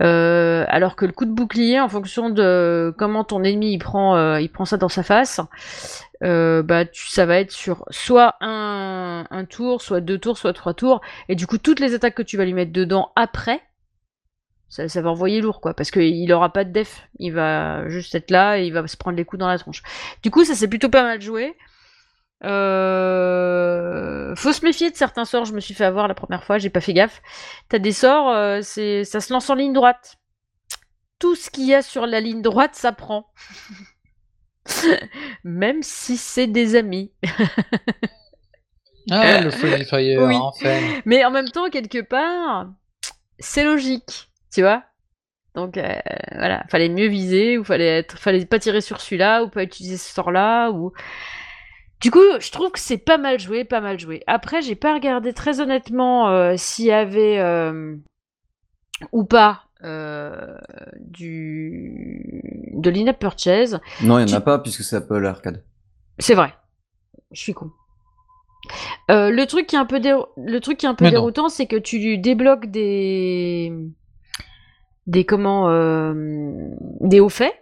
Euh, 0.00 0.64
alors 0.68 0.94
que 0.94 1.04
le 1.04 1.12
coup 1.12 1.24
de 1.24 1.32
bouclier, 1.32 1.80
en 1.80 1.88
fonction 1.88 2.30
de 2.30 2.94
comment 2.96 3.24
ton 3.24 3.42
ennemi 3.42 3.72
il 3.72 3.78
prend, 3.78 4.16
euh, 4.16 4.40
il 4.40 4.48
prend 4.48 4.64
ça 4.64 4.76
dans 4.76 4.88
sa 4.88 5.02
face, 5.02 5.40
euh, 6.22 6.62
bah 6.62 6.84
tu, 6.84 7.08
ça 7.08 7.26
va 7.26 7.38
être 7.38 7.50
sur 7.50 7.84
soit 7.90 8.36
un, 8.40 9.24
tour, 9.50 9.82
soit 9.82 10.00
deux 10.00 10.18
tours, 10.18 10.38
soit 10.38 10.52
trois 10.52 10.74
tours, 10.74 11.00
et 11.28 11.34
du 11.34 11.46
coup 11.46 11.58
toutes 11.58 11.80
les 11.80 11.94
attaques 11.94 12.14
que 12.14 12.22
tu 12.22 12.36
vas 12.36 12.44
lui 12.44 12.54
mettre 12.54 12.72
dedans 12.72 13.10
après, 13.16 13.60
ça, 14.68 14.88
ça 14.88 15.02
va 15.02 15.10
envoyer 15.10 15.40
lourd 15.40 15.60
quoi, 15.60 15.74
parce 15.74 15.90
qu'il 15.90 16.32
aura 16.32 16.52
pas 16.52 16.64
de 16.64 16.70
def, 16.70 17.08
il 17.18 17.32
va 17.32 17.88
juste 17.88 18.14
être 18.14 18.30
là 18.30 18.58
il 18.58 18.72
va 18.72 18.86
se 18.86 18.96
prendre 18.96 19.16
les 19.16 19.24
coups 19.24 19.40
dans 19.40 19.48
la 19.48 19.58
tronche. 19.58 19.82
Du 20.22 20.30
coup 20.30 20.44
ça 20.44 20.54
c'est 20.54 20.68
plutôt 20.68 20.90
pas 20.90 21.02
mal 21.02 21.20
joué. 21.20 21.56
Euh... 22.44 24.34
Faut 24.36 24.52
se 24.52 24.64
méfier 24.64 24.90
de 24.90 24.96
certains 24.96 25.24
sorts, 25.24 25.44
je 25.44 25.52
me 25.52 25.60
suis 25.60 25.74
fait 25.74 25.84
avoir 25.84 26.06
la 26.08 26.14
première 26.14 26.44
fois, 26.44 26.58
j'ai 26.58 26.70
pas 26.70 26.80
fait 26.80 26.92
gaffe. 26.92 27.20
T'as 27.68 27.78
des 27.78 27.92
sorts, 27.92 28.30
euh, 28.30 28.60
c'est 28.62 29.04
ça 29.04 29.20
se 29.20 29.32
lance 29.32 29.50
en 29.50 29.54
ligne 29.54 29.72
droite. 29.72 30.16
Tout 31.18 31.34
ce 31.34 31.50
qu'il 31.50 31.66
y 31.66 31.74
a 31.74 31.82
sur 31.82 32.06
la 32.06 32.20
ligne 32.20 32.42
droite, 32.42 32.74
ça 32.74 32.92
prend. 32.92 33.26
Même 35.44 35.82
si 35.82 36.16
c'est 36.16 36.46
des 36.46 36.76
amis. 36.76 37.12
Ah, 39.10 39.40
le 39.40 39.50
Friendly 39.52 39.84
Fire, 39.84 40.22
Oui. 40.22 40.36
enfin. 40.36 40.78
Mais 41.06 41.24
en 41.24 41.30
même 41.30 41.48
temps, 41.48 41.70
quelque 41.70 42.00
part, 42.02 42.68
c'est 43.38 43.64
logique, 43.64 44.30
tu 44.52 44.60
vois. 44.62 44.84
Donc 45.54 45.76
euh, 45.76 45.92
voilà, 46.36 46.62
fallait 46.68 46.88
mieux 46.88 47.08
viser, 47.08 47.58
ou 47.58 47.64
fallait 47.64 47.98
être, 47.98 48.16
fallait 48.18 48.46
pas 48.46 48.60
tirer 48.60 48.80
sur 48.80 49.00
celui-là, 49.00 49.42
ou 49.42 49.48
pas 49.48 49.64
utiliser 49.64 49.96
ce 49.96 50.14
sort-là, 50.14 50.70
ou. 50.70 50.92
Du 52.00 52.10
coup, 52.10 52.20
je 52.38 52.50
trouve 52.52 52.70
que 52.70 52.78
c'est 52.78 52.98
pas 52.98 53.18
mal 53.18 53.40
joué, 53.40 53.64
pas 53.64 53.80
mal 53.80 53.98
joué. 53.98 54.22
Après, 54.26 54.62
j'ai 54.62 54.76
pas 54.76 54.94
regardé 54.94 55.32
très 55.32 55.60
honnêtement 55.60 56.28
euh, 56.30 56.54
s'il 56.56 56.84
y 56.86 56.92
avait 56.92 57.38
euh, 57.38 57.96
ou 59.12 59.24
pas 59.24 59.64
euh, 59.84 60.56
du 61.00 62.42
de 62.74 62.90
l'in-app 62.90 63.18
purchase. 63.18 63.80
Non, 64.02 64.18
il 64.18 64.24
n'y 64.26 64.28
Tu- 64.30 64.34
en 64.34 64.38
a 64.38 64.42
pas 64.42 64.58
puisque 64.60 64.82
c'est 64.82 64.96
Apple 64.96 65.24
Arcade. 65.26 65.64
C'est 66.20 66.34
vrai. 66.34 66.54
Je 67.32 67.40
suis 67.40 67.52
con. 67.54 67.70
Euh, 69.10 69.30
le 69.30 69.46
truc 69.46 69.66
qui 69.66 69.76
est 69.76 69.78
un 69.78 69.84
peu, 69.86 70.00
le 70.36 70.58
truc 70.60 70.78
qui 70.78 70.86
est 70.86 70.88
un 70.88 70.94
peu 70.94 71.04
Mais 71.06 71.10
déroutant, 71.10 71.48
c'est 71.48 71.66
que 71.66 71.76
tu 71.76 72.18
débloques 72.18 72.66
des 72.66 73.72
des 75.06 75.24
comment 75.24 75.70
euh, 75.70 76.12
des 77.00 77.18
hauts 77.20 77.28
faits, 77.28 77.54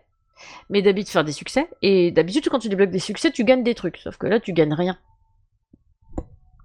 mais 0.69 0.83
d'habitude 0.83 1.13
faire 1.13 1.25
des 1.25 1.33
succès. 1.33 1.69
Et 1.83 2.11
d'habitude, 2.11 2.49
quand 2.49 2.59
tu 2.59 2.69
débloques 2.69 2.91
des 2.91 2.99
succès, 2.99 3.31
tu 3.31 3.45
gagnes 3.45 3.63
des 3.63 3.75
trucs. 3.75 3.99
Sauf 3.99 4.17
que 4.17 4.27
là, 4.27 4.41
tu 4.41 4.53
gagnes 4.53 4.75
rien. 4.75 4.99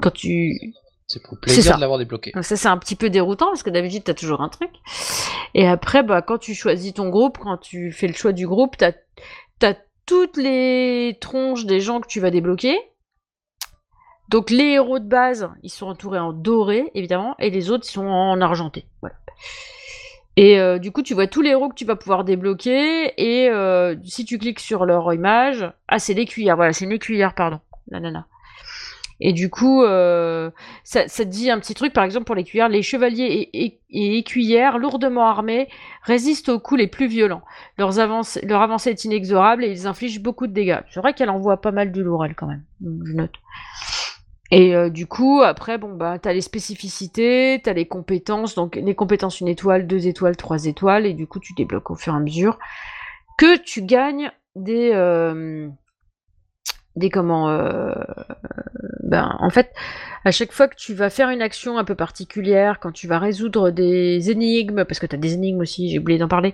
Quand 0.01 0.11
tu 0.11 0.73
C'est 1.07 1.21
pour 1.21 1.35
le 1.35 1.41
plaisir 1.41 1.63
ça. 1.63 1.75
de 1.75 1.81
l'avoir 1.81 1.99
débloqué. 1.99 2.31
donc 2.33 2.43
ça, 2.43 2.55
c'est 2.55 2.67
un 2.67 2.77
petit 2.77 2.95
peu 2.95 3.09
déroutant 3.09 3.47
parce 3.47 3.63
que 3.63 3.69
d'habitude, 3.69 4.03
t'as 4.03 4.13
toujours 4.13 4.41
un 4.41 4.49
truc. 4.49 4.71
Et 5.53 5.67
après, 5.67 6.03
bah, 6.03 6.21
quand 6.21 6.37
tu 6.37 6.55
choisis 6.55 6.93
ton 6.93 7.09
groupe, 7.09 7.37
quand 7.37 7.57
tu 7.57 7.91
fais 7.91 8.07
le 8.07 8.13
choix 8.13 8.33
du 8.33 8.47
groupe, 8.47 8.77
t'as 8.77 8.91
as 9.63 9.75
toutes 10.07 10.37
les 10.37 11.17
tronches 11.21 11.65
des 11.65 11.79
gens 11.79 12.01
que 12.01 12.07
tu 12.07 12.19
vas 12.19 12.31
débloquer. 12.31 12.75
Donc 14.29 14.49
les 14.49 14.71
héros 14.71 14.99
de 14.99 15.07
base, 15.07 15.49
ils 15.61 15.69
sont 15.69 15.87
entourés 15.87 16.19
en 16.19 16.33
doré, 16.33 16.89
évidemment, 16.95 17.35
et 17.37 17.49
les 17.49 17.69
autres, 17.69 17.85
ils 17.87 17.91
sont 17.91 18.07
en 18.07 18.39
argenté. 18.41 18.85
Voilà. 19.01 19.15
Et 20.37 20.59
euh, 20.59 20.79
du 20.79 20.91
coup, 20.91 21.01
tu 21.01 21.13
vois 21.13 21.27
tous 21.27 21.41
les 21.41 21.49
héros 21.49 21.69
que 21.69 21.75
tu 21.75 21.85
vas 21.85 21.95
pouvoir 21.95 22.23
débloquer, 22.23 23.13
et 23.17 23.49
euh, 23.49 23.95
si 24.03 24.25
tu 24.25 24.37
cliques 24.37 24.59
sur 24.59 24.85
leur 24.85 25.13
image... 25.13 25.71
Ah, 25.87 25.99
c'est 25.99 26.13
l'écuyère, 26.13 26.55
voilà, 26.55 26.73
c'est 26.73 26.85
une 26.85 26.93
écuyère, 26.93 27.35
pardon. 27.35 27.59
Et 29.23 29.33
du 29.33 29.49
coup, 29.49 29.83
euh, 29.83 30.49
ça, 30.83 31.05
dit 31.25 31.51
un 31.51 31.59
petit 31.59 31.75
truc, 31.75 31.93
par 31.93 32.03
exemple, 32.03 32.25
pour 32.25 32.33
les 32.33 32.43
cuillères, 32.43 32.69
les 32.69 32.81
chevaliers 32.81 33.49
et, 33.53 33.79
écuyères 34.17 34.79
lourdement 34.79 35.27
armés 35.27 35.67
résistent 36.01 36.49
aux 36.49 36.59
coups 36.59 36.79
les 36.79 36.87
plus 36.87 37.07
violents. 37.07 37.43
Leur 37.77 37.99
avancée 37.99 38.89
est 38.89 39.05
inexorable 39.05 39.63
et 39.63 39.69
ils 39.69 39.85
infligent 39.85 40.21
beaucoup 40.21 40.47
de 40.47 40.53
dégâts. 40.53 40.79
C'est 40.91 41.01
vrai 41.01 41.13
qu'elle 41.13 41.29
envoie 41.29 41.61
pas 41.61 41.71
mal 41.71 41.91
du 41.91 42.01
lourd, 42.01 42.25
elle, 42.25 42.33
quand 42.33 42.47
même. 42.47 42.63
Je 42.81 43.13
note. 43.13 43.35
Et 44.51 44.75
euh, 44.75 44.89
du 44.89 45.07
coup, 45.07 45.41
après, 45.41 45.77
bon, 45.77 45.93
bah, 45.93 46.19
t'as 46.19 46.33
les 46.33 46.41
spécificités, 46.41 47.61
t'as 47.63 47.73
les 47.73 47.87
compétences. 47.87 48.53
Donc, 48.55 48.75
les 48.75 48.95
compétences, 48.95 49.39
une 49.39 49.47
étoile, 49.47 49.87
deux 49.87 50.07
étoiles, 50.07 50.35
trois 50.35 50.65
étoiles. 50.65 51.05
Et 51.05 51.13
du 51.13 51.25
coup, 51.25 51.39
tu 51.39 51.53
débloques 51.53 51.89
au 51.89 51.95
fur 51.95 52.13
et 52.13 52.17
à 52.17 52.19
mesure 52.19 52.59
que 53.37 53.57
tu 53.57 53.81
gagnes 53.81 54.31
des. 54.55 54.91
euh, 54.93 55.69
des 56.97 57.09
comment. 57.09 57.49
euh, 57.49 57.93
ben, 59.03 59.35
en 59.39 59.49
fait, 59.49 59.71
à 60.25 60.31
chaque 60.31 60.51
fois 60.51 60.67
que 60.67 60.75
tu 60.75 60.93
vas 60.93 61.09
faire 61.09 61.29
une 61.29 61.41
action 61.41 61.77
un 61.77 61.83
peu 61.83 61.95
particulière, 61.95 62.79
quand 62.79 62.91
tu 62.91 63.07
vas 63.07 63.19
résoudre 63.19 63.71
des 63.71 64.31
énigmes, 64.31 64.85
parce 64.85 64.99
que 64.99 65.05
tu 65.05 65.15
as 65.15 65.19
des 65.19 65.33
énigmes 65.33 65.61
aussi, 65.61 65.89
j'ai 65.89 65.99
oublié 65.99 66.19
d'en 66.19 66.27
parler, 66.27 66.53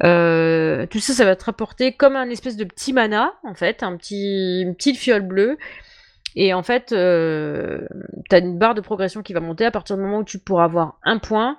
tout 0.00 0.98
ça, 1.00 1.12
ça 1.12 1.24
va 1.24 1.36
te 1.36 1.44
rapporter 1.44 1.92
comme 1.92 2.16
un 2.16 2.30
espèce 2.30 2.56
de 2.56 2.64
petit 2.64 2.92
mana, 2.92 3.32
en 3.44 3.54
fait, 3.54 3.82
un 3.82 3.96
petit, 3.96 4.62
une 4.62 4.74
petite 4.74 4.96
fiole 4.96 5.22
bleue. 5.22 5.58
Et 6.34 6.54
en 6.54 6.62
fait, 6.62 6.92
euh, 6.92 7.86
tu 8.28 8.36
as 8.36 8.38
une 8.38 8.58
barre 8.58 8.74
de 8.74 8.80
progression 8.80 9.22
qui 9.22 9.32
va 9.32 9.40
monter 9.40 9.64
à 9.64 9.70
partir 9.70 9.96
du 9.96 10.02
moment 10.02 10.18
où 10.18 10.24
tu 10.24 10.38
pourras 10.38 10.64
avoir 10.64 10.98
un 11.02 11.18
point. 11.18 11.58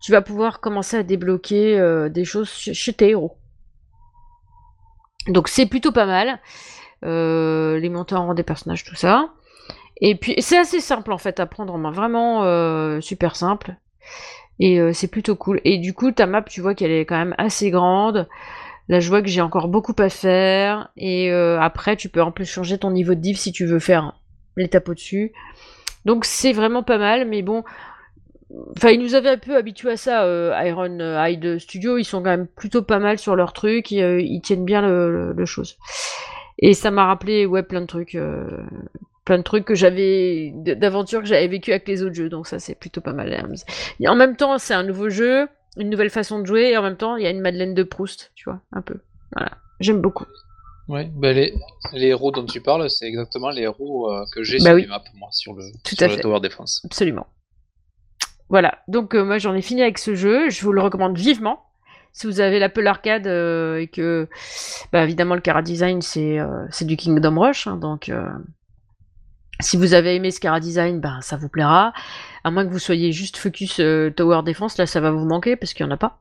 Tu 0.00 0.12
vas 0.12 0.22
pouvoir 0.22 0.60
commencer 0.60 0.96
à 0.96 1.02
débloquer 1.02 1.78
euh, 1.78 2.08
des 2.08 2.24
choses 2.24 2.50
chez 2.50 2.92
tes 2.92 3.10
héros. 3.10 3.36
Donc 5.28 5.48
c'est 5.48 5.66
plutôt 5.66 5.92
pas 5.92 6.06
mal. 6.06 6.40
Euh, 7.04 7.78
les 7.78 7.88
montées 7.88 8.16
en 8.16 8.34
des 8.34 8.42
personnages, 8.42 8.84
tout 8.84 8.96
ça. 8.96 9.30
Et 10.00 10.16
puis 10.16 10.34
c'est 10.38 10.58
assez 10.58 10.80
simple 10.80 11.12
en 11.12 11.18
fait 11.18 11.40
à 11.40 11.46
prendre 11.46 11.74
en 11.74 11.78
main, 11.78 11.90
vraiment 11.90 13.00
super 13.00 13.36
simple. 13.36 13.74
Et 14.60 14.80
c'est 14.92 15.08
plutôt 15.08 15.36
cool. 15.36 15.60
Et 15.64 15.78
du 15.78 15.92
coup, 15.92 16.10
ta 16.12 16.26
map, 16.26 16.42
tu 16.42 16.60
vois 16.60 16.74
qu'elle 16.74 16.90
est 16.90 17.04
quand 17.04 17.18
même 17.18 17.34
assez 17.38 17.70
grande. 17.70 18.28
Là, 18.88 19.00
je 19.00 19.08
vois 19.08 19.22
que 19.22 19.28
j'ai 19.28 19.40
encore 19.42 19.68
beaucoup 19.68 19.94
à 19.98 20.08
faire. 20.08 20.90
Et 20.96 21.30
euh, 21.30 21.60
après, 21.60 21.96
tu 21.96 22.08
peux 22.08 22.22
en 22.22 22.32
plus 22.32 22.46
changer 22.46 22.78
ton 22.78 22.90
niveau 22.90 23.14
de 23.14 23.20
div 23.20 23.36
si 23.36 23.52
tu 23.52 23.66
veux 23.66 23.78
faire 23.78 24.14
l'étape 24.56 24.88
au-dessus. 24.88 25.32
Donc 26.04 26.24
c'est 26.24 26.52
vraiment 26.52 26.82
pas 26.82 26.98
mal, 26.98 27.28
mais 27.28 27.42
bon. 27.42 27.64
Enfin, 28.76 28.90
ils 28.90 29.00
nous 29.00 29.14
avaient 29.14 29.28
un 29.30 29.38
peu 29.38 29.56
habitués 29.56 29.90
à 29.92 29.96
ça, 29.98 30.24
euh, 30.24 30.58
Iron 30.64 30.98
Hide 31.00 31.58
Studio. 31.58 31.98
Ils 31.98 32.04
sont 32.04 32.18
quand 32.22 32.30
même 32.30 32.46
plutôt 32.46 32.82
pas 32.82 32.98
mal 32.98 33.18
sur 33.18 33.36
leur 33.36 33.52
truc. 33.52 33.90
Ils, 33.90 34.02
euh, 34.02 34.40
tiennent 34.42 34.64
bien 34.64 34.80
le, 34.80 35.32
le- 35.32 35.44
chose. 35.44 35.76
Et 36.58 36.72
ça 36.72 36.90
m'a 36.90 37.06
rappelé, 37.06 37.44
ouais, 37.46 37.62
plein 37.62 37.82
de 37.82 37.86
trucs. 37.86 38.14
euh, 38.14 38.46
plein 39.24 39.36
de 39.36 39.42
trucs 39.42 39.66
que 39.66 39.74
j'avais 39.74 40.52
d'aventures 40.54 41.20
que 41.20 41.26
j'avais 41.26 41.48
vécu 41.48 41.70
avec 41.70 41.86
les 41.86 42.02
autres 42.02 42.14
jeux 42.14 42.30
donc 42.30 42.46
ça 42.46 42.58
c'est 42.58 42.74
plutôt 42.74 43.02
pas 43.02 43.12
mal 43.12 43.30
en 44.08 44.16
même 44.16 44.36
temps 44.36 44.56
c'est 44.56 44.72
un 44.72 44.82
nouveau 44.84 45.10
jeu 45.10 45.46
une 45.78 45.90
nouvelle 45.90 46.10
façon 46.10 46.38
de 46.40 46.46
jouer 46.46 46.70
et 46.70 46.76
en 46.76 46.82
même 46.82 46.96
temps 46.96 47.16
il 47.16 47.22
y 47.22 47.26
a 47.26 47.30
une 47.30 47.40
Madeleine 47.40 47.74
de 47.74 47.82
Proust 47.82 48.32
tu 48.34 48.44
vois 48.50 48.60
un 48.72 48.82
peu. 48.82 48.96
Voilà. 49.34 49.52
J'aime 49.80 50.00
beaucoup. 50.00 50.26
Ouais, 50.88 51.10
bah 51.14 51.32
les, 51.32 51.54
les 51.92 52.06
héros 52.06 52.30
dont 52.30 52.46
tu 52.46 52.60
parles, 52.62 52.88
c'est 52.88 53.06
exactement 53.06 53.50
les 53.50 53.62
héros 53.62 54.10
euh, 54.10 54.24
que 54.34 54.42
j'ai 54.42 54.56
Bah 54.58 54.64
sur 54.64 54.74
oui. 54.76 54.82
les 54.82 54.88
maps, 54.88 55.02
moi, 55.16 55.28
sur 55.32 55.52
le, 55.54 55.62
Tout 55.84 55.94
sur 55.96 56.02
à 56.04 56.08
le 56.08 56.14
fait. 56.14 56.20
Tower 56.22 56.40
Defense. 56.40 56.80
absolument. 56.84 57.26
Voilà. 58.48 58.78
Donc 58.88 59.14
euh, 59.14 59.24
moi 59.24 59.36
j'en 59.38 59.54
ai 59.54 59.60
fini 59.62 59.82
avec 59.82 59.98
ce 59.98 60.14
jeu. 60.14 60.48
Je 60.48 60.62
vous 60.62 60.72
le 60.72 60.80
recommande 60.80 61.16
vivement. 61.18 61.62
Si 62.14 62.26
vous 62.26 62.40
avez 62.40 62.58
l'Apple 62.58 62.86
Arcade 62.86 63.26
euh, 63.26 63.76
et 63.76 63.86
que 63.88 64.26
bah, 64.92 65.04
évidemment 65.04 65.34
le 65.34 65.42
Cara 65.42 65.60
Design 65.62 66.00
c'est 66.00 66.40
du 66.82 66.96
Kingdom 66.96 67.38
Rush 67.38 67.66
hein, 67.66 67.76
donc 67.76 68.10
si 69.60 69.76
vous 69.76 69.94
avez 69.94 70.14
aimé 70.14 70.30
ce 70.30 70.40
Cara 70.40 70.60
Design 70.60 71.00
bah, 71.00 71.18
ça 71.20 71.36
vous 71.36 71.48
plaira 71.48 71.92
à 72.44 72.50
moins 72.50 72.64
que 72.64 72.70
vous 72.70 72.78
soyez 72.78 73.12
juste 73.12 73.36
focus 73.36 73.80
euh, 73.80 74.10
Tower 74.10 74.42
Defense 74.44 74.78
là 74.78 74.86
ça 74.86 75.00
va 75.00 75.10
vous 75.10 75.24
manquer 75.24 75.56
parce 75.56 75.74
qu'il 75.74 75.84
n'y 75.86 75.92
en 75.92 75.94
a 75.94 75.98
pas 75.98 76.20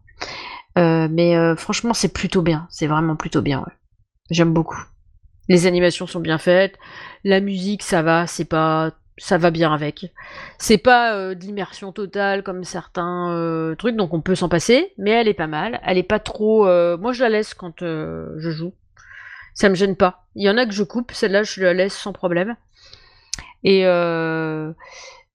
Euh, 0.77 1.07
mais 1.09 1.35
euh, 1.35 1.55
franchement 1.55 1.93
c'est 1.93 2.13
plutôt 2.13 2.43
bien 2.43 2.67
c'est 2.69 2.87
vraiment 2.87 3.15
plutôt 3.15 3.41
bien 3.41 3.59
ouais. 3.59 3.73
j'aime 4.29 4.53
beaucoup 4.53 4.79
les 5.49 5.65
animations 5.65 6.05
sont 6.05 6.19
bien 6.19 6.37
faites 6.37 6.77
la 7.23 7.39
musique 7.39 7.81
ça 7.81 8.03
va 8.03 8.27
c'est 8.27 8.45
pas 8.45 8.91
ça 9.17 9.39
va 9.39 9.49
bien 9.49 9.73
avec 9.73 10.11
c'est 10.59 10.77
pas 10.77 11.33
de 11.33 11.41
l'immersion 11.41 11.91
totale 11.91 12.43
comme 12.43 12.63
certains 12.63 13.73
trucs, 13.79 13.95
donc 13.95 14.13
on 14.13 14.21
peut 14.21 14.35
s'en 14.35 14.49
passer, 14.49 14.93
mais 14.99 15.09
elle 15.09 15.27
est 15.27 15.33
pas 15.33 15.47
mal. 15.47 15.79
Elle 15.83 15.97
est 15.97 16.03
pas 16.03 16.19
trop. 16.19 16.65
Moi, 16.97 17.13
je 17.13 17.23
la 17.23 17.29
laisse 17.29 17.55
quand 17.55 17.79
je 17.79 18.51
joue. 18.51 18.73
Ça 19.55 19.69
me 19.69 19.73
gêne 19.73 19.95
pas. 19.95 20.27
Il 20.35 20.43
y 20.43 20.49
en 20.51 20.57
a 20.57 20.67
que 20.67 20.71
je 20.71 20.83
coupe, 20.83 21.13
celle-là, 21.13 21.41
je 21.41 21.63
la 21.63 21.73
laisse 21.73 21.97
sans 21.97 22.13
problème. 22.13 22.55
Et 23.63 23.85
euh, 23.85 24.71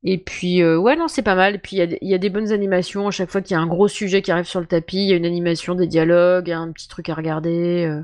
et 0.04 0.18
puis 0.18 0.62
euh, 0.62 0.76
ouais, 0.78 0.96
non, 0.96 1.08
c'est 1.08 1.22
pas 1.22 1.34
mal. 1.34 1.54
Et 1.56 1.58
puis 1.58 1.76
il 1.76 2.08
y 2.08 2.14
a 2.14 2.18
des- 2.18 2.30
bonnes 2.30 2.52
animations 2.52 3.08
à 3.08 3.10
chaque 3.10 3.30
fois 3.30 3.40
qu'il 3.40 3.54
y 3.54 3.58
a 3.58 3.60
un 3.60 3.66
gros 3.66 3.88
sujet 3.88 4.22
qui 4.22 4.32
arrive 4.32 4.46
sur 4.46 4.60
le 4.60 4.66
tapis. 4.66 4.98
Il 4.98 5.08
y 5.08 5.12
a 5.12 5.16
une 5.16 5.26
animation, 5.26 5.74
des 5.74 5.86
dialogues, 5.86 6.50
un 6.50 6.72
petit 6.72 6.88
truc 6.88 7.08
à 7.08 7.14
regarder, 7.14 7.86
euh, 7.86 8.02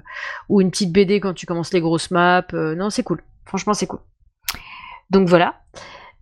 ou 0.48 0.61
une 0.61 0.70
petite 0.70 0.92
BD 0.92 1.20
quand 1.20 1.35
tu 1.35 1.46
commences 1.46 1.72
les 1.72 1.81
grosses 1.81 2.11
maps. 2.11 2.46
non, 2.52 2.90
c'est 2.90 3.02
cool. 3.02 3.22
Franchement, 3.44 3.74
c'est 3.74 3.87
cool. 3.87 4.00
Donc 5.11 5.28
voilà. 5.28 5.54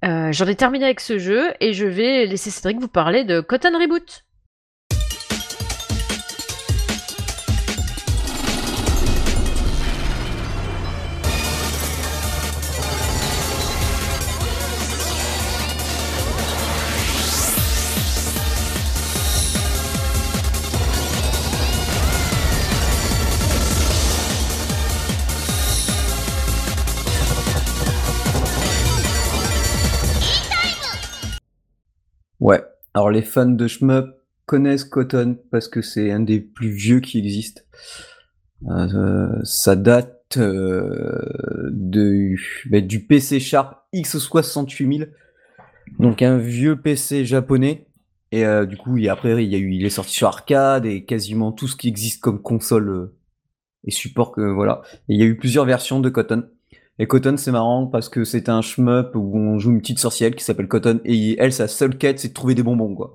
J'en 0.02 0.46
ai 0.46 0.54
terminé 0.54 0.84
avec 0.84 1.00
ce 1.00 1.18
jeu 1.18 1.52
et 1.60 1.72
je 1.72 1.84
vais 1.84 2.26
laisser 2.26 2.50
Cédric 2.50 2.78
vous 2.78 2.86
parler 2.86 3.24
de 3.24 3.40
Cotton 3.40 3.76
Reboot. 3.76 4.24
Alors 32.96 33.10
les 33.10 33.20
fans 33.20 33.44
de 33.44 33.68
shmup 33.68 34.06
connaissent 34.46 34.84
Cotton 34.84 35.36
parce 35.50 35.68
que 35.68 35.82
c'est 35.82 36.10
un 36.10 36.20
des 36.20 36.40
plus 36.40 36.70
vieux 36.70 37.00
qui 37.00 37.18
existent. 37.18 37.60
Euh, 38.70 39.28
ça 39.44 39.76
date 39.76 40.38
euh, 40.38 41.20
de, 41.68 42.34
bah, 42.70 42.80
du 42.80 43.04
PC 43.04 43.38
Sharp 43.38 43.84
X68000, 43.92 45.10
donc 45.98 46.22
un 46.22 46.38
vieux 46.38 46.80
PC 46.80 47.26
japonais. 47.26 47.86
Et 48.32 48.46
euh, 48.46 48.64
du 48.64 48.78
coup, 48.78 48.96
il, 48.96 49.10
après, 49.10 49.44
il, 49.44 49.50
y 49.50 49.56
a 49.56 49.58
eu, 49.58 49.72
il 49.72 49.84
est 49.84 49.90
sorti 49.90 50.14
sur 50.14 50.28
arcade 50.28 50.86
et 50.86 51.04
quasiment 51.04 51.52
tout 51.52 51.68
ce 51.68 51.76
qui 51.76 51.88
existe 51.88 52.22
comme 52.22 52.40
console 52.40 53.12
et 53.84 53.90
support 53.90 54.32
que 54.32 54.40
voilà. 54.40 54.80
Et 55.10 55.16
il 55.16 55.20
y 55.20 55.22
a 55.22 55.26
eu 55.26 55.36
plusieurs 55.36 55.66
versions 55.66 56.00
de 56.00 56.08
Cotton. 56.08 56.48
Et 56.98 57.06
Cotton, 57.06 57.36
c'est 57.36 57.52
marrant 57.52 57.86
parce 57.86 58.08
que 58.08 58.24
c'est 58.24 58.48
un 58.48 58.62
shmup 58.62 59.14
où 59.14 59.36
on 59.36 59.58
joue 59.58 59.70
une 59.70 59.80
petite 59.80 59.98
sorcière 59.98 60.30
qui 60.30 60.42
s'appelle 60.42 60.68
Cotton 60.68 61.00
et 61.04 61.36
elle, 61.38 61.52
sa 61.52 61.68
seule 61.68 61.98
quête, 61.98 62.18
c'est 62.18 62.28
de 62.28 62.32
trouver 62.34 62.54
des 62.54 62.62
bonbons, 62.62 62.94
quoi. 62.94 63.12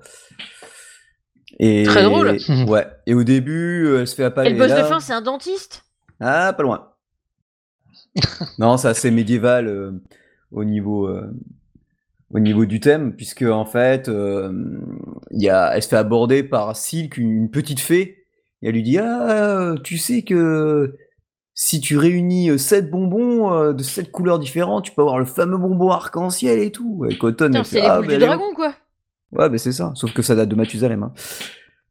Et 1.58 1.82
Très 1.84 2.04
drôle. 2.04 2.38
Ouais. 2.68 2.86
Et 3.06 3.14
au 3.14 3.24
début, 3.24 3.86
euh, 3.86 4.00
elle 4.00 4.06
se 4.06 4.14
fait 4.14 4.24
appeler. 4.24 4.50
Et 4.50 4.52
le 4.52 4.58
boss 4.58 4.70
de 4.70 4.84
fin, 4.84 5.00
c'est 5.00 5.12
un 5.12 5.20
dentiste? 5.20 5.84
Ah, 6.20 6.52
pas 6.52 6.62
loin. 6.62 6.92
non, 8.58 8.76
c'est 8.76 8.88
assez 8.88 9.10
médiéval 9.10 9.66
euh, 9.66 9.92
au 10.50 10.64
niveau 10.64 11.08
euh, 11.08 11.32
au 12.30 12.38
niveau 12.38 12.64
du 12.64 12.80
thème, 12.80 13.14
puisque 13.14 13.42
en 13.42 13.66
fait, 13.66 14.08
euh, 14.08 14.52
y 15.30 15.48
a, 15.48 15.74
elle 15.74 15.82
se 15.82 15.88
fait 15.88 15.96
aborder 15.96 16.42
par 16.42 16.76
Silk, 16.76 17.18
une 17.18 17.50
petite 17.50 17.80
fée, 17.80 18.26
et 18.62 18.68
elle 18.68 18.74
lui 18.74 18.82
dit 18.82 18.98
ah 18.98 19.74
tu 19.82 19.98
sais 19.98 20.22
que 20.22 20.96
si 21.54 21.80
tu 21.80 21.98
réunis 21.98 22.50
euh, 22.50 22.58
sept 22.58 22.90
bonbons 22.90 23.52
euh, 23.52 23.72
de 23.72 23.82
sept 23.82 24.10
couleurs 24.10 24.38
différentes, 24.38 24.84
tu 24.84 24.92
peux 24.92 25.02
avoir 25.02 25.18
le 25.18 25.24
fameux 25.24 25.58
bonbon 25.58 25.90
arc-en-ciel 25.90 26.58
et 26.60 26.72
tout. 26.72 27.04
Et 27.08 27.18
Cotton, 27.18 27.46
Putain, 27.48 27.64
c'est 27.64 27.80
les 27.80 27.86
ah, 27.86 28.00
du 28.00 28.08
allez, 28.12 28.26
dragon, 28.26 28.54
quoi. 28.54 28.74
Ouais, 29.32 29.48
ben 29.48 29.58
c'est 29.58 29.72
ça. 29.72 29.92
Sauf 29.94 30.12
que 30.12 30.22
ça 30.22 30.34
date 30.34 30.48
de 30.48 30.54
Mathusalem. 30.54 31.02
hein. 31.02 31.12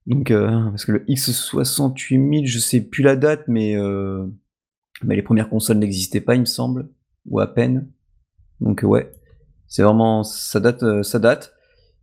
Donc, 0.08 0.32
euh, 0.32 0.70
parce 0.70 0.86
que 0.86 0.94
le 0.94 1.00
X68000, 1.06 2.48
je 2.48 2.60
sais 2.60 2.82
plus 2.82 3.04
la 3.04 3.16
date, 3.16 3.44
mais, 3.48 3.76
euh, 3.76 4.26
mais 5.04 5.16
les 5.16 5.22
premières 5.22 5.50
consoles 5.50 5.78
n'existaient 5.78 6.22
pas, 6.22 6.36
il 6.36 6.42
me 6.42 6.46
semble, 6.46 6.90
ou 7.28 7.40
à 7.40 7.48
peine. 7.54 7.88
Donc, 8.62 8.84
euh, 8.84 8.88
ouais, 8.88 9.12
c'est 9.68 9.84
vraiment, 9.84 10.24
ça 10.24 10.60
date, 10.60 10.84
euh, 10.84 11.04
ça 11.04 11.20
date. 11.20 11.54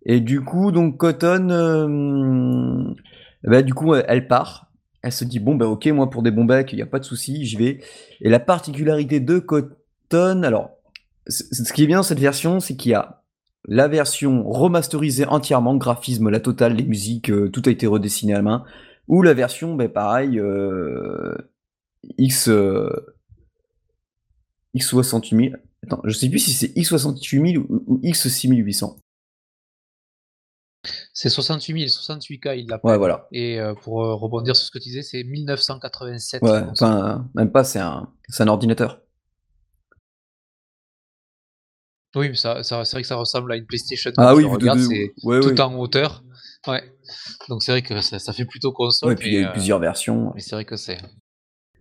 Et 0.04 0.20
du 0.20 0.42
coup, 0.42 0.70
donc 0.70 0.96
Cotton, 0.96 1.48
euh, 1.50 2.94
bah, 3.44 3.62
du 3.62 3.74
coup, 3.74 3.94
elle 3.94 4.28
part. 4.28 4.67
Elle 5.02 5.12
se 5.12 5.24
dit 5.24 5.38
bon, 5.38 5.54
bah 5.54 5.66
ok, 5.66 5.86
moi 5.88 6.10
pour 6.10 6.22
des 6.22 6.30
bons 6.30 6.44
becs, 6.44 6.72
il 6.72 6.76
n'y 6.76 6.82
a 6.82 6.86
pas 6.86 6.98
de 6.98 7.04
souci, 7.04 7.44
j'y 7.46 7.56
vais. 7.56 7.80
Et 8.20 8.28
la 8.28 8.40
particularité 8.40 9.20
de 9.20 9.38
Cotton, 9.38 10.42
alors, 10.42 10.70
ce 11.28 11.72
qui 11.72 11.84
est 11.84 11.86
bien 11.86 11.98
dans 11.98 12.02
cette 12.02 12.18
version, 12.18 12.60
c'est 12.60 12.76
qu'il 12.76 12.92
y 12.92 12.94
a 12.94 13.22
la 13.66 13.86
version 13.86 14.48
remasterisée 14.48 15.26
entièrement, 15.26 15.76
graphisme, 15.76 16.30
la 16.30 16.40
totale, 16.40 16.74
les 16.74 16.84
musiques, 16.84 17.30
euh, 17.30 17.50
tout 17.50 17.62
a 17.66 17.70
été 17.70 17.86
redessiné 17.86 18.32
à 18.32 18.36
la 18.36 18.42
main, 18.42 18.64
ou 19.08 19.22
la 19.22 19.34
version, 19.34 19.74
ben 19.74 19.88
pareil, 19.88 20.38
euh, 20.38 21.34
X, 22.16 22.48
euh, 22.48 22.88
X68000. 24.74 25.56
Attends, 25.84 26.00
je 26.04 26.12
sais 26.12 26.28
plus 26.28 26.38
si 26.38 26.52
c'est 26.52 26.74
X68000 26.76 27.58
ou, 27.58 27.84
ou 27.86 27.98
X6800. 27.98 28.96
C'est 31.20 31.30
68 31.30 31.88
000, 31.88 31.88
68K, 31.88 32.56
il 32.60 32.68
l'appelle. 32.68 32.92
Ouais, 32.92 32.96
voilà. 32.96 33.26
Et 33.32 33.58
euh, 33.58 33.74
pour 33.74 34.04
euh, 34.04 34.14
rebondir 34.14 34.54
sur 34.54 34.64
ce 34.66 34.70
que 34.70 34.78
tu 34.78 34.84
disais, 34.88 35.02
c'est 35.02 35.24
1987. 35.24 36.42
Ouais, 36.42 36.48
la 36.60 36.70
enfin, 36.70 37.28
même 37.34 37.50
pas, 37.50 37.64
c'est 37.64 37.80
un, 37.80 38.12
c'est 38.28 38.44
un 38.44 38.46
ordinateur. 38.46 39.00
Oui, 42.14 42.28
mais 42.28 42.36
ça, 42.36 42.62
ça- 42.62 42.84
c'est 42.84 42.92
vrai 42.94 43.02
que 43.02 43.08
ça 43.08 43.16
ressemble 43.16 43.50
à 43.50 43.56
une 43.56 43.66
PlayStation. 43.66 44.12
Ah 44.16 44.32
oui, 44.36 44.44
tu 44.44 44.48
le 44.50 44.58
de- 44.58 44.60
regardes, 44.60 44.78
de- 44.78 44.84
c'est 44.84 45.12
ouais, 45.24 45.40
tout 45.40 45.48
ouais. 45.48 45.60
en 45.60 45.74
hauteur. 45.80 46.22
Ouais. 46.68 46.84
Donc 47.48 47.64
c'est 47.64 47.72
vrai 47.72 47.82
que 47.82 48.00
ça, 48.00 48.20
ça 48.20 48.32
fait 48.32 48.44
plutôt 48.44 48.70
console. 48.70 49.08
Ouais, 49.08 49.16
puis 49.16 49.26
il 49.30 49.34
y 49.34 49.36
a 49.38 49.40
eu 49.40 49.44
euh, 49.46 49.50
plusieurs 49.52 49.80
versions. 49.80 50.30
mais 50.36 50.40
c'est 50.40 50.54
vrai 50.54 50.64
que 50.64 50.76
c'est. 50.76 50.98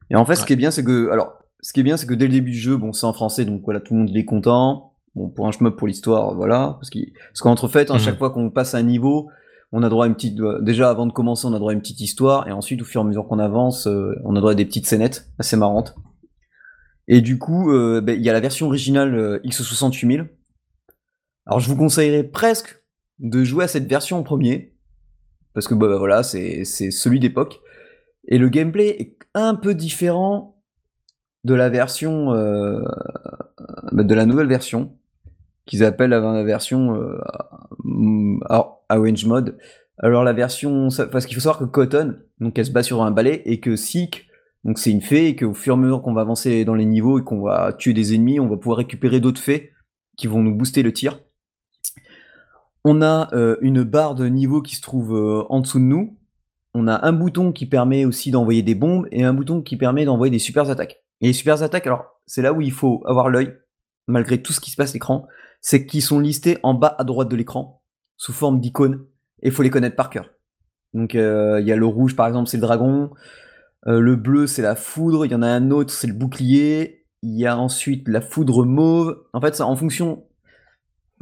Et 0.09 0.15
en 0.15 0.25
fait, 0.25 0.33
ce 0.35 0.47
qui 0.47 0.53
est 0.53 0.57
bien, 0.57 0.71
c'est 0.71 0.83
que, 0.83 1.11
alors, 1.11 1.33
ce 1.61 1.73
qui 1.73 1.81
est 1.81 1.83
bien, 1.83 1.95
c'est 1.95 2.07
que 2.07 2.15
dès 2.15 2.25
le 2.25 2.33
début 2.33 2.49
du 2.53 2.57
jeu, 2.57 2.75
bon, 2.75 2.91
c'est 2.91 3.05
en 3.05 3.13
français, 3.13 3.45
donc 3.45 3.61
voilà, 3.65 3.81
tout 3.81 3.93
le 3.93 3.99
monde 3.99 4.17
est 4.17 4.25
content. 4.25 4.93
Bon, 5.17 5.29
pour 5.29 5.47
un 5.47 5.51
shmup, 5.51 5.75
pour 5.75 5.87
l'histoire, 5.87 6.35
voilà, 6.35 6.77
parce 6.79 6.91
qu'il, 6.91 7.11
parce 7.13 7.41
qu'entre 7.41 7.67
fait, 7.67 7.89
à 7.89 7.95
Mhm. 7.95 7.99
chaque 7.99 8.17
fois 8.19 8.29
qu'on 8.29 8.51
passe 8.51 8.75
un 8.75 8.83
niveau, 8.83 9.29
on 9.71 9.81
a 9.81 9.89
droit 9.89 10.05
à 10.05 10.07
une 10.07 10.13
petite, 10.13 10.39
euh, 10.39 10.61
déjà 10.61 10.89
avant 10.91 11.07
de 11.07 11.11
commencer, 11.11 11.47
on 11.47 11.53
a 11.53 11.59
droit 11.59 11.71
à 11.71 11.73
une 11.73 11.81
petite 11.81 11.99
histoire, 12.01 12.47
et 12.47 12.51
ensuite, 12.51 12.81
au 12.81 12.85
fur 12.85 13.01
et 13.01 13.03
à 13.03 13.07
mesure 13.07 13.27
qu'on 13.27 13.39
avance, 13.39 13.87
euh, 13.87 14.15
on 14.23 14.35
a 14.35 14.39
droit 14.39 14.51
à 14.51 14.55
des 14.55 14.65
petites 14.65 14.85
scénettes 14.85 15.27
assez 15.39 15.57
marrantes. 15.57 15.95
Et 17.07 17.21
du 17.21 17.39
coup, 17.39 17.71
euh, 17.71 17.99
ben, 17.99 18.15
il 18.15 18.23
y 18.23 18.29
a 18.29 18.33
la 18.33 18.39
version 18.41 18.67
originale 18.67 19.15
euh, 19.15 19.39
X68000. 19.43 20.27
Alors, 21.47 21.59
je 21.59 21.67
vous 21.69 21.77
conseillerais 21.77 22.23
presque 22.23 22.83
de 23.19 23.43
jouer 23.43 23.63
à 23.63 23.67
cette 23.67 23.87
version 23.89 24.17
en 24.19 24.23
premier, 24.23 24.75
parce 25.53 25.67
que 25.67 25.73
bah, 25.73 25.87
bah, 25.87 25.97
voilà, 25.97 26.21
c'est 26.21 26.63
c'est 26.63 26.91
celui 26.91 27.19
d'époque. 27.19 27.59
Et 28.27 28.37
le 28.37 28.49
gameplay 28.49 28.89
est 29.01 29.17
un 29.33 29.55
peu 29.55 29.73
différent 29.73 30.61
de 31.45 31.53
la 31.55 31.69
version, 31.69 32.33
euh, 32.33 32.83
de 33.93 34.13
la 34.13 34.25
nouvelle 34.25 34.47
version, 34.47 34.96
qu'ils 35.67 35.83
appellent 35.83 36.09
la, 36.09 36.43
version 36.43 36.95
euh, 36.95 37.19
Orange 38.89 39.25
Mode. 39.25 39.57
Alors 39.99 40.23
la 40.23 40.33
version, 40.33 40.89
parce 41.11 41.25
qu'il 41.25 41.35
faut 41.35 41.41
savoir 41.41 41.59
que 41.59 41.65
Cotton, 41.65 42.17
donc 42.39 42.57
elle 42.57 42.65
se 42.65 42.71
bat 42.71 42.83
sur 42.83 43.03
un 43.03 43.11
balai, 43.11 43.41
et 43.45 43.59
que 43.59 43.75
Seek, 43.75 44.27
donc 44.63 44.79
c'est 44.79 44.91
une 44.91 45.01
fée, 45.01 45.27
et 45.27 45.35
qu'au 45.35 45.53
fur 45.53 45.75
et 45.75 45.77
à 45.77 45.79
mesure 45.79 46.01
qu'on 46.01 46.13
va 46.13 46.21
avancer 46.21 46.65
dans 46.65 46.75
les 46.75 46.85
niveaux 46.85 47.19
et 47.19 47.23
qu'on 47.23 47.41
va 47.41 47.73
tuer 47.73 47.93
des 47.93 48.15
ennemis, 48.15 48.39
on 48.39 48.47
va 48.47 48.57
pouvoir 48.57 48.77
récupérer 48.77 49.19
d'autres 49.19 49.41
fées 49.41 49.71
qui 50.17 50.27
vont 50.27 50.41
nous 50.41 50.55
booster 50.55 50.81
le 50.81 50.93
tir. 50.93 51.19
On 52.83 53.01
a 53.01 53.33
euh, 53.33 53.57
une 53.61 53.83
barre 53.83 54.15
de 54.15 54.27
niveau 54.27 54.61
qui 54.61 54.75
se 54.75 54.81
trouve 54.81 55.15
euh, 55.15 55.43
en 55.49 55.59
dessous 55.59 55.79
de 55.79 55.83
nous. 55.83 56.17
On 56.73 56.87
a 56.87 57.05
un 57.05 57.11
bouton 57.11 57.51
qui 57.51 57.65
permet 57.65 58.05
aussi 58.05 58.31
d'envoyer 58.31 58.61
des 58.61 58.75
bombes 58.75 59.07
et 59.11 59.23
un 59.23 59.33
bouton 59.33 59.61
qui 59.61 59.77
permet 59.77 60.05
d'envoyer 60.05 60.31
des 60.31 60.39
super 60.39 60.69
attaques. 60.69 61.03
Et 61.21 61.27
les 61.27 61.33
super 61.33 61.61
attaques, 61.63 61.87
alors 61.87 62.05
c'est 62.27 62.41
là 62.41 62.53
où 62.53 62.61
il 62.61 62.71
faut 62.71 63.03
avoir 63.05 63.29
l'œil, 63.29 63.53
malgré 64.07 64.41
tout 64.41 64.53
ce 64.53 64.59
qui 64.59 64.71
se 64.71 64.75
passe 64.75 64.91
à 64.91 64.93
l'écran, 64.93 65.27
c'est 65.61 65.85
qu'ils 65.85 66.01
sont 66.01 66.19
listés 66.19 66.57
en 66.63 66.73
bas 66.73 66.95
à 66.97 67.03
droite 67.03 67.29
de 67.29 67.35
l'écran, 67.35 67.83
sous 68.15 68.33
forme 68.33 68.59
d'icônes, 68.59 69.05
et 69.41 69.47
il 69.47 69.51
faut 69.51 69.63
les 69.63 69.69
connaître 69.69 69.95
par 69.95 70.09
cœur. 70.09 70.29
Donc 70.93 71.15
euh, 71.15 71.59
il 71.59 71.67
y 71.67 71.71
a 71.71 71.75
le 71.75 71.85
rouge 71.85 72.15
par 72.15 72.27
exemple, 72.27 72.49
c'est 72.49 72.57
le 72.57 72.61
dragon, 72.61 73.11
euh, 73.87 73.99
le 73.99 74.15
bleu 74.15 74.47
c'est 74.47 74.61
la 74.61 74.75
foudre, 74.75 75.25
il 75.25 75.31
y 75.31 75.35
en 75.35 75.41
a 75.41 75.47
un 75.47 75.71
autre 75.71 75.93
c'est 75.93 76.07
le 76.07 76.13
bouclier, 76.13 77.05
il 77.21 77.37
y 77.37 77.45
a 77.45 77.57
ensuite 77.57 78.07
la 78.07 78.21
foudre 78.21 78.65
mauve. 78.65 79.23
En 79.33 79.41
fait, 79.41 79.55
ça 79.55 79.65
en 79.65 79.75
fonction 79.75 80.23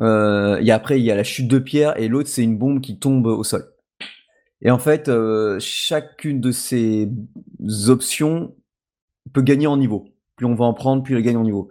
euh, 0.01 0.57
et 0.61 0.71
après, 0.71 0.99
il 0.99 1.05
y 1.05 1.11
a 1.11 1.15
la 1.15 1.23
chute 1.23 1.47
de 1.47 1.57
pierre 1.57 1.97
et 1.99 2.07
l'autre, 2.09 2.29
c'est 2.29 2.43
une 2.43 2.57
bombe 2.57 2.81
qui 2.81 2.99
tombe 2.99 3.25
au 3.27 3.43
sol. 3.43 3.65
Et 4.61 4.71
en 4.71 4.79
fait, 4.79 5.09
chacune 5.59 6.41
de 6.41 6.51
ces 6.51 7.09
options 7.87 8.55
peut 9.33 9.41
gagner 9.41 9.67
en 9.67 9.77
niveau. 9.77 10.05
Plus 10.35 10.45
on 10.45 10.55
va 10.55 10.65
en 10.65 10.73
prendre, 10.73 11.03
plus 11.03 11.15
elle 11.15 11.23
gagne 11.23 11.37
en 11.37 11.43
niveau. 11.43 11.69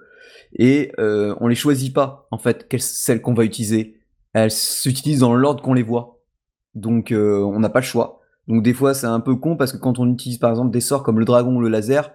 Et 0.56 0.92
euh, 0.98 1.34
on 1.40 1.48
les 1.48 1.54
choisit 1.54 1.92
pas, 1.92 2.26
en 2.30 2.38
fait, 2.38 2.68
quelles- 2.68 2.80
celles 2.82 3.20
qu'on 3.22 3.34
va 3.34 3.44
utiliser. 3.44 3.98
Elles 4.32 4.50
s'utilisent 4.50 5.20
dans 5.20 5.34
l'ordre 5.34 5.62
qu'on 5.62 5.74
les 5.74 5.82
voit. 5.82 6.20
Donc, 6.74 7.12
euh, 7.12 7.38
on 7.42 7.60
n'a 7.60 7.68
pas 7.70 7.80
le 7.80 7.84
choix. 7.84 8.20
Donc, 8.48 8.62
des 8.62 8.74
fois, 8.74 8.94
c'est 8.94 9.06
un 9.06 9.20
peu 9.20 9.36
con 9.36 9.56
parce 9.56 9.72
que 9.72 9.78
quand 9.78 9.98
on 9.98 10.10
utilise, 10.12 10.38
par 10.38 10.50
exemple, 10.50 10.70
des 10.70 10.80
sorts 10.80 11.02
comme 11.02 11.18
le 11.18 11.24
dragon 11.24 11.56
ou 11.56 11.60
le 11.60 11.68
laser, 11.68 12.12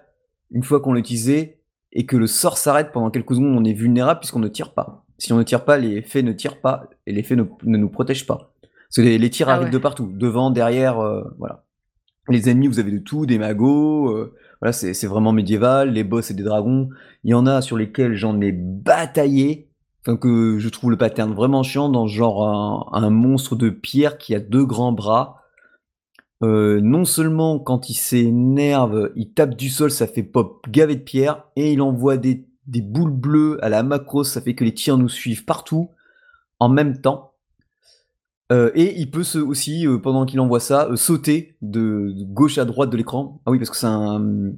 une 0.50 0.62
fois 0.62 0.80
qu'on 0.80 0.92
l'a 0.92 1.00
utilisé 1.00 1.60
et 1.92 2.06
que 2.06 2.16
le 2.16 2.26
sort 2.26 2.56
s'arrête 2.58 2.92
pendant 2.92 3.10
quelques 3.10 3.34
secondes, 3.34 3.56
on 3.56 3.64
est 3.64 3.72
vulnérable 3.72 4.20
puisqu'on 4.20 4.38
ne 4.38 4.48
tire 4.48 4.72
pas. 4.74 5.04
Si 5.18 5.32
on 5.32 5.38
ne 5.38 5.42
tire 5.42 5.64
pas, 5.64 5.76
les 5.76 6.02
faits 6.02 6.24
ne 6.24 6.32
tirent 6.32 6.60
pas 6.60 6.88
et 7.06 7.12
les 7.12 7.22
faits 7.22 7.36
ne, 7.38 7.44
ne 7.64 7.76
nous 7.78 7.88
protègent 7.88 8.26
pas. 8.26 8.54
Parce 8.62 8.96
que 8.96 9.00
les, 9.02 9.18
les 9.18 9.30
tirs 9.30 9.48
Ah 9.48 9.54
arrivent 9.54 9.70
de 9.70 9.78
partout, 9.78 10.10
devant, 10.12 10.50
derrière, 10.50 10.98
euh, 11.00 11.22
voilà. 11.38 11.64
Les 12.30 12.48
ennemis, 12.48 12.68
vous 12.68 12.78
avez 12.78 12.92
de 12.92 12.98
tout, 12.98 13.26
des 13.26 13.38
magots, 13.38 14.10
euh, 14.16 14.34
voilà, 14.60 14.72
c'est 14.72 15.06
vraiment 15.06 15.32
médiéval. 15.32 15.90
Les 15.90 16.04
boss, 16.04 16.26
c'est 16.26 16.34
des 16.34 16.42
dragons. 16.42 16.88
Il 17.24 17.30
y 17.30 17.34
en 17.34 17.46
a 17.46 17.60
sur 17.60 17.76
lesquels 17.76 18.14
j'en 18.14 18.40
ai 18.40 18.52
bataillé, 18.52 19.70
enfin 20.00 20.16
que 20.16 20.58
je 20.58 20.68
trouve 20.68 20.90
le 20.90 20.96
pattern 20.96 21.32
vraiment 21.32 21.62
chiant 21.62 21.88
dans 21.88 22.06
genre 22.06 22.94
un, 22.94 23.10
monstre 23.10 23.56
de 23.56 23.70
pierre 23.70 24.18
qui 24.18 24.34
a 24.34 24.40
deux 24.40 24.64
grands 24.64 24.92
bras. 24.92 25.36
Euh, 26.42 26.80
non 26.80 27.04
seulement 27.04 27.58
quand 27.58 27.90
il 27.90 27.94
s'énerve, 27.94 29.10
il 29.14 29.32
tape 29.32 29.56
du 29.56 29.68
sol, 29.68 29.90
ça 29.90 30.06
fait 30.06 30.22
pop 30.22 30.64
gavé 30.70 30.96
de 30.96 31.02
pierre, 31.02 31.44
et 31.56 31.72
il 31.72 31.82
envoie 31.82 32.16
des, 32.16 32.46
des 32.66 32.80
boules 32.80 33.12
bleues 33.12 33.58
à 33.62 33.68
la 33.68 33.82
macro, 33.82 34.24
ça 34.24 34.40
fait 34.40 34.54
que 34.54 34.64
les 34.64 34.72
tirs 34.72 34.96
nous 34.96 35.10
suivent 35.10 35.44
partout 35.44 35.90
en 36.58 36.68
même 36.68 37.00
temps. 37.00 37.29
Euh, 38.50 38.70
et 38.74 38.98
il 38.98 39.10
peut 39.10 39.22
se, 39.22 39.38
aussi, 39.38 39.86
euh, 39.86 39.98
pendant 39.98 40.26
qu'il 40.26 40.40
envoie 40.40 40.60
ça, 40.60 40.88
euh, 40.88 40.96
sauter 40.96 41.56
de, 41.62 42.12
gauche 42.24 42.58
à 42.58 42.64
droite 42.64 42.90
de 42.90 42.96
l'écran. 42.96 43.40
Ah 43.46 43.52
oui, 43.52 43.58
parce 43.58 43.70
que 43.70 43.76
c'est 43.76 43.86
un, 43.86 44.52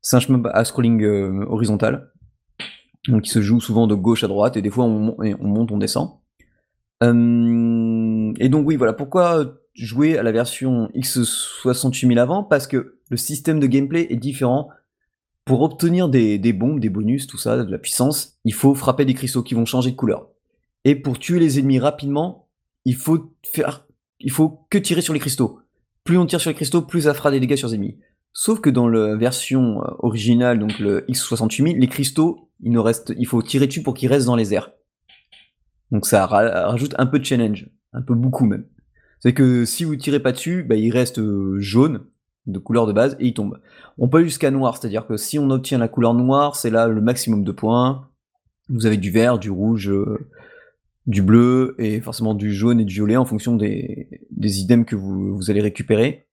c'est 0.00 0.16
un 0.16 0.20
chemin 0.20 0.42
à 0.52 0.64
scrolling 0.64 1.04
horizontal. 1.46 2.10
Donc 3.08 3.26
il 3.26 3.30
se 3.30 3.40
joue 3.42 3.60
souvent 3.60 3.86
de 3.86 3.94
gauche 3.94 4.24
à 4.24 4.28
droite, 4.28 4.56
et 4.56 4.62
des 4.62 4.70
fois 4.70 4.84
on, 4.84 5.14
monte, 5.38 5.70
on 5.70 5.78
descend. 5.78 6.10
Et 7.02 8.48
donc 8.48 8.66
oui, 8.66 8.76
voilà, 8.76 8.94
pourquoi 8.94 9.58
jouer 9.74 10.16
à 10.16 10.22
la 10.22 10.32
version 10.32 10.88
X68000 10.94 12.18
avant? 12.18 12.42
Parce 12.42 12.66
que 12.66 12.98
le 13.10 13.16
système 13.18 13.60
de 13.60 13.66
gameplay 13.66 14.06
est 14.08 14.16
différent. 14.16 14.68
Pour 15.44 15.60
obtenir 15.60 16.08
des 16.08 16.52
bombes, 16.54 16.80
des 16.80 16.88
bonus, 16.88 17.26
tout 17.26 17.36
ça, 17.36 17.62
de 17.62 17.70
la 17.70 17.78
puissance, 17.78 18.38
il 18.46 18.54
faut 18.54 18.74
frapper 18.74 19.04
des 19.04 19.12
cristaux 19.12 19.42
qui 19.42 19.54
vont 19.54 19.66
changer 19.66 19.90
de 19.90 19.96
couleur. 19.96 20.28
Et 20.86 20.94
pour 20.94 21.18
tuer 21.18 21.38
les 21.38 21.58
ennemis 21.58 21.78
rapidement, 21.78 22.43
il 22.84 22.96
faut 22.96 23.32
faut 24.30 24.66
que 24.70 24.78
tirer 24.78 25.00
sur 25.00 25.14
les 25.14 25.20
cristaux. 25.20 25.60
Plus 26.04 26.18
on 26.18 26.26
tire 26.26 26.40
sur 26.40 26.50
les 26.50 26.54
cristaux, 26.54 26.82
plus 26.82 27.02
ça 27.02 27.14
fera 27.14 27.30
des 27.30 27.40
dégâts 27.40 27.56
sur 27.56 27.68
les 27.68 27.74
ennemis. 27.74 27.98
Sauf 28.32 28.60
que 28.60 28.68
dans 28.70 28.88
la 28.88 29.14
version 29.16 29.80
euh, 29.82 29.86
originale, 30.00 30.58
donc 30.58 30.78
le 30.78 31.02
X68000, 31.08 31.78
les 31.78 31.86
cristaux, 31.86 32.50
il 32.60 32.76
reste, 32.78 33.14
il 33.16 33.26
faut 33.26 33.42
tirer 33.42 33.66
dessus 33.68 33.82
pour 33.82 33.94
qu'ils 33.94 34.08
restent 34.08 34.26
dans 34.26 34.36
les 34.36 34.52
airs. 34.52 34.72
Donc 35.90 36.06
ça 36.06 36.26
ra- 36.26 36.68
rajoute 36.70 36.94
un 36.98 37.06
peu 37.06 37.18
de 37.18 37.24
challenge, 37.24 37.68
un 37.92 38.02
peu 38.02 38.14
beaucoup 38.14 38.44
même. 38.44 38.66
C'est 39.20 39.32
que 39.34 39.64
si 39.64 39.84
vous 39.84 39.96
tirez 39.96 40.20
pas 40.20 40.32
dessus, 40.32 40.64
bah, 40.64 40.74
il 40.74 40.90
reste 40.90 41.18
euh, 41.18 41.58
jaune 41.60 42.04
de 42.46 42.58
couleur 42.58 42.86
de 42.86 42.92
base 42.92 43.16
et 43.20 43.28
il 43.28 43.34
tombe. 43.34 43.58
On 43.96 44.08
peut 44.08 44.18
aller 44.18 44.26
jusqu'à 44.26 44.50
noir, 44.50 44.76
c'est-à-dire 44.76 45.06
que 45.06 45.16
si 45.16 45.38
on 45.38 45.48
obtient 45.50 45.78
la 45.78 45.88
couleur 45.88 46.12
noire, 46.12 46.56
c'est 46.56 46.70
là 46.70 46.88
le 46.88 47.00
maximum 47.00 47.44
de 47.44 47.52
points. 47.52 48.08
Vous 48.68 48.84
avez 48.86 48.96
du 48.96 49.10
vert, 49.10 49.38
du 49.38 49.50
rouge, 49.50 49.88
euh, 49.88 50.18
du 51.06 51.22
bleu 51.22 51.74
et 51.78 52.00
forcément 52.00 52.34
du 52.34 52.52
jaune 52.52 52.80
et 52.80 52.84
du 52.84 52.94
violet 52.94 53.16
en 53.16 53.24
fonction 53.24 53.56
des, 53.56 54.08
des 54.30 54.60
items 54.60 54.86
que 54.86 54.96
vous, 54.96 55.36
vous 55.36 55.50
allez 55.50 55.60
récupérer. 55.60 56.26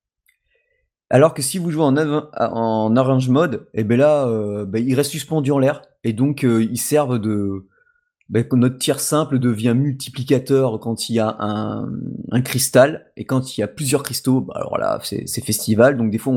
Alors 1.10 1.34
que 1.34 1.42
si 1.42 1.58
vous 1.58 1.72
jouez 1.72 1.84
en, 1.84 1.98
en 1.98 2.96
orange 2.96 3.30
mode, 3.30 3.68
et 3.74 3.84
ben 3.84 3.98
là, 3.98 4.28
euh, 4.28 4.66
ben, 4.66 4.86
ils 4.86 4.96
restent 4.96 5.12
suspendus 5.12 5.52
en 5.52 5.60
l'air 5.60 5.82
et 6.04 6.14
donc 6.14 6.46
euh, 6.46 6.64
ils 6.64 6.80
servent 6.80 7.20
de, 7.20 7.68
ben, 8.32 8.46
notre 8.54 8.78
tir 8.78 9.02
simple 9.02 9.40
devient 9.40 9.74
multiplicateur 9.76 10.80
quand 10.80 11.10
il 11.10 11.16
y 11.16 11.20
a 11.20 11.36
un, 11.40 11.92
un 12.32 12.42
cristal, 12.42 13.12
et 13.18 13.26
quand 13.26 13.58
il 13.58 13.60
y 13.60 13.64
a 13.64 13.68
plusieurs 13.68 14.04
cristaux, 14.04 14.40
bah 14.40 14.54
alors 14.56 14.78
là, 14.78 15.00
c'est 15.04 15.44
festival, 15.44 15.98
donc 15.98 16.12
des 16.12 16.18
fois, 16.18 16.34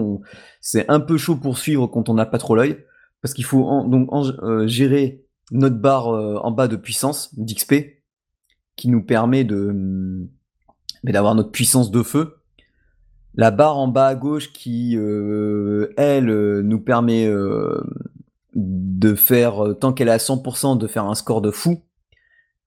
c'est 0.61 0.91
un 0.91 0.99
peu 0.99 1.17
chaud 1.17 1.37
pour 1.37 1.57
suivre 1.57 1.87
quand 1.87 2.09
on 2.09 2.15
n'a 2.15 2.27
pas 2.27 2.39
trop 2.39 2.57
l'œil, 2.57 2.85
parce 3.23 3.33
qu'il 3.33 3.45
faut 3.45 3.85
donc 3.87 4.09
euh, 4.43 4.67
gérer 4.67 5.25
notre 5.53 5.77
barre 5.77 6.09
euh, 6.09 6.35
en 6.43 6.51
bas 6.51 6.67
de 6.67 6.75
puissance, 6.75 7.33
d'XP, 7.39 7.75
qui 8.77 8.89
nous 8.89 9.03
permet 9.03 9.45
de 9.45 10.29
d'avoir 11.13 11.35
notre 11.35 11.51
puissance 11.51 11.91
de 11.91 12.03
feu. 12.03 12.37
La 13.35 13.51
barre 13.51 13.79
en 13.79 13.89
bas 13.89 14.07
à 14.07 14.15
gauche 14.15 14.53
qui, 14.53 14.97
euh, 14.97 15.93
elle, 15.97 16.31
euh, 16.31 16.63
nous 16.63 16.81
permet 16.81 17.27
euh, 17.27 17.83
de 18.55 19.15
faire, 19.15 19.75
tant 19.81 19.93
qu'elle 19.93 20.09
est 20.09 20.13
à 20.13 20.19
100%, 20.19 20.79
de 20.79 20.87
faire 20.87 21.05
un 21.05 21.15
score 21.15 21.43
de 21.43 21.51
fou. 21.51 21.83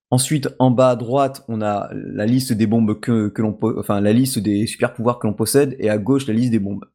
Ensuite, 0.10 0.50
en 0.60 0.72
bas 0.72 0.90
à 0.90 0.96
droite, 0.96 1.44
on 1.48 1.62
a 1.62 1.90
la 1.94 2.26
liste 2.26 2.54
des 2.54 2.68
bombes 2.68 3.00
que, 3.00 3.30
que 3.30 3.42
l'on, 3.42 3.58
enfin 3.78 4.00
la 4.02 4.14
liste 4.14 4.40
des 4.40 4.68
super 4.68 4.94
pouvoirs 4.94 5.20
que 5.20 5.28
l'on 5.28 5.34
possède, 5.34 5.76
et 5.80 5.90
à 5.90 5.98
gauche 5.98 6.28
la 6.28 6.34
liste 6.34 6.52
des 6.52 6.60
bombes. 6.60 6.86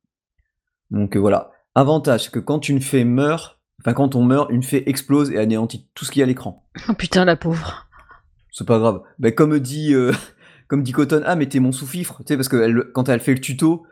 Donc 0.90 1.16
voilà. 1.16 1.50
Avantage, 1.74 2.24
c'est 2.24 2.30
que 2.30 2.38
quand 2.38 2.68
une 2.68 2.80
fée 2.80 3.04
meurt, 3.04 3.58
enfin 3.80 3.94
quand 3.94 4.14
on 4.14 4.22
meurt, 4.22 4.50
une 4.50 4.62
fée 4.62 4.88
explose 4.88 5.30
et 5.30 5.38
anéantit 5.38 5.88
tout 5.94 6.04
ce 6.04 6.10
qu'il 6.10 6.20
y 6.20 6.22
a 6.22 6.24
à 6.24 6.28
l'écran. 6.28 6.66
Oh 6.88 6.94
putain, 6.94 7.24
la 7.24 7.36
pauvre. 7.36 7.88
C'est 8.53 8.66
pas 8.66 8.78
grave. 8.78 9.03
Ben, 9.18 9.34
comme 9.34 9.59
dit, 9.59 9.94
euh, 9.94 10.12
comme 10.68 10.82
dit 10.82 10.92
Cotton, 10.92 11.22
ah 11.24 11.36
mais 11.36 11.48
t'es 11.48 11.59
mon 11.59 11.72
sous-fifre, 11.72 12.18
tu 12.18 12.28
sais 12.28 12.36
parce 12.36 12.48
que 12.48 12.82
quand 12.92 13.09
elle 13.09 13.20
fait 13.20 13.34
le 13.34 13.40
tuto, 13.40 13.86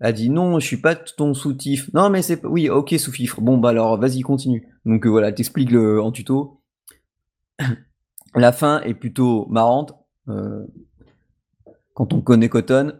elle 0.00 0.14
dit 0.14 0.30
non, 0.30 0.60
je 0.60 0.66
suis 0.66 0.76
pas 0.78 0.94
ton 0.94 1.34
sous-tifre. 1.34 1.90
Non 1.92 2.10
mais 2.10 2.22
c'est 2.22 2.44
oui, 2.46 2.68
ok 2.70 2.94
sous-fifre. 2.98 3.40
Bon 3.40 3.58
bah 3.58 3.70
alors 3.70 3.98
vas-y 3.98 4.20
continue. 4.20 4.68
Donc 4.84 5.06
euh, 5.06 5.10
voilà, 5.10 5.32
t'explique 5.32 5.74
en 5.74 6.12
tuto. 6.12 6.62
La 8.34 8.52
fin 8.52 8.80
est 8.82 8.94
plutôt 8.94 9.46
marrante 9.48 9.94
euh, 10.28 10.66
quand 11.94 12.12
on 12.12 12.20
connaît 12.20 12.48
Cotton. 12.48 12.92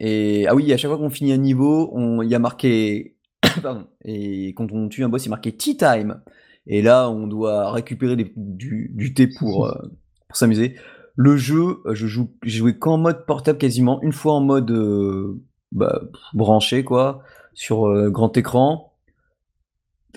Et 0.00 0.46
ah 0.46 0.54
oui, 0.54 0.72
à 0.72 0.76
chaque 0.76 0.90
fois 0.90 0.98
qu'on 0.98 1.10
finit 1.10 1.32
un 1.32 1.38
niveau, 1.38 1.92
il 2.22 2.28
y 2.28 2.34
a 2.34 2.38
marqué 2.38 3.16
pardon. 3.62 3.86
Et 4.04 4.48
quand 4.54 4.70
on 4.72 4.88
tue 4.88 5.04
un 5.04 5.08
boss, 5.08 5.24
il 5.24 5.28
a 5.28 5.30
marqué 5.30 5.56
tea 5.56 5.76
time. 5.76 6.20
Et 6.66 6.82
là, 6.82 7.10
on 7.10 7.26
doit 7.26 7.72
récupérer 7.72 8.14
du, 8.36 9.14
thé 9.14 9.26
pour, 9.26 9.72
pour 10.28 10.36
s'amuser. 10.36 10.76
Le 11.16 11.36
jeu, 11.36 11.80
euh, 11.86 11.94
je 11.94 12.06
joue, 12.06 12.30
j'ai 12.44 12.58
joué 12.58 12.78
qu'en 12.78 12.98
mode 12.98 13.26
portable 13.26 13.58
quasiment, 13.58 14.00
une 14.02 14.12
fois 14.12 14.34
en 14.34 14.40
mode 14.40 14.70
euh, 14.70 15.42
bah, 15.72 16.02
branché 16.32 16.84
quoi, 16.84 17.22
sur 17.54 17.88
euh, 17.88 18.10
grand 18.10 18.36
écran. 18.36 18.94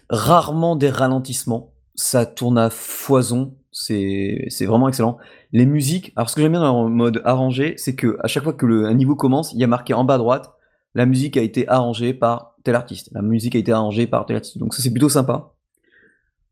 Rarement 0.10 0.76
des 0.76 0.90
ralentissements, 0.90 1.74
ça 1.96 2.26
tourne 2.26 2.58
à 2.58 2.70
foison, 2.70 3.56
c'est 3.72 4.46
c'est 4.50 4.66
vraiment 4.66 4.90
excellent. 4.90 5.18
Les 5.54 5.66
musiques, 5.66 6.12
alors 6.16 6.30
ce 6.30 6.36
que 6.36 6.42
j'aime 6.42 6.52
bien 6.52 6.62
dans 6.62 6.84
le 6.84 6.94
mode 6.94 7.22
arrangé, 7.24 7.74
c'est 7.78 7.96
que 7.96 8.18
à 8.22 8.28
chaque 8.28 8.44
fois 8.44 8.54
que 8.54 8.66
le, 8.66 8.86
un 8.86 8.94
niveau 8.94 9.16
commence, 9.16 9.54
il 9.54 9.60
y 9.60 9.64
a 9.64 9.68
marqué 9.68 9.94
en 9.94 10.04
bas 10.04 10.16
à 10.16 10.18
droite, 10.18 10.52
la 10.94 11.06
musique 11.06 11.38
a 11.38 11.42
été 11.42 11.68
arrangée 11.68 12.14
par 12.14 12.56
tel 12.64 12.76
artiste, 12.76 13.10
la 13.14 13.22
musique 13.22 13.56
a 13.56 13.60
été 13.60 13.72
arrangée 13.72 14.06
par 14.06 14.26
tel 14.26 14.36
artiste, 14.36 14.58
donc 14.58 14.74
ça 14.74 14.84
c'est 14.84 14.92
plutôt 14.92 15.10
sympa. 15.10 15.54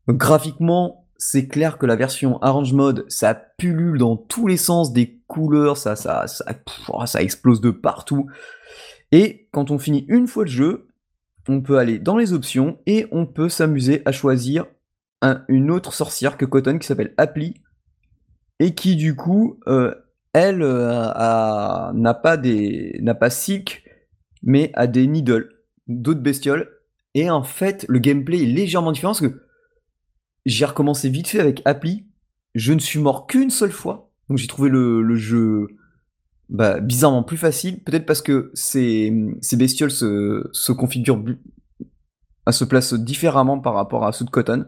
Graphiquement, 0.08 0.99
c'est 1.22 1.48
clair 1.48 1.76
que 1.76 1.84
la 1.84 1.96
version 1.96 2.40
Arrange 2.40 2.72
Mode, 2.72 3.04
ça 3.08 3.34
pullule 3.34 3.98
dans 3.98 4.16
tous 4.16 4.46
les 4.46 4.56
sens 4.56 4.94
des 4.94 5.20
couleurs, 5.26 5.76
ça, 5.76 5.94
ça, 5.94 6.24
ça, 6.26 7.22
explose 7.22 7.60
de 7.60 7.70
partout. 7.70 8.30
Et 9.12 9.46
quand 9.52 9.70
on 9.70 9.78
finit 9.78 10.06
une 10.08 10.26
fois 10.26 10.44
le 10.44 10.50
jeu, 10.50 10.88
on 11.46 11.60
peut 11.60 11.76
aller 11.76 11.98
dans 11.98 12.16
les 12.16 12.32
options 12.32 12.78
et 12.86 13.06
on 13.12 13.26
peut 13.26 13.50
s'amuser 13.50 14.00
à 14.06 14.12
choisir 14.12 14.64
un- 15.20 15.44
une 15.48 15.70
autre 15.70 15.92
sorcière 15.92 16.38
que 16.38 16.46
Cotton 16.46 16.78
qui 16.78 16.86
s'appelle 16.86 17.12
Appli 17.18 17.60
et 18.58 18.74
qui 18.74 18.96
du 18.96 19.14
coup, 19.14 19.60
euh, 19.66 19.94
elle 20.32 20.62
euh, 20.62 21.92
n'a 21.92 22.14
pas 22.14 22.38
des, 22.38 22.98
n'a 23.02 23.14
pas 23.14 23.28
Silk, 23.28 23.84
mais 24.42 24.70
a 24.72 24.86
des 24.86 25.06
Needle, 25.06 25.50
d'autres 25.86 26.20
bestioles. 26.22 26.70
Et 27.12 27.28
en 27.28 27.42
fait, 27.42 27.84
le 27.90 27.98
gameplay 27.98 28.42
est 28.42 28.46
légèrement 28.46 28.92
différent 28.92 29.12
parce 29.12 29.20
que 29.20 29.42
j'ai 30.46 30.64
recommencé 30.64 31.08
vite 31.08 31.28
fait 31.28 31.40
avec 31.40 31.62
Appli. 31.64 32.06
Je 32.54 32.72
ne 32.72 32.78
suis 32.78 32.98
mort 32.98 33.26
qu'une 33.26 33.50
seule 33.50 33.72
fois. 33.72 34.10
Donc 34.28 34.38
j'ai 34.38 34.46
trouvé 34.46 34.70
le, 34.70 35.14
jeu 35.16 35.68
bah, 36.48 36.80
bizarrement 36.80 37.22
plus 37.22 37.36
facile. 37.36 37.82
Peut-être 37.82 38.06
parce 38.06 38.22
que 38.22 38.50
ces, 38.54 39.12
bestioles 39.52 39.90
se, 39.90 40.72
configurent, 40.72 41.22
à 42.46 42.52
se 42.52 42.64
placent 42.64 42.94
différemment 42.94 43.58
par 43.60 43.74
rapport 43.74 44.06
à 44.06 44.12
ceux 44.12 44.24
de 44.24 44.30
Cotton. 44.30 44.66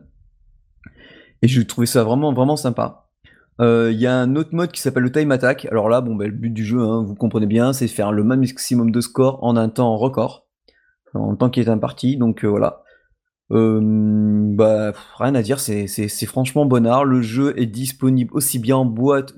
Et 1.42 1.48
j'ai 1.48 1.66
trouvé 1.66 1.86
ça 1.86 2.04
vraiment, 2.04 2.32
vraiment 2.32 2.56
sympa. 2.56 3.08
Euh, 3.60 3.90
Il 3.92 4.00
y 4.00 4.06
a 4.06 4.16
un 4.16 4.36
autre 4.36 4.54
mode 4.54 4.72
qui 4.72 4.80
s'appelle 4.80 5.02
le 5.02 5.12
time 5.12 5.32
attack. 5.32 5.66
Alors 5.66 5.88
là, 5.88 6.00
bon, 6.00 6.14
bah, 6.14 6.26
le 6.26 6.32
but 6.32 6.50
du 6.50 6.64
jeu, 6.64 6.80
hein, 6.80 7.02
vous 7.02 7.14
comprenez 7.14 7.46
bien, 7.46 7.72
c'est 7.72 7.88
faire 7.88 8.12
le 8.12 8.24
maximum 8.24 8.90
de 8.90 9.00
score 9.00 9.42
en 9.42 9.56
un 9.56 9.68
temps 9.68 9.96
record, 9.96 10.46
en 11.14 11.34
temps 11.36 11.50
qui 11.50 11.60
est 11.60 11.68
imparti. 11.68 12.16
Donc 12.16 12.44
euh, 12.44 12.48
voilà. 12.48 12.82
Euh, 13.52 13.80
bah, 13.82 14.92
rien 15.18 15.34
à 15.34 15.42
dire, 15.42 15.60
c'est 15.60 16.26
franchement 16.26 16.64
bonnard. 16.64 17.04
Le 17.04 17.22
jeu 17.22 17.52
est 17.58 17.66
disponible 17.66 18.30
aussi 18.34 18.58
bien 18.58 18.76
en 18.76 18.84
boîte 18.84 19.34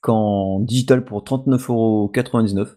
qu'en 0.00 0.60
digital 0.60 1.04
pour 1.04 1.22
39,99€. 1.22 2.76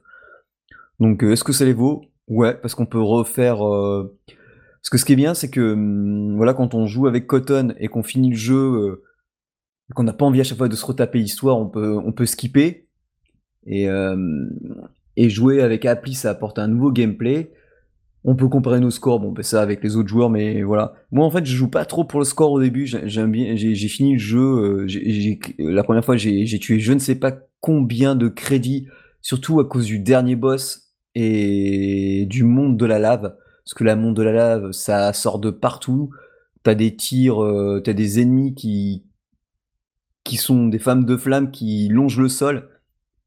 Donc 0.99 1.23
euh, 1.23 1.31
est-ce 1.31 1.43
que 1.43 1.53
ça 1.53 1.65
les 1.65 1.73
vaut? 1.73 2.03
Ouais, 2.27 2.55
parce 2.55 2.75
qu'on 2.75 2.85
peut 2.85 3.01
refaire. 3.01 3.65
euh, 3.67 4.15
que 4.91 4.97
ce 4.99 5.05
qui 5.05 5.13
est 5.13 5.15
bien, 5.15 5.33
c'est 5.33 5.49
que 5.49 5.73
hum, 5.73 6.35
voilà, 6.35 6.53
quand 6.53 6.75
on 6.75 6.85
joue 6.85 7.07
avec 7.07 7.25
Cotton 7.25 7.73
et 7.79 7.87
qu'on 7.87 8.03
finit 8.03 8.29
le 8.29 8.35
jeu, 8.35 8.55
euh, 8.55 9.03
qu'on 9.95 10.03
n'a 10.03 10.13
pas 10.13 10.25
envie 10.25 10.39
à 10.39 10.43
chaque 10.43 10.59
fois 10.59 10.69
de 10.69 10.75
se 10.75 10.85
retaper 10.85 11.17
l'histoire, 11.17 11.57
on 11.57 11.67
peut, 11.67 11.97
on 11.97 12.11
peut 12.11 12.25
skipper. 12.27 12.87
Et, 13.67 13.87
et 15.17 15.29
jouer 15.31 15.61
avec 15.63 15.85
Appli, 15.85 16.13
ça 16.13 16.29
apporte 16.29 16.59
un 16.59 16.67
nouveau 16.67 16.91
gameplay. 16.91 17.51
On 18.27 18.35
peut 18.35 18.47
comparer 18.49 18.79
nos 18.79 18.89
scores, 18.89 19.19
bon, 19.19 19.31
ben 19.31 19.43
ça 19.43 19.61
avec 19.61 19.83
les 19.83 19.95
autres 19.97 20.09
joueurs, 20.09 20.31
mais 20.31 20.63
voilà. 20.63 20.93
Moi, 21.11 21.25
en 21.25 21.29
fait, 21.29 21.45
je 21.45 21.55
joue 21.55 21.69
pas 21.69 21.85
trop 21.85 22.03
pour 22.05 22.19
le 22.19 22.25
score 22.25 22.51
au 22.51 22.59
début. 22.59 22.87
J'ai- 22.87 23.07
J'aime 23.07 23.31
bien, 23.31 23.55
j'ai 23.55 23.75
fini 23.87 24.13
le 24.13 24.19
jeu. 24.19 24.39
euh, 24.39 24.87
la 25.59 25.83
première 25.83 26.03
fois, 26.03 26.17
j'ai 26.17 26.45
j'ai 26.47 26.57
tué 26.59 26.79
je 26.79 26.93
ne 26.93 26.99
sais 26.99 27.15
pas 27.15 27.33
combien 27.61 28.15
de 28.15 28.27
crédits, 28.27 28.87
surtout 29.21 29.59
à 29.59 29.65
cause 29.67 29.85
du 29.85 29.99
dernier 29.99 30.35
boss 30.35 30.91
et 31.13 32.25
du 32.29 32.43
monde 32.43 32.77
de 32.77 32.85
la 32.85 32.97
lave. 32.99 33.35
Parce 33.63 33.73
que 33.75 33.83
la 33.83 33.95
monde 33.95 34.15
de 34.15 34.23
la 34.23 34.31
lave, 34.31 34.71
ça 34.71 35.13
sort 35.13 35.39
de 35.39 35.51
partout. 35.51 36.09
T'as 36.63 36.75
des 36.75 36.95
tirs, 36.95 37.43
euh, 37.43 37.79
t'as 37.83 37.93
des 37.93 38.19
ennemis 38.21 38.55
qui 38.55 39.03
qui 40.23 40.37
sont 40.37 40.67
des 40.67 40.79
femmes 40.79 41.05
de 41.05 41.17
flammes 41.17 41.51
qui 41.51 41.87
longent 41.89 42.19
le 42.19 42.29
sol 42.29 42.69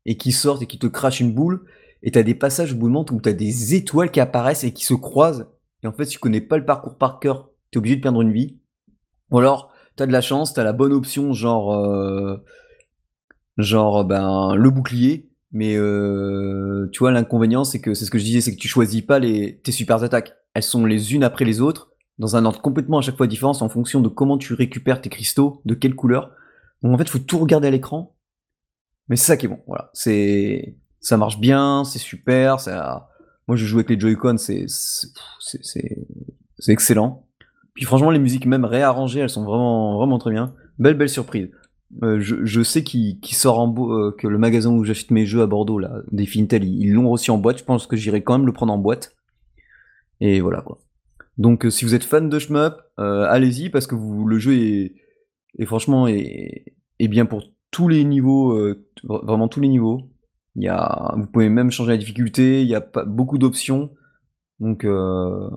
et 0.07 0.17
qui 0.17 0.33
sortent 0.33 0.63
et 0.63 0.67
qui 0.67 0.79
te 0.79 0.87
crachent 0.87 1.21
une 1.21 1.35
boule. 1.35 1.65
Et 2.03 2.11
t'as 2.11 2.23
des 2.23 2.35
passages 2.35 2.73
au 2.73 2.77
bout 2.77 2.89
de 2.89 2.93
moment 2.93 3.07
où 3.11 3.21
t'as 3.21 3.33
des 3.33 3.75
étoiles 3.75 4.11
qui 4.11 4.21
apparaissent 4.21 4.65
et 4.65 4.73
qui 4.73 4.85
se 4.85 4.95
croisent. 4.95 5.47
Et 5.83 5.87
en 5.87 5.93
fait, 5.93 6.05
si 6.05 6.13
tu 6.13 6.19
connais 6.19 6.41
pas 6.41 6.59
le 6.59 6.65
parcours 6.65 6.97
par 6.97 7.21
cœur, 7.21 7.51
t'es 7.71 7.79
obligé 7.79 7.97
de 7.97 8.01
perdre 8.01 8.23
une 8.23 8.33
vie. 8.33 8.59
Ou 9.31 9.39
alors, 9.39 9.73
t'as 9.97 10.07
de 10.07 10.13
la 10.13 10.21
chance, 10.21 10.55
t'as 10.55 10.65
la 10.65 10.73
bonne 10.73 10.93
option, 10.93 11.33
genre, 11.33 11.75
euh, 11.75 12.37
genre, 13.57 14.05
ben, 14.05 14.55
le 14.55 14.71
bouclier. 14.71 15.29
Mais 15.51 15.77
euh, 15.77 16.89
tu 16.93 17.01
vois, 17.01 17.11
l'inconvénient, 17.11 17.65
c'est 17.65 17.81
que 17.81 17.95
c'est 17.95 18.05
ce 18.05 18.11
que 18.11 18.19
je 18.19 18.25
disais, 18.25 18.41
c'est 18.41 18.55
que 18.55 18.61
tu 18.61 18.69
choisis 18.69 19.03
pas 19.03 19.19
les 19.19 19.59
tes 19.59 19.73
super 19.73 20.03
attaques. 20.03 20.35
Elles 20.55 20.63
sont 20.63 20.85
les 20.85 21.15
unes 21.15 21.25
après 21.25 21.45
les 21.45 21.61
autres, 21.61 21.91
dans 22.19 22.37
un 22.37 22.45
ordre 22.45 22.61
complètement 22.61 22.99
à 22.99 23.01
chaque 23.01 23.17
fois 23.17 23.27
différent, 23.27 23.53
en 23.61 23.69
fonction 23.69 24.01
de 24.01 24.09
comment 24.09 24.39
tu 24.39 24.55
récupères 24.55 25.01
tes 25.01 25.09
cristaux, 25.09 25.63
de 25.65 25.75
quelle 25.75 25.95
couleur. 25.95 26.33
Donc 26.83 26.93
en 26.93 26.99
fait, 26.99 27.09
faut 27.09 27.19
tout 27.19 27.39
regarder 27.39 27.69
à 27.69 27.71
l'écran. 27.71 28.15
Mais 29.09 29.17
c'est 29.17 29.27
ça 29.27 29.37
qui 29.37 29.47
est 29.47 29.49
bon. 29.49 29.61
Voilà, 29.67 29.91
c'est 29.95 30.77
ça 31.01 31.17
marche 31.17 31.39
bien, 31.39 31.85
c'est 31.85 31.99
super. 31.99 32.61
Ça, 32.61 33.09
moi, 33.47 33.57
je 33.57 33.65
joue 33.65 33.79
avec 33.79 33.91
les 33.91 33.99
Joy-Con, 33.99 34.37
c'est 34.39 34.67
excellent. 36.69 37.25
Puis 37.75 37.85
franchement, 37.85 38.11
les 38.11 38.19
musiques 38.19 38.47
même 38.47 38.65
réarrangées, 38.65 39.21
elles 39.21 39.31
sont 39.31 39.45
vraiment 39.45 39.97
vraiment 39.97 40.19
très 40.19 40.33
bien. 40.33 40.55
Belle 40.79 40.95
belle 40.95 41.09
surprise. 41.09 41.49
Euh, 42.03 42.21
je, 42.21 42.63
sais 42.63 42.83
qu'il 42.85 43.19
sort 43.25 43.59
en 43.59 43.67
beau, 43.69 43.93
euh, 43.93 44.15
que 44.19 44.27
le 44.27 44.37
magasin 44.37 44.71
où 44.71 44.85
j'achète 44.85 45.11
mes 45.11 45.25
jeux 45.25 45.41
à 45.41 45.47
Bordeaux, 45.47 45.79
là, 45.79 46.03
des 46.13 46.27
Fintel, 46.27 46.65
ils 46.65 46.93
l'ont 46.93 47.09
reçu 47.09 47.31
en 47.31 47.39
boîte. 47.39 47.59
Je 47.59 47.65
pense 47.65 47.87
que 47.87 47.97
j'irai 47.97 48.23
quand 48.23 48.37
même 48.37 48.47
le 48.47 48.53
prendre 48.53 48.73
en 48.73 48.79
boîte. 48.79 49.17
Et 50.21 50.41
voilà 50.41 50.61
quoi. 50.61 50.79
Donc 51.39 51.65
euh, 51.65 51.71
si 51.71 51.85
vous 51.85 51.95
êtes 51.95 52.05
fan 52.05 52.29
de 52.29 52.39
shmup, 52.39 52.75
euh, 52.99 53.27
allez-y 53.29 53.71
parce 53.71 53.87
que 53.87 53.95
vous, 53.95 54.27
le 54.27 54.39
jeu 54.39 54.55
est, 54.55 54.95
est 55.59 55.65
franchement 55.65 56.09
est, 56.09 56.75
est 56.99 57.09
bien 57.09 57.25
pour 57.25 57.45
tous 57.71 57.89
les 57.89 58.05
niveaux, 58.05 58.59
vra- 59.05 59.25
vraiment 59.25 59.49
tous 59.49 59.61
les 59.61 59.69
niveaux. 59.69 60.11
Il 60.59 60.65
y 60.65 60.69
a, 60.69 61.15
vous 61.17 61.27
pouvez 61.27 61.49
même 61.49 61.71
changer 61.71 61.93
la 61.93 61.97
difficulté. 61.99 62.63
Il 62.63 62.69
y 62.69 62.75
a 62.75 62.81
pas 62.81 63.05
beaucoup 63.05 63.39
d'options. 63.39 63.91
Donc 64.61 64.85
euh, 64.85 65.49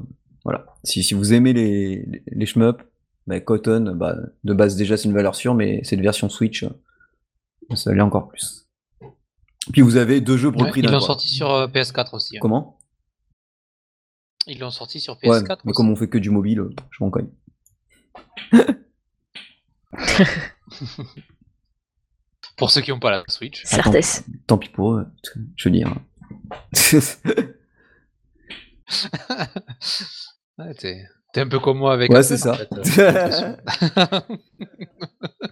voilà. 0.46 0.66
Si, 0.84 1.02
si 1.04 1.14
vous 1.16 1.34
aimez 1.34 1.54
les 1.54 2.06
les, 2.06 2.24
les 2.28 2.46
shmup, 2.46 2.84
bah, 3.26 3.40
Cotton, 3.40 3.94
bah, 3.96 4.16
de 4.44 4.54
base 4.54 4.76
déjà 4.76 4.96
c'est 4.98 5.08
une 5.10 5.14
valeur 5.16 5.34
sûre, 5.36 5.56
mais 5.56 5.84
cette 5.84 6.02
version 6.02 6.30
Switch, 6.30 6.64
euh, 6.64 6.70
ça 7.76 7.94
l'est 7.94 8.02
encore 8.02 8.28
plus. 8.28 8.68
Puis 9.74 9.82
vous 9.82 9.96
avez 9.98 10.22
deux 10.22 10.38
jeux 10.38 10.52
pour 10.52 10.62
Ouais, 10.62 10.68
le 10.68 10.72
prix 10.72 10.82
ils 10.82 10.86
d'un. 10.86 10.92
l'ont 10.92 10.98
quoi. 11.00 11.08
sorti 11.08 11.30
sur 11.30 11.50
euh, 11.52 11.68
PS4 11.68 12.16
aussi. 12.16 12.38
hein. 12.38 12.40
Comment? 12.42 12.78
Ils 14.48 14.60
l'ont 14.60 14.72
sorti 14.72 15.00
sur 15.00 15.14
Ouais, 15.24 15.30
PS4 15.40 15.60
mais 15.66 15.72
aussi. 15.72 15.76
comme 15.78 15.90
on 15.90 15.96
fait 15.96 16.10
que 16.10 16.18
du 16.20 16.30
mobile, 16.30 16.60
euh, 16.60 16.70
je 16.92 17.04
m'en 17.04 17.10
cogne. 17.10 17.30
Pour 22.58 22.72
ceux 22.72 22.82
qui 22.82 22.92
n'ont 22.92 23.00
pas 23.00 23.12
la 23.12 23.24
Switch. 23.28 23.64
Certes. 23.66 24.24
Tant 24.48 24.58
pis 24.58 24.70
pour 24.70 24.94
eux, 24.94 25.08
je 25.56 25.70
veux 25.70 25.76
dire. 25.76 25.96
Ouais, 30.60 30.74
t'es, 30.76 31.06
t'es 31.34 31.42
un 31.42 31.48
peu 31.48 31.60
comme 31.60 31.78
moi 31.78 31.94
avec. 31.94 32.12
Ouais, 32.12 32.24
c'est 32.24 32.38
ça. 32.38 32.52
en 32.54 32.56
fait, 32.56 33.00
euh. 33.00 33.56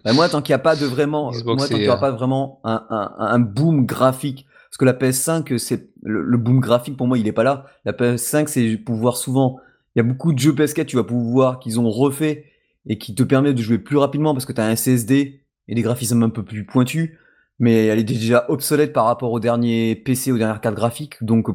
Bah, 0.04 0.14
moi, 0.14 0.30
tant 0.30 0.42
qu'il 0.42 0.52
n'y 0.54 0.56
a 0.56 0.60
pas 0.60 0.76
de 0.76 0.86
vraiment, 0.86 1.32
Xbox, 1.32 1.58
moi, 1.60 1.68
tant 1.68 1.76
qu'il 1.76 1.84
n'y 1.84 1.88
aura 1.90 1.98
euh, 1.98 2.02
pas 2.02 2.12
vraiment 2.12 2.60
un, 2.64 2.86
un, 2.90 3.16
un 3.18 3.40
boom 3.40 3.86
graphique, 3.86 4.46
parce 4.70 4.78
que 4.78 4.86
la 4.86 4.94
PS5, 4.94 5.58
c'est 5.58 5.90
le, 6.04 6.22
le 6.22 6.38
boom 6.38 6.60
graphique 6.60 6.96
pour 6.96 7.08
moi, 7.08 7.18
il 7.18 7.28
est 7.28 7.34
pas 7.34 7.44
là. 7.44 7.66
La 7.86 7.94
PS5, 7.94 8.48
c'est 8.48 8.78
pouvoir 8.78 9.18
souvent, 9.18 9.58
il 9.96 10.00
y 10.00 10.02
a 10.02 10.04
beaucoup 10.04 10.32
de 10.34 10.40
jeux 10.40 10.54
PS4, 10.54 10.86
tu 10.86 10.96
vas 10.96 11.04
pouvoir 11.04 11.60
qu'ils 11.60 11.80
ont 11.80 11.90
refait 11.90 12.46
et 12.86 12.98
qui 12.98 13.16
te 13.16 13.24
permet 13.24 13.54
de 13.54 13.62
jouer 13.62 13.78
plus 13.80 13.98
rapidement 13.98 14.34
parce 14.34 14.46
que 14.46 14.54
tu 14.54 14.62
as 14.62 14.66
un 14.66 14.76
SSD 14.76 15.42
et 15.70 15.76
des 15.76 15.82
graphismes 15.82 16.24
un 16.24 16.30
peu 16.30 16.44
plus 16.44 16.66
pointus, 16.66 17.12
mais 17.60 17.86
elle 17.86 18.00
est 18.00 18.04
déjà 18.04 18.46
obsolète 18.50 18.92
par 18.92 19.06
rapport 19.06 19.32
aux 19.32 19.40
derniers 19.40 19.96
PC, 19.96 20.32
aux 20.32 20.38
dernières 20.38 20.60
cartes 20.60 20.76
graphiques, 20.76 21.24
donc 21.24 21.48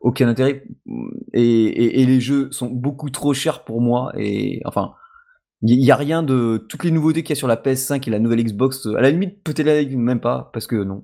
aucun 0.00 0.28
intérêt. 0.28 0.64
Et, 1.34 2.06
les 2.06 2.20
jeux 2.20 2.50
sont 2.52 2.68
beaucoup 2.68 3.10
trop 3.10 3.34
chers 3.34 3.64
pour 3.64 3.82
moi 3.82 4.12
et 4.16 4.62
enfin. 4.64 4.94
Il 5.62 5.84
y 5.84 5.90
a 5.90 5.96
rien 5.96 6.22
de 6.22 6.64
toutes 6.68 6.84
les 6.84 6.92
nouveautés 6.92 7.24
qu'il 7.24 7.30
y 7.30 7.32
a 7.32 7.36
sur 7.36 7.48
la 7.48 7.56
PS5 7.56 8.06
et 8.06 8.12
la 8.12 8.20
nouvelle 8.20 8.44
Xbox. 8.44 8.86
euh, 8.86 8.94
À 8.94 9.00
la 9.00 9.10
limite, 9.10 9.42
peut-être 9.42 9.92
même 9.96 10.20
pas, 10.20 10.50
parce 10.52 10.68
que 10.68 10.76
non. 10.76 11.02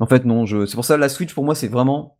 En 0.00 0.06
fait, 0.06 0.26
non. 0.26 0.44
Je... 0.44 0.66
C'est 0.66 0.74
pour 0.74 0.84
ça 0.84 0.98
la 0.98 1.08
Switch 1.08 1.32
pour 1.32 1.44
moi, 1.44 1.54
c'est 1.54 1.68
vraiment 1.68 2.18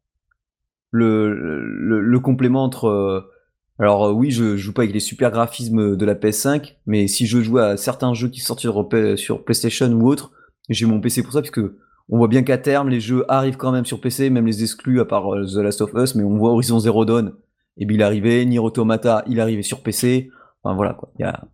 le, 0.90 2.18
complément 2.20 2.64
entre. 2.64 3.30
Alors 3.78 4.06
euh, 4.06 4.12
oui, 4.12 4.30
je 4.30 4.56
joue 4.56 4.72
pas 4.72 4.82
avec 4.82 4.94
les 4.94 5.00
super 5.00 5.30
graphismes 5.30 5.96
de 5.96 6.06
la 6.06 6.14
PS5, 6.14 6.76
mais 6.86 7.08
si 7.08 7.26
je 7.26 7.40
joue 7.40 7.58
à 7.58 7.76
certains 7.76 8.14
jeux 8.14 8.28
qui 8.28 8.40
sortent 8.40 8.60
sur, 8.60 9.44
PlayStation 9.44 9.90
ou 9.92 10.08
autre, 10.08 10.32
j'ai 10.68 10.86
mon 10.86 11.00
PC 11.00 11.22
pour 11.22 11.32
ça, 11.32 11.42
puisque 11.42 11.60
on 12.08 12.18
voit 12.18 12.28
bien 12.28 12.42
qu'à 12.42 12.58
terme, 12.58 12.88
les 12.88 13.00
jeux 13.00 13.24
arrivent 13.28 13.56
quand 13.56 13.72
même 13.72 13.84
sur 13.84 14.00
PC, 14.00 14.30
même 14.30 14.46
les 14.46 14.62
exclus 14.62 15.00
à 15.00 15.04
part 15.04 15.34
euh, 15.34 15.44
The 15.44 15.56
Last 15.56 15.80
of 15.82 15.92
Us, 15.94 16.14
mais 16.14 16.24
on 16.24 16.38
voit 16.38 16.50
Horizon 16.50 16.78
Zero 16.78 17.04
Dawn, 17.04 17.34
et 17.76 17.84
bien 17.84 17.96
il 17.96 18.02
arrivait, 18.02 18.44
Nier 18.44 18.58
Automata, 18.58 19.24
il 19.26 19.40
arrivait 19.40 19.62
sur 19.62 19.82
PC. 19.82 20.30
Enfin 20.62 20.74
voilà 20.74 20.94
quoi. 20.94 21.12
Il 21.18 21.22
y 21.22 21.24
a, 21.24 21.44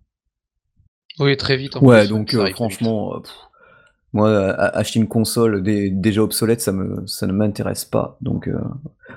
Oui, 1.18 1.36
très 1.36 1.56
vite. 1.56 1.76
en 1.76 1.80
Ouais, 1.80 2.00
plus, 2.00 2.08
donc 2.08 2.34
euh, 2.34 2.50
franchement, 2.52 3.20
pff, 3.20 3.32
moi, 4.12 4.30
a- 4.50 4.76
acheter 4.78 4.98
une 5.00 5.08
console 5.08 5.62
dé- 5.62 5.90
déjà 5.90 6.22
obsolète, 6.22 6.60
ça 6.60 6.72
ne 6.72 7.32
m'intéresse 7.32 7.84
pas. 7.84 8.16
Donc, 8.20 8.48
euh, 8.48 8.58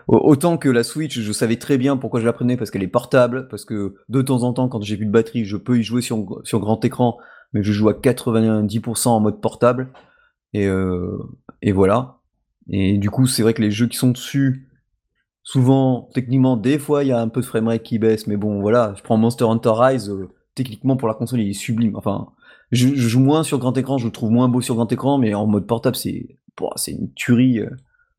au- 0.07 0.17
autant 0.29 0.57
que 0.57 0.69
la 0.69 0.83
Switch, 0.83 1.19
je 1.19 1.31
savais 1.31 1.57
très 1.57 1.77
bien 1.77 1.97
pourquoi 1.97 2.19
je 2.21 2.25
la 2.25 2.33
prenais 2.33 2.57
parce 2.57 2.71
qu'elle 2.71 2.83
est 2.83 2.87
portable, 2.87 3.47
parce 3.49 3.65
que 3.65 3.95
de 4.09 4.21
temps 4.21 4.43
en 4.43 4.53
temps, 4.53 4.69
quand 4.69 4.81
j'ai 4.83 4.97
plus 4.97 5.05
de 5.05 5.11
batterie, 5.11 5.45
je 5.45 5.57
peux 5.57 5.77
y 5.79 5.83
jouer 5.83 6.01
sur, 6.01 6.23
grand 6.53 6.83
écran, 6.85 7.17
mais 7.53 7.63
je 7.63 7.71
joue 7.71 7.89
à 7.89 7.93
90% 7.93 9.15
en 9.15 9.19
mode 9.19 9.41
portable. 9.41 9.89
Et, 10.53 10.67
euh, 10.67 11.17
et 11.61 11.71
voilà. 11.73 12.17
Et 12.69 12.97
du 12.97 13.09
coup, 13.09 13.27
c'est 13.27 13.43
vrai 13.43 13.53
que 13.53 13.61
les 13.61 13.71
jeux 13.71 13.87
qui 13.87 13.97
sont 13.97 14.11
dessus, 14.11 14.69
souvent, 15.43 16.09
techniquement, 16.13 16.57
des 16.57 16.79
fois, 16.79 17.03
il 17.03 17.07
y 17.07 17.11
a 17.11 17.19
un 17.21 17.29
peu 17.29 17.41
de 17.41 17.45
framerate 17.45 17.83
qui 17.83 17.99
baisse, 17.99 18.27
mais 18.27 18.37
bon, 18.37 18.61
voilà, 18.61 18.93
je 18.97 19.03
prends 19.03 19.17
Monster 19.17 19.45
Hunter 19.45 19.71
Rise, 19.75 20.09
euh, 20.09 20.29
techniquement, 20.55 20.97
pour 20.97 21.07
la 21.07 21.13
console, 21.13 21.41
il 21.41 21.49
est 21.49 21.53
sublime. 21.53 21.95
Enfin, 21.95 22.27
je, 22.71 22.87
je 22.89 23.07
joue 23.07 23.19
moins 23.19 23.43
sur 23.43 23.59
grand 23.59 23.77
écran, 23.77 23.97
je 23.97 24.05
le 24.05 24.11
trouve 24.11 24.31
moins 24.31 24.47
beau 24.49 24.61
sur 24.61 24.75
grand 24.75 24.91
écran, 24.91 25.17
mais 25.17 25.33
en 25.33 25.45
mode 25.47 25.67
portable, 25.67 25.95
c'est 25.95 26.37
c'est 26.77 26.91
une 26.91 27.11
tuerie. 27.13 27.59
euh. 27.59 27.69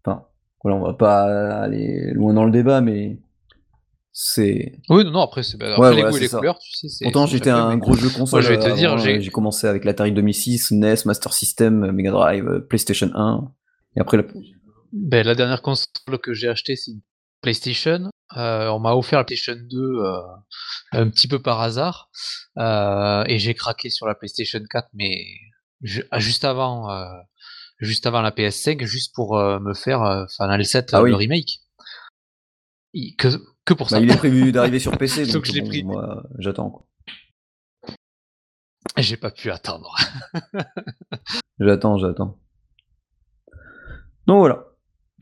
Enfin, 0.04 0.24
voilà, 0.62 0.76
on 0.78 0.82
va 0.84 0.92
pas 0.94 1.60
aller 1.62 2.10
loin 2.12 2.34
dans 2.34 2.44
le 2.44 2.50
débat, 2.52 2.80
mais 2.80 3.18
c'est. 4.12 4.78
Oui, 4.88 5.04
non, 5.04 5.10
non, 5.10 5.20
après, 5.20 5.42
c'est, 5.42 5.56
après 5.56 5.78
Ouais, 5.78 5.90
les 5.90 5.96
voilà, 5.96 6.02
goûts 6.02 6.08
et 6.08 6.12
c'est 6.12 6.20
les 6.20 6.28
ça. 6.28 6.38
couleurs, 6.38 6.58
tu 6.58 6.88
sais. 6.88 7.04
Pourtant, 7.04 7.26
j'étais 7.26 7.50
un 7.50 7.70
mais- 7.70 7.78
gros 7.78 7.94
jeu 7.94 8.08
console. 8.08 8.40
Moi, 8.42 8.48
je 8.48 8.54
vais 8.54 8.58
te 8.58 8.70
euh, 8.70 8.74
dire, 8.74 8.98
j'ai- 8.98 9.30
commencé 9.30 9.66
avec 9.66 9.84
l'Atari 9.84 10.12
2006, 10.12 10.70
NES, 10.72 10.94
Master 11.04 11.32
System, 11.32 11.90
Mega 11.92 12.10
Drive, 12.10 12.60
PlayStation 12.68 13.10
1, 13.14 13.48
et 13.96 14.00
après 14.00 14.16
la. 14.18 14.22
Ben, 14.92 15.26
la 15.26 15.34
dernière 15.34 15.60
console 15.62 16.18
que 16.22 16.32
j'ai 16.32 16.48
achetée, 16.48 16.76
c'est 16.76 16.92
une 16.92 17.00
PlayStation. 17.46 18.10
Euh, 18.36 18.66
on 18.70 18.80
m'a 18.80 18.94
offert 18.94 19.20
la 19.20 19.24
PlayStation 19.24 19.60
2 19.70 19.78
euh, 19.78 20.20
un 20.92 21.08
petit 21.08 21.28
peu 21.28 21.40
par 21.40 21.60
hasard. 21.60 22.10
Euh, 22.58 23.22
et 23.28 23.38
j'ai 23.38 23.54
craqué 23.54 23.88
sur 23.88 24.06
la 24.08 24.16
PlayStation 24.16 24.58
4, 24.68 24.88
mais 24.94 25.24
ah, 26.10 26.18
juste 26.18 26.44
avant, 26.44 26.88
juste 27.78 28.04
avant 28.06 28.20
la 28.22 28.32
PS5, 28.32 28.84
juste 28.84 29.14
pour 29.14 29.36
me 29.38 29.74
faire 29.74 30.26
Final 30.36 30.64
7 30.64 30.90
Ah 30.92 31.02
oui. 31.02 31.10
le 31.10 31.16
remake. 31.16 31.60
Il- 32.92 33.14
Que, 33.16 33.28
que 33.64 33.74
pour 33.74 33.90
ça. 33.90 33.98
Bah, 33.98 34.02
il 34.04 34.10
est 34.10 34.16
prévu 34.16 34.50
d'arriver 34.52 34.80
sur 34.80 34.96
PC, 34.98 35.24
Donc, 35.26 35.32
donc 35.34 35.44
je 35.44 35.52
l'ai 35.52 35.60
bon, 35.60 35.68
pris. 35.68 35.84
moi, 35.84 36.24
j'attends. 36.40 36.84
J'ai 38.96 39.16
pas 39.16 39.30
pu 39.30 39.50
attendre. 39.52 39.94
J'attends, 41.60 41.96
j'attends. 41.98 42.38
Donc 44.26 44.38
voilà. 44.38 44.64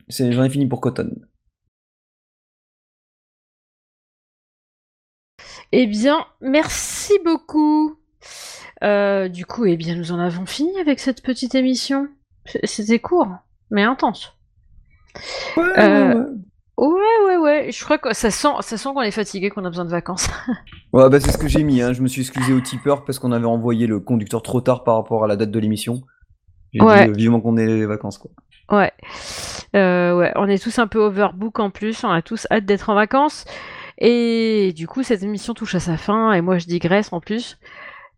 J'en 0.09 0.43
ai 0.43 0.49
fini 0.49 0.65
pour 0.67 0.81
Cotton. 0.81 1.09
Eh 5.77 5.87
bien, 5.87 6.25
merci 6.39 7.11
beaucoup. 7.25 7.97
Euh, 8.81 9.27
du 9.27 9.45
coup, 9.45 9.65
eh 9.65 9.75
bien, 9.75 9.95
nous 9.95 10.13
en 10.13 10.19
avons 10.19 10.45
fini 10.45 10.79
avec 10.79 11.01
cette 11.01 11.21
petite 11.21 11.53
émission. 11.53 12.07
C'était 12.63 12.99
court, 12.99 13.27
mais 13.71 13.83
intense. 13.83 14.37
Euh, 15.57 16.25
Ouais, 16.77 17.25
ouais, 17.25 17.37
ouais. 17.37 17.71
Je 17.73 17.83
crois 17.83 17.97
que 17.97 18.13
ça 18.13 18.31
sent, 18.31 18.47
ça 18.61 18.77
sent 18.77 18.89
qu'on 18.93 19.01
est 19.01 19.11
fatigué, 19.11 19.49
qu'on 19.49 19.63
a 19.65 19.69
besoin 19.69 19.85
de 19.85 19.89
vacances. 19.89 20.29
Ouais, 20.93 21.09
bah 21.09 21.19
c'est 21.19 21.31
ce 21.31 21.37
que 21.37 21.49
j'ai 21.49 21.63
mis. 21.63 21.81
Hein. 21.81 21.91
Je 21.91 22.01
me 22.01 22.07
suis 22.07 22.21
excusé 22.21 22.53
au 22.53 22.61
tipeur 22.61 23.03
parce 23.03 23.19
qu'on 23.19 23.33
avait 23.33 23.45
envoyé 23.45 23.85
le 23.85 23.99
conducteur 23.99 24.41
trop 24.41 24.61
tard 24.61 24.85
par 24.85 24.95
rapport 24.95 25.25
à 25.25 25.27
la 25.27 25.35
date 25.35 25.51
de 25.51 25.59
l'émission. 25.59 26.01
J'ai 26.73 26.81
Ouais. 26.81 27.03
dit 27.05 27.11
euh, 27.11 27.13
vivement 27.13 27.41
qu'on 27.41 27.57
ait 27.57 27.65
les 27.65 27.85
vacances, 27.85 28.17
quoi. 28.17 28.31
Ouais. 28.71 28.93
Euh, 29.75 30.17
ouais, 30.17 30.31
on 30.35 30.47
est 30.47 30.61
tous 30.61 30.79
un 30.79 30.87
peu 30.87 30.99
overbook 30.99 31.59
en 31.59 31.69
plus, 31.69 32.05
on 32.05 32.09
a 32.09 32.21
tous 32.21 32.47
hâte 32.49 32.63
d'être 32.65 32.89
en 32.89 32.95
vacances. 32.95 33.43
Et 33.97 34.73
du 34.75 34.87
coup, 34.87 35.03
cette 35.03 35.23
émission 35.23 35.53
touche 35.53 35.75
à 35.75 35.79
sa 35.79 35.97
fin, 35.97 36.33
et 36.33 36.41
moi 36.41 36.57
je 36.57 36.65
digresse 36.65 37.13
en 37.13 37.19
plus. 37.19 37.57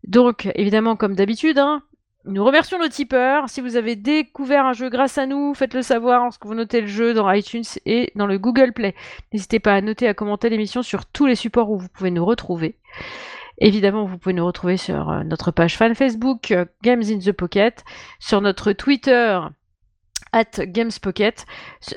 Donc, 0.06 0.50
évidemment, 0.54 0.96
comme 0.96 1.14
d'habitude, 1.14 1.58
hein, 1.58 1.82
nous 2.24 2.44
remercions 2.44 2.78
nos 2.78 2.88
tipeurs. 2.88 3.48
Si 3.48 3.60
vous 3.60 3.76
avez 3.76 3.96
découvert 3.96 4.66
un 4.66 4.72
jeu 4.72 4.90
grâce 4.90 5.18
à 5.18 5.26
nous, 5.26 5.54
faites-le 5.54 5.82
savoir 5.82 6.24
lorsque 6.24 6.44
vous 6.44 6.54
notez 6.54 6.80
le 6.80 6.86
jeu 6.86 7.14
dans 7.14 7.30
iTunes 7.30 7.64
et 7.86 8.12
dans 8.16 8.26
le 8.26 8.38
Google 8.38 8.72
Play. 8.72 8.94
N'hésitez 9.32 9.60
pas 9.60 9.74
à 9.74 9.80
noter, 9.80 10.08
à 10.08 10.14
commenter 10.14 10.50
l'émission 10.50 10.82
sur 10.82 11.06
tous 11.06 11.26
les 11.26 11.36
supports 11.36 11.70
où 11.70 11.78
vous 11.78 11.88
pouvez 11.88 12.10
nous 12.10 12.24
retrouver. 12.24 12.76
Évidemment, 13.58 14.04
vous 14.04 14.18
pouvez 14.18 14.34
nous 14.34 14.46
retrouver 14.46 14.76
sur 14.76 15.10
euh, 15.10 15.24
notre 15.24 15.50
page 15.50 15.76
fan 15.76 15.94
Facebook 15.94 16.52
euh, 16.52 16.64
Games 16.82 17.02
in 17.02 17.18
the 17.18 17.32
Pocket, 17.32 17.84
sur 18.20 18.40
notre 18.40 18.72
Twitter 18.72 19.40
at 20.32 20.44
Gamespocket 20.66 21.46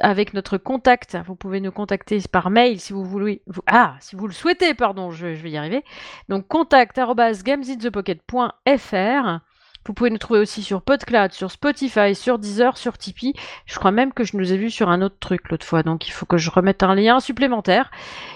avec 0.02 0.34
notre 0.34 0.58
contact. 0.58 1.18
Vous 1.26 1.36
pouvez 1.36 1.60
nous 1.60 1.72
contacter 1.72 2.20
par 2.32 2.50
mail 2.50 2.80
si 2.80 2.94
vous 2.94 3.04
voulez. 3.04 3.42
vous- 3.48 3.62
ah, 3.68 3.96
si 4.00 4.16
vous 4.16 4.28
le 4.28 4.34
souhaitez, 4.34 4.74
pardon, 4.74 5.12
je, 5.12 5.34
je 5.36 5.42
vais 5.42 5.52
y 5.52 5.58
arriver. 5.58 5.84
Donc 6.30 6.48
contact 6.48 7.00
gamesinthepocket.fr. 7.44 9.40
Vous 9.84 9.94
pouvez 9.96 10.12
nous 10.12 10.20
trouver 10.20 10.40
aussi 10.40 10.62
sur 10.62 10.84
PodCloud, 10.84 11.32
sur 11.32 11.50
Spotify, 11.50 12.14
sur 12.14 12.38
Deezer, 12.38 12.78
sur 12.78 13.00
Tipeee. 13.00 13.34
Je 13.66 13.80
crois 13.80 13.90
même 13.90 14.14
que 14.14 14.24
je 14.24 14.38
nous 14.38 14.54
ai 14.54 14.58
vu 14.58 14.70
sur 14.70 14.90
un 14.90 15.02
autre 15.02 15.18
truc 15.20 15.50
l'autre 15.50 15.66
fois, 15.66 15.82
donc 15.82 16.08
il 16.08 16.12
faut 16.12 16.28
que 16.28 16.38
je 16.38 16.52
remette 16.52 16.84
un 16.84 16.94
lien 16.94 17.20
supplémentaire. 17.20 17.90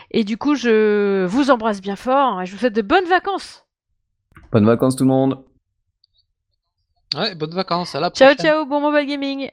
Et 0.09 0.23
du 0.23 0.37
coup, 0.39 0.55
je 0.55 1.23
vous 1.25 1.51
embrasse 1.51 1.81
bien 1.81 1.95
fort 1.95 2.41
et 2.41 2.47
je 2.47 2.51
vous 2.51 2.57
souhaite 2.57 2.73
de 2.73 2.81
bonnes 2.81 3.05
vacances. 3.05 3.63
Bonnes 4.51 4.65
vacances 4.65 4.95
tout 4.95 5.03
le 5.03 5.09
monde. 5.09 5.45
Ouais, 7.15 7.35
bonnes 7.35 7.53
vacances, 7.53 7.93
à 7.93 7.99
la 7.99 8.09
Ciao, 8.09 8.33
prochaine. 8.33 8.51
ciao, 8.53 8.65
bon 8.65 8.81
mobile 8.81 9.05
gaming. 9.07 9.51